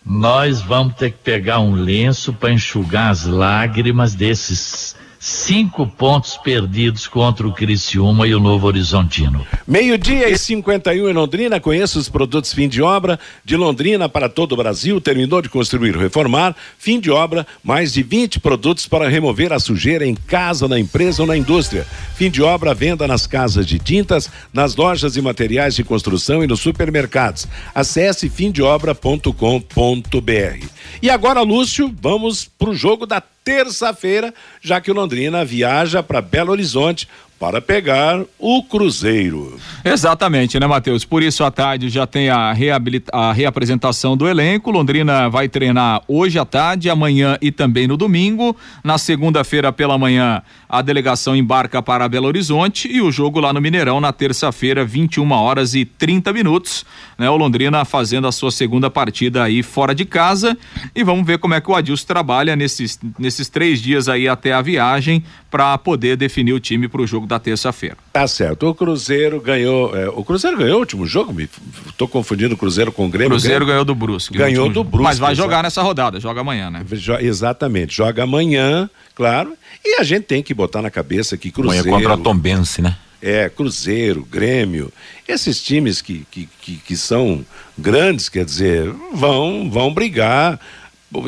nós 0.09 0.63
vamos 0.63 0.95
ter 0.95 1.11
que 1.11 1.19
pegar 1.19 1.61
um 1.61 1.73
lenço 1.73 2.33
para 2.33 2.51
enxugar 2.51 3.11
as 3.11 3.27
lágrimas 3.27 4.15
desses 4.15 4.97
cinco 5.21 5.87
pontos 5.87 6.37
perdidos 6.37 7.07
contra 7.07 7.47
o 7.47 7.53
Criciúma 7.53 8.27
e 8.27 8.35
o 8.35 8.41
Novo 8.41 8.67
Horizontino. 8.67 9.47
Meio-dia 9.67 10.29
e 10.29 10.39
51 10.39 11.09
em 11.09 11.13
Londrina. 11.13 11.61
Conheça 11.61 11.99
os 11.99 12.09
produtos 12.09 12.53
fim 12.53 12.69
de 12.69 12.81
obra 12.81 13.19
de 13.45 13.57
Londrina 13.57 14.09
para 14.09 14.29
todo 14.29 14.53
o 14.53 14.57
Brasil. 14.57 15.01
Terminou 15.01 15.43
de 15.43 15.49
construir 15.49 15.97
reformar. 15.97 16.55
Fim 16.79 17.01
de 17.01 17.11
obra, 17.11 17.47
mais 17.63 17.93
de 17.93 18.03
20 18.03 18.41
produtos 18.41 18.87
para 18.87 19.09
remover 19.09 19.53
a 19.53 19.59
sujeira 19.59 20.07
em 20.07 20.15
casa, 20.15 20.69
na 20.69 20.79
empresa 20.79 21.23
ou 21.23 21.29
na 21.29 21.37
indústria. 21.37 21.87
Fim 22.15 22.31
de 22.31 22.43
obra, 22.43 22.75
venda 22.75 23.07
nas 23.07 23.27
casas 23.27 23.67
de 23.67 23.79
tintas, 23.79 24.31
nas 24.53 24.77
lojas 24.77 25.17
e 25.17 25.23
materiais 25.23 25.75
de 25.75 25.85
construção 25.85 26.43
e 26.43 26.47
nos 26.47 26.61
supermercados. 26.61 27.47
Acesse 27.75 28.29
fimdeobra.com.br. 28.29 30.67
E 31.03 31.11
agora, 31.11 31.43
Lúcio, 31.43 31.95
vamos 32.01 32.49
para 32.59 32.71
o 32.71 32.75
jogo 32.75 33.07
da 33.07 33.21
terça-feira, 33.49 34.35
já 34.61 34.79
que 34.79 34.91
o 34.91 34.95
Londrina 34.95 35.43
viaja 35.43 36.03
para 36.03 36.21
Belo 36.21 36.53
Horizonte 36.53 37.09
para 37.39 37.61
pegar 37.61 38.21
o 38.39 38.63
Cruzeiro. 38.65 39.59
Exatamente, 39.85 40.59
né, 40.59 40.67
Matheus? 40.67 41.05
Por 41.05 41.23
isso, 41.23 41.45
à 41.45 41.51
tarde 41.51 41.89
já 41.89 42.07
tem 42.07 42.29
a, 42.29 42.53
reabilita- 42.53 43.11
a 43.17 43.33
reapresentação 43.33 44.17
do 44.17 44.27
elenco. 44.29 44.71
Londrina 44.71 45.29
vai 45.29 45.49
treinar 45.49 46.03
hoje 46.09 46.39
à 46.39 46.45
tarde, 46.45 46.91
amanhã 46.91 47.39
e 47.41 47.53
também 47.53 47.87
no 47.87 47.97
domingo. 47.97 48.57
Na 48.83 48.99
segunda-feira 48.99 49.73
pela 49.73 49.97
manhã, 49.97 50.43
a 50.69 50.83
delegação 50.83 51.37
embarca 51.37 51.81
para 51.81 52.09
Belo 52.09 52.27
Horizonte 52.27 52.89
e 52.91 53.01
o 53.01 53.13
jogo 53.13 53.39
lá 53.39 53.53
no 53.53 53.61
Mineirão 53.61 54.01
na 54.01 54.13
terça-feira, 54.13 54.85
21 54.85 55.31
horas 55.31 55.75
e 55.75 55.85
30 55.85 56.33
minutos. 56.33 56.85
Né? 57.17 57.31
O 57.31 57.37
Londrina 57.37 57.85
fazendo 57.85 58.27
a 58.27 58.33
sua 58.33 58.51
segunda 58.51 58.91
partida 58.91 59.45
aí 59.45 59.63
fora 59.63 59.95
de 59.95 60.05
casa. 60.05 60.59
E 60.95 61.05
vamos 61.05 61.25
ver 61.25 61.39
como 61.39 61.55
é 61.55 61.61
que 61.61 61.71
o 61.71 61.75
Adilson 61.77 62.07
trabalha 62.07 62.57
nesses, 62.57 62.99
nesses 63.19 63.49
três 63.49 63.81
dias 63.81 64.09
aí 64.09 64.29
até 64.29 64.53
a 64.53 64.61
viagem 64.61 65.23
para 65.51 65.79
poder 65.79 66.17
definir 66.17 66.53
o 66.53 66.61
time 66.61 66.89
para 66.89 67.01
o 67.01 67.07
jogo 67.07 67.27
da 67.27 67.39
terça-feira. 67.39 67.97
Tá 68.13 68.29
certo. 68.29 68.69
O 68.69 68.75
Cruzeiro 68.75 69.41
ganhou. 69.41 69.97
é, 69.97 70.09
o 70.11 70.23
Cruzeiro 70.23 70.59
ganhou 70.59 70.77
o 70.77 70.81
último 70.81 71.07
jogo? 71.07 71.33
Me, 71.33 71.49
tô 71.97 72.07
confundindo 72.07 72.55
o 72.55 72.59
Cruzeiro 72.59 72.93
com 72.93 73.07
o 73.07 73.09
Grêmio. 73.09 73.31
Cruzeiro 73.31 73.57
Grêmio- 73.65 73.73
ganhou 73.73 73.85
do 73.85 73.95
Brusque. 73.95 74.37
Ganhou 74.37 74.69
do 74.69 74.75
jogo. 74.75 74.91
Brusque, 74.91 75.05
Mas 75.05 75.19
vai 75.19 75.35
jogar 75.35 75.63
nessa 75.63 75.83
rodada, 75.83 76.21
joga 76.21 76.43
amanhã, 76.43 76.71
né? 76.71 76.85
Jo- 76.93 77.19
exatamente. 77.19 77.95
Joga 77.97 78.25
amanhã, 78.25 78.91
claro. 79.15 79.55
E 79.85 79.99
a 79.99 80.03
gente 80.03 80.25
tem 80.25 80.43
que 80.43 80.53
botar 80.53 80.83
na 80.83 80.91
cabeça 80.91 81.37
que 81.37 81.53
Amanhã 81.57 81.83
Cruzeiro. 81.83 81.97
contra 81.99 82.15
a 82.15 82.19
Tombense, 82.19 82.83
né? 82.83 82.97
É, 83.23 83.49
Cruzeiro, 83.49 84.25
Grêmio, 84.31 84.93
esses 85.27 85.63
times 85.63 86.01
que, 86.03 86.25
que, 86.31 86.49
que, 86.61 86.77
que 86.77 86.97
são 86.97 87.45
grandes, 87.77 88.29
quer 88.29 88.45
dizer, 88.45 88.93
vão, 89.15 89.69
vão 89.71 89.93
brigar. 89.95 90.61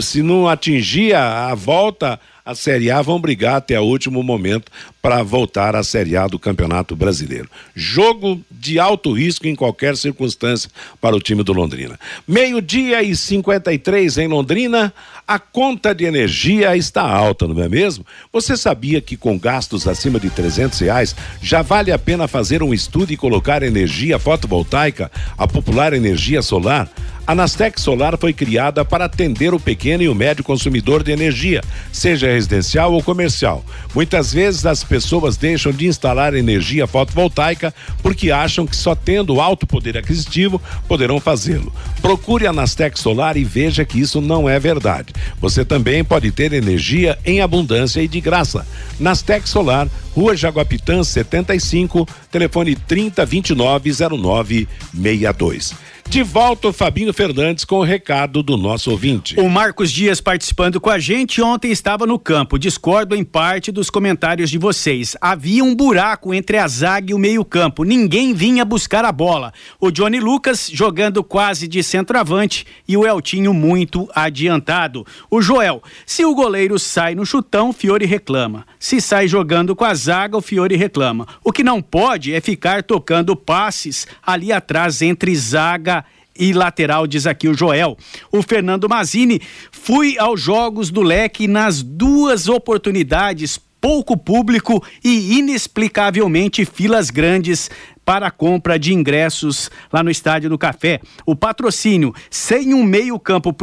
Se 0.00 0.22
não 0.22 0.46
atingir 0.46 1.14
a, 1.14 1.46
a 1.50 1.54
volta 1.54 2.20
à 2.50 2.54
Série 2.54 2.90
A, 2.90 3.00
vão 3.00 3.20
brigar 3.20 3.56
até 3.56 3.78
o 3.80 3.84
último 3.84 4.22
momento 4.22 4.70
para 5.02 5.22
voltar 5.22 5.74
à 5.74 5.82
Série 5.82 6.16
A 6.16 6.26
do 6.26 6.38
Campeonato 6.38 6.94
Brasileiro. 6.94 7.48
Jogo 7.74 8.40
de 8.50 8.78
alto 8.78 9.12
risco 9.12 9.46
em 9.46 9.54
qualquer 9.54 9.96
circunstância 9.96 10.70
para 11.00 11.16
o 11.16 11.20
time 11.20 11.42
do 11.42 11.52
Londrina. 11.52 11.98
Meio-dia 12.26 13.02
e 13.02 13.16
53 13.16 14.18
em 14.18 14.28
Londrina, 14.28 14.92
a 15.26 15.38
conta 15.38 15.94
de 15.94 16.04
energia 16.04 16.76
está 16.76 17.02
alta, 17.02 17.46
não 17.46 17.62
é 17.62 17.68
mesmo? 17.68 18.04
Você 18.32 18.56
sabia 18.56 19.00
que 19.00 19.16
com 19.16 19.38
gastos 19.38 19.86
acima 19.86 20.20
de 20.20 20.28
300 20.28 20.78
reais 20.80 21.16
já 21.40 21.62
vale 21.62 21.92
a 21.92 21.98
pena 21.98 22.28
fazer 22.28 22.62
um 22.62 22.74
estudo 22.74 23.12
e 23.12 23.16
colocar 23.16 23.62
energia 23.62 24.18
fotovoltaica, 24.18 25.10
a 25.38 25.46
popular 25.46 25.92
energia 25.92 26.42
solar? 26.42 26.90
A 27.30 27.34
Nastec 27.34 27.80
Solar 27.80 28.18
foi 28.18 28.32
criada 28.32 28.84
para 28.84 29.04
atender 29.04 29.54
o 29.54 29.60
pequeno 29.60 30.02
e 30.02 30.08
o 30.08 30.14
médio 30.16 30.42
consumidor 30.42 31.04
de 31.04 31.12
energia, 31.12 31.62
seja 31.92 32.26
residencial 32.26 32.92
ou 32.92 33.00
comercial. 33.04 33.64
Muitas 33.94 34.32
vezes 34.32 34.66
as 34.66 34.82
pessoas 34.90 35.36
deixam 35.36 35.70
de 35.70 35.86
instalar 35.86 36.34
energia 36.34 36.84
fotovoltaica 36.84 37.72
porque 38.02 38.32
acham 38.32 38.66
que 38.66 38.74
só 38.74 38.92
tendo 38.92 39.40
alto 39.40 39.68
poder 39.68 39.96
aquisitivo 39.96 40.60
poderão 40.88 41.20
fazê-lo. 41.20 41.72
Procure 42.02 42.48
a 42.48 42.52
Nastec 42.52 42.98
Solar 42.98 43.36
e 43.36 43.44
veja 43.44 43.84
que 43.84 44.00
isso 44.00 44.20
não 44.20 44.48
é 44.48 44.58
verdade. 44.58 45.12
Você 45.40 45.64
também 45.64 46.02
pode 46.02 46.32
ter 46.32 46.52
energia 46.52 47.16
em 47.24 47.40
abundância 47.40 48.02
e 48.02 48.08
de 48.08 48.20
graça. 48.20 48.66
Nastec 48.98 49.48
Solar, 49.48 49.88
Rua 50.12 50.36
Jaguapitã 50.36 51.04
75, 51.04 52.08
telefone 52.28 52.74
3029 52.74 53.92
0962. 54.18 55.72
De 56.10 56.24
volta 56.24 56.66
o 56.66 56.72
Fabinho 56.72 57.12
Fernandes 57.12 57.64
com 57.64 57.76
o 57.76 57.84
recado 57.84 58.42
do 58.42 58.56
nosso 58.56 58.90
ouvinte. 58.90 59.38
O 59.38 59.48
Marcos 59.48 59.92
Dias 59.92 60.20
participando 60.20 60.80
com 60.80 60.90
a 60.90 60.98
gente 60.98 61.40
ontem 61.40 61.70
estava 61.70 62.04
no 62.04 62.18
campo. 62.18 62.58
Discordo 62.58 63.14
em 63.14 63.22
parte 63.22 63.70
dos 63.70 63.88
comentários 63.88 64.50
de 64.50 64.58
vocês. 64.58 65.16
Havia 65.20 65.62
um 65.62 65.72
buraco 65.72 66.34
entre 66.34 66.58
a 66.58 66.66
zaga 66.66 67.12
e 67.12 67.14
o 67.14 67.18
meio-campo. 67.18 67.84
Ninguém 67.84 68.34
vinha 68.34 68.64
buscar 68.64 69.04
a 69.04 69.12
bola. 69.12 69.52
O 69.80 69.92
Johnny 69.92 70.18
Lucas 70.18 70.68
jogando 70.72 71.22
quase 71.22 71.68
de 71.68 71.80
centroavante 71.80 72.66
e 72.88 72.96
o 72.96 73.06
Eltinho 73.06 73.54
muito 73.54 74.10
adiantado. 74.12 75.06
O 75.30 75.40
Joel, 75.40 75.80
se 76.04 76.24
o 76.24 76.34
goleiro 76.34 76.76
sai 76.76 77.14
no 77.14 77.24
chutão, 77.24 77.72
Fiore 77.72 78.04
reclama. 78.04 78.66
Se 78.80 79.00
sai 79.00 79.28
jogando 79.28 79.76
com 79.76 79.84
a 79.84 79.94
zaga, 79.94 80.36
o 80.36 80.42
Fiore 80.42 80.74
reclama. 80.74 81.28
O 81.44 81.52
que 81.52 81.62
não 81.62 81.80
pode 81.80 82.34
é 82.34 82.40
ficar 82.40 82.82
tocando 82.82 83.36
passes 83.36 84.08
ali 84.26 84.50
atrás 84.52 85.02
entre 85.02 85.36
zaga 85.36 85.99
e 86.40 86.52
lateral, 86.54 87.06
diz 87.06 87.26
aqui 87.26 87.46
o 87.46 87.54
Joel. 87.54 87.96
O 88.32 88.42
Fernando 88.42 88.88
Mazini, 88.88 89.40
fui 89.70 90.18
aos 90.18 90.40
Jogos 90.40 90.90
do 90.90 91.02
Leque 91.02 91.46
nas 91.46 91.82
duas 91.82 92.48
oportunidades 92.48 93.60
pouco 93.80 94.16
público 94.16 94.82
e 95.02 95.38
inexplicavelmente 95.38 96.64
filas 96.64 97.10
grandes 97.10 97.70
para 98.04 98.26
a 98.26 98.30
compra 98.30 98.78
de 98.78 98.92
ingressos 98.92 99.70
lá 99.92 100.02
no 100.02 100.10
Estádio 100.10 100.50
do 100.50 100.58
Café. 100.58 101.00
O 101.24 101.36
patrocínio 101.36 102.14
sem 102.28 102.74
um 102.74 102.82
meio-campo 102.82 103.54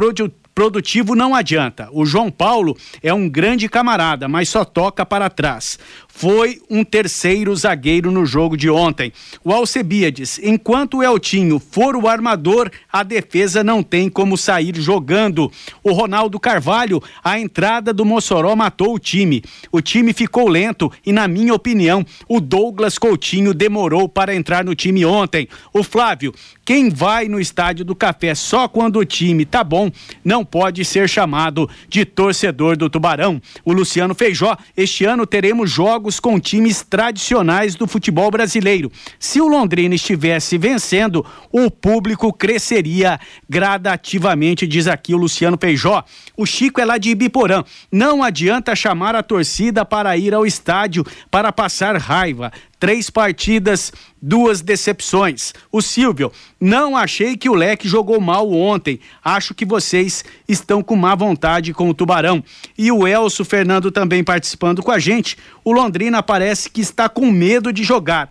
produtivo 0.56 1.16
não 1.16 1.36
adianta. 1.36 1.90
O 1.92 2.06
João 2.06 2.32
Paulo 2.32 2.76
é 3.04 3.14
um 3.14 3.30
grande 3.30 3.68
camarada, 3.70 4.28
mas 4.28 4.50
só 4.50 4.64
toca 4.64 5.06
para 5.06 5.30
trás 5.30 5.78
foi 6.18 6.60
um 6.68 6.84
terceiro 6.84 7.56
zagueiro 7.56 8.10
no 8.10 8.26
jogo 8.26 8.58
de 8.58 8.72
ontem. 8.72 9.14
O 9.44 9.54
Alcebiades, 9.54 10.40
enquanto 10.42 10.98
o 10.98 11.04
Eltinho 11.04 11.60
for 11.60 11.96
o 11.96 12.08
armador, 12.08 12.72
a 12.92 13.04
defesa 13.04 13.64
não 13.64 13.84
tem 13.84 14.10
como 14.10 14.36
sair 14.36 14.76
jogando. 14.78 15.52
O 15.84 15.92
Ronaldo 15.92 16.40
Carvalho, 16.40 17.04
a 17.24 17.40
entrada 17.40 17.94
do 17.94 18.04
Mossoró 18.04 18.56
matou 18.56 18.96
o 18.96 19.00
time. 19.00 19.44
O 19.72 19.80
time 19.80 20.12
ficou 20.12 20.48
lento 20.48 20.92
e, 21.06 21.14
na 21.14 21.28
minha 21.28 21.54
opinião, 21.54 22.04
o 22.28 22.42
Douglas 22.42 22.98
Coutinho 22.98 23.54
demorou 23.54 24.10
para 24.10 24.34
entrar 24.34 24.66
no 24.66 24.74
time 24.74 25.06
ontem. 25.06 25.48
O 25.72 25.84
Flávio, 25.84 26.34
quem 26.66 26.90
vai 26.90 27.28
no 27.28 27.40
estádio 27.40 27.86
do 27.86 27.96
Café 27.96 28.34
só 28.34 28.68
quando 28.68 28.98
o 28.98 29.06
time 29.06 29.46
tá 29.46 29.64
bom, 29.64 29.92
não 30.26 30.44
pode 30.44 30.84
ser 30.84 31.08
chamado 31.08 31.70
de 31.88 32.04
torcedor 32.06 32.76
do 32.76 32.90
Tubarão. 32.90 33.40
O 33.64 33.72
Luciano 33.72 34.16
Feijó, 34.16 34.58
este 34.76 35.06
ano 35.06 35.28
teremos 35.28 35.70
jogos 35.70 36.07
jogos 36.08 36.20
com 36.20 36.40
times 36.40 36.82
tradicionais 36.82 37.76
do 37.76 37.86
futebol 37.86 38.32
brasileiro. 38.32 38.92
Se 39.20 39.42
o 39.42 39.48
Londrina 39.48 39.96
estivesse 39.96 40.58
vencendo, 40.58 41.26
o 41.52 41.70
público 41.70 42.32
cresceria 42.32 43.20
gradativamente, 43.50 44.66
diz 44.66 44.88
aqui 44.88 45.14
o 45.14 45.18
Luciano 45.18 45.58
Peijó. 45.58 46.04
O 46.36 46.46
Chico 46.46 46.80
é 46.80 46.86
lá 46.86 46.98
de 46.98 47.10
Ibiporã. 47.10 47.64
Não 47.92 48.24
adianta 48.24 48.76
chamar 48.76 49.16
a 49.16 49.24
torcida 49.24 49.84
para 49.84 50.16
ir 50.18 50.34
ao 50.34 50.46
estádio 50.46 51.06
para 51.30 51.52
passar 51.52 51.98
raiva 51.98 52.52
três 52.80 53.10
partidas, 53.10 53.92
duas 54.22 54.62
decepções. 54.62 55.54
O 55.72 55.82
Silvio, 55.82 56.32
não 56.60 56.96
achei 56.96 57.36
que 57.36 57.50
o 57.50 57.56
Leque 57.56 57.88
jogou 57.88 58.20
mal 58.20 58.52
ontem. 58.52 59.00
Acho 59.24 59.54
que 59.54 59.66
vocês 59.66 60.24
estão 60.48 60.84
com 60.84 60.96
má 60.96 61.16
vontade 61.16 61.74
com 61.74 61.90
o 61.90 61.94
Tubarão. 61.94 62.44
E 62.78 62.92
o 62.92 63.08
Elso 63.08 63.44
Fernando 63.44 63.92
também 63.92 64.24
participando 64.24 64.84
com 64.84 64.92
a 64.92 65.00
gente. 65.00 65.38
O 65.64 65.72
Londrina 65.72 66.22
parece 66.22 66.70
que 66.70 66.82
está 66.82 67.10
com 67.10 67.32
medo 67.32 67.74
de 67.74 67.84
jogar. 67.84 68.30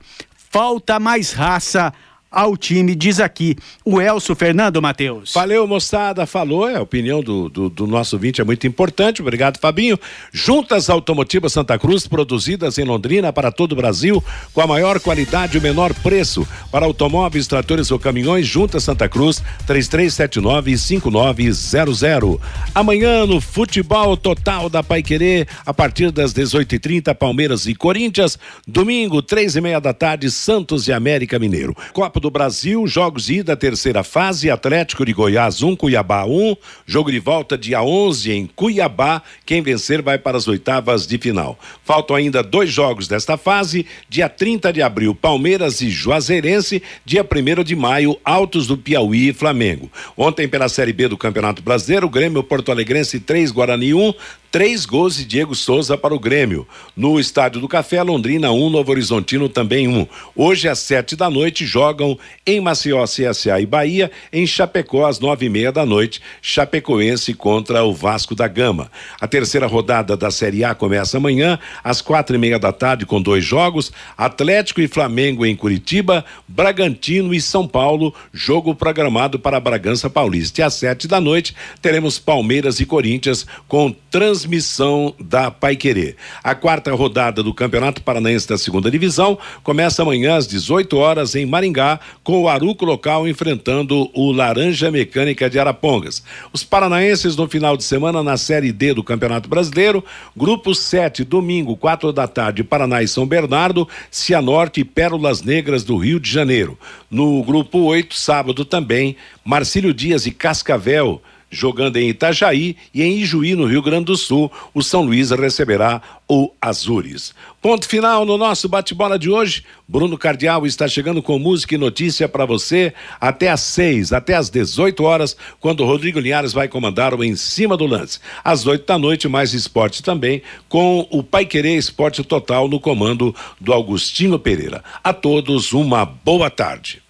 Falta 0.50 0.98
mais 0.98 1.32
raça 1.32 1.92
ao 2.30 2.56
time, 2.56 2.94
diz 2.94 3.18
aqui 3.20 3.56
o 3.84 4.00
Elso 4.00 4.34
Fernando 4.34 4.80
Matheus. 4.82 5.32
Valeu, 5.32 5.64
moçada, 5.66 6.26
falou, 6.26 6.68
é 6.68 6.76
a 6.76 6.82
opinião 6.82 7.22
do, 7.22 7.48
do, 7.48 7.70
do, 7.70 7.86
nosso 7.86 8.18
vinte 8.18 8.40
é 8.40 8.44
muito 8.44 8.66
importante, 8.66 9.22
obrigado 9.22 9.58
Fabinho. 9.58 9.98
Juntas 10.32 10.90
Automotivas 10.90 11.52
Santa 11.52 11.78
Cruz, 11.78 12.04
produzidas 12.06 12.78
em 12.78 12.84
Londrina 12.84 13.32
para 13.32 13.52
todo 13.52 13.72
o 13.72 13.76
Brasil, 13.76 14.22
com 14.52 14.60
a 14.60 14.66
maior 14.66 15.00
qualidade 15.00 15.56
e 15.56 15.60
o 15.60 15.62
menor 15.62 15.94
preço, 15.94 16.46
para 16.70 16.84
automóveis, 16.84 17.46
tratores 17.46 17.90
ou 17.90 17.98
caminhões, 17.98 18.46
Juntas 18.46 18.84
Santa 18.84 19.08
Cruz, 19.08 19.42
3379-5900. 19.66 22.38
Amanhã 22.74 23.24
no 23.24 23.40
Futebol 23.40 24.14
Total 24.16 24.68
da 24.68 24.82
Paiquerê, 24.82 25.46
a 25.64 25.72
partir 25.72 26.10
das 26.10 26.34
18h30, 26.34 27.14
Palmeiras 27.14 27.66
e 27.66 27.74
Corinthians, 27.74 28.38
domingo, 28.66 29.22
três 29.22 29.54
e 29.56 29.60
meia 29.60 29.80
da 29.80 29.94
tarde, 29.94 30.30
Santos 30.30 30.88
e 30.88 30.92
América 30.92 31.38
Mineiro. 31.38 31.76
Copa 31.92 32.15
do 32.20 32.26
do 32.26 32.30
Brasil, 32.30 32.84
jogos 32.88 33.30
ida, 33.30 33.56
terceira 33.56 34.02
fase, 34.02 34.50
Atlético 34.50 35.04
de 35.04 35.12
Goiás 35.12 35.62
1, 35.62 35.68
um, 35.68 35.76
Cuiabá 35.76 36.24
1, 36.24 36.50
um, 36.50 36.56
jogo 36.84 37.12
de 37.12 37.20
volta 37.20 37.56
dia 37.56 37.80
11 37.80 38.32
em 38.32 38.46
Cuiabá, 38.46 39.22
quem 39.44 39.62
vencer 39.62 40.02
vai 40.02 40.18
para 40.18 40.36
as 40.36 40.48
oitavas 40.48 41.06
de 41.06 41.18
final. 41.18 41.56
Faltam 41.84 42.16
ainda 42.16 42.42
dois 42.42 42.68
jogos 42.68 43.06
desta 43.06 43.36
fase, 43.36 43.86
dia 44.08 44.28
30 44.28 44.72
de 44.72 44.82
abril, 44.82 45.14
Palmeiras 45.14 45.80
e 45.80 45.88
Juazeirense, 45.88 46.82
dia 47.04 47.24
1 47.24 47.62
de 47.62 47.76
maio, 47.76 48.18
Altos 48.24 48.66
do 48.66 48.76
Piauí 48.76 49.28
e 49.28 49.32
Flamengo. 49.32 49.88
Ontem 50.16 50.48
pela 50.48 50.68
Série 50.68 50.92
B 50.92 51.06
do 51.06 51.16
Campeonato 51.16 51.62
Brasileiro, 51.62 52.10
Grêmio 52.10 52.42
Porto 52.42 52.72
Alegrense 52.72 53.20
3, 53.20 53.52
Guarani 53.52 53.94
1, 53.94 54.12
Três 54.56 54.86
gols 54.86 55.16
de 55.16 55.26
Diego 55.26 55.54
Souza 55.54 55.98
para 55.98 56.14
o 56.14 56.18
Grêmio. 56.18 56.66
No 56.96 57.20
Estádio 57.20 57.60
do 57.60 57.68
Café, 57.68 58.02
Londrina 58.02 58.50
1, 58.52 58.66
um, 58.66 58.70
Novo 58.70 58.90
Horizontino 58.90 59.50
também 59.50 59.86
1. 59.86 59.98
Um. 59.98 60.06
Hoje, 60.34 60.66
às 60.66 60.78
sete 60.78 61.14
da 61.14 61.28
noite, 61.28 61.66
jogam 61.66 62.05
em 62.46 62.60
Maceió, 62.60 63.04
CSA 63.04 63.60
e 63.60 63.66
Bahia, 63.66 64.10
em 64.32 64.46
Chapecó, 64.46 65.06
às 65.06 65.18
nove 65.18 65.46
e 65.46 65.48
meia 65.48 65.72
da 65.72 65.86
noite, 65.86 66.20
Chapecoense 66.42 67.34
contra 67.34 67.82
o 67.84 67.94
Vasco 67.94 68.34
da 68.34 68.46
Gama. 68.46 68.90
A 69.20 69.26
terceira 69.26 69.66
rodada 69.66 70.16
da 70.16 70.30
Série 70.30 70.64
A 70.64 70.74
começa 70.74 71.16
amanhã, 71.16 71.58
às 71.82 72.00
quatro 72.00 72.36
e 72.36 72.38
meia 72.38 72.58
da 72.58 72.72
tarde, 72.72 73.06
com 73.06 73.20
dois 73.20 73.44
jogos: 73.44 73.90
Atlético 74.16 74.80
e 74.80 74.88
Flamengo 74.88 75.44
em 75.46 75.56
Curitiba, 75.56 76.24
Bragantino 76.46 77.32
e 77.34 77.40
São 77.40 77.66
Paulo, 77.66 78.14
jogo 78.32 78.74
programado 78.74 79.38
para 79.38 79.58
Bragança 79.58 80.10
Paulista. 80.10 80.60
E 80.60 80.64
às 80.64 80.74
sete 80.74 81.08
da 81.08 81.20
noite, 81.20 81.54
teremos 81.80 82.18
Palmeiras 82.18 82.80
e 82.80 82.86
Corinthians 82.86 83.46
com 83.66 83.94
transmissão 84.10 85.14
da 85.18 85.50
Pai 85.50 85.76
Querer. 85.76 86.16
A 86.42 86.54
quarta 86.54 86.94
rodada 86.94 87.42
do 87.42 87.54
Campeonato 87.54 88.02
Paranaense 88.02 88.48
da 88.48 88.58
Segunda 88.58 88.90
Divisão 88.90 89.38
começa 89.62 90.02
amanhã 90.02 90.36
às 90.36 90.46
18 90.46 90.96
horas 90.96 91.34
em 91.34 91.46
Maringá, 91.46 91.95
com 92.22 92.42
o 92.42 92.48
Aruco 92.48 92.84
local 92.84 93.26
enfrentando 93.26 94.10
o 94.14 94.32
Laranja 94.32 94.90
Mecânica 94.90 95.48
de 95.48 95.58
Arapongas. 95.58 96.22
Os 96.52 96.64
paranaenses 96.64 97.36
no 97.36 97.48
final 97.48 97.76
de 97.76 97.84
semana 97.84 98.22
na 98.22 98.36
Série 98.36 98.72
D 98.72 98.94
do 98.94 99.04
Campeonato 99.04 99.48
Brasileiro, 99.48 100.04
grupo 100.36 100.74
7, 100.74 101.24
domingo, 101.24 101.76
quatro 101.76 102.12
da 102.12 102.26
tarde, 102.26 102.64
Paraná 102.64 103.02
e 103.02 103.08
São 103.08 103.26
Bernardo, 103.26 103.88
Cianorte 104.10 104.80
e 104.80 104.84
Pérolas 104.84 105.42
Negras 105.42 105.84
do 105.84 105.96
Rio 105.96 106.20
de 106.20 106.30
Janeiro. 106.30 106.78
No 107.10 107.42
grupo 107.42 107.78
8, 107.80 108.14
sábado 108.14 108.64
também, 108.64 109.16
Marcílio 109.44 109.94
Dias 109.94 110.26
e 110.26 110.30
Cascavel 110.30 111.20
jogando 111.56 111.96
em 111.96 112.10
Itajaí 112.10 112.76
e 112.92 113.02
em 113.02 113.18
Ijuí, 113.18 113.54
no 113.54 113.66
Rio 113.66 113.82
Grande 113.82 114.04
do 114.04 114.16
Sul, 114.16 114.52
o 114.74 114.82
São 114.82 115.02
Luís 115.02 115.30
receberá 115.30 116.02
o 116.28 116.50
Azures. 116.60 117.34
Ponto 117.62 117.88
final 117.88 118.24
no 118.24 118.36
nosso 118.36 118.68
bate-bola 118.68 119.18
de 119.18 119.30
hoje. 119.30 119.64
Bruno 119.88 120.18
Cardial 120.18 120.66
está 120.66 120.86
chegando 120.86 121.22
com 121.22 121.38
música 121.38 121.74
e 121.74 121.78
notícia 121.78 122.28
para 122.28 122.44
você 122.44 122.92
até 123.20 123.48
às 123.48 123.60
seis, 123.60 124.12
até 124.12 124.34
às 124.34 124.50
18 124.50 125.02
horas, 125.02 125.36
quando 125.60 125.84
Rodrigo 125.84 126.20
Linhares 126.20 126.52
vai 126.52 126.68
comandar 126.68 127.14
o 127.14 127.24
Em 127.24 127.36
Cima 127.36 127.76
do 127.76 127.86
Lance. 127.86 128.18
Às 128.44 128.66
oito 128.66 128.86
da 128.86 128.98
noite, 128.98 129.28
mais 129.28 129.54
esporte 129.54 130.02
também, 130.02 130.42
com 130.68 131.06
o 131.10 131.22
Pai 131.22 131.46
Querer 131.46 131.76
Esporte 131.76 132.22
Total 132.22 132.68
no 132.68 132.78
comando 132.78 133.34
do 133.60 133.72
Augustinho 133.72 134.38
Pereira. 134.38 134.84
A 135.02 135.12
todos, 135.12 135.72
uma 135.72 136.04
boa 136.04 136.50
tarde. 136.50 137.02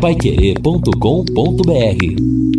Paiquerê.com.br 0.00 2.55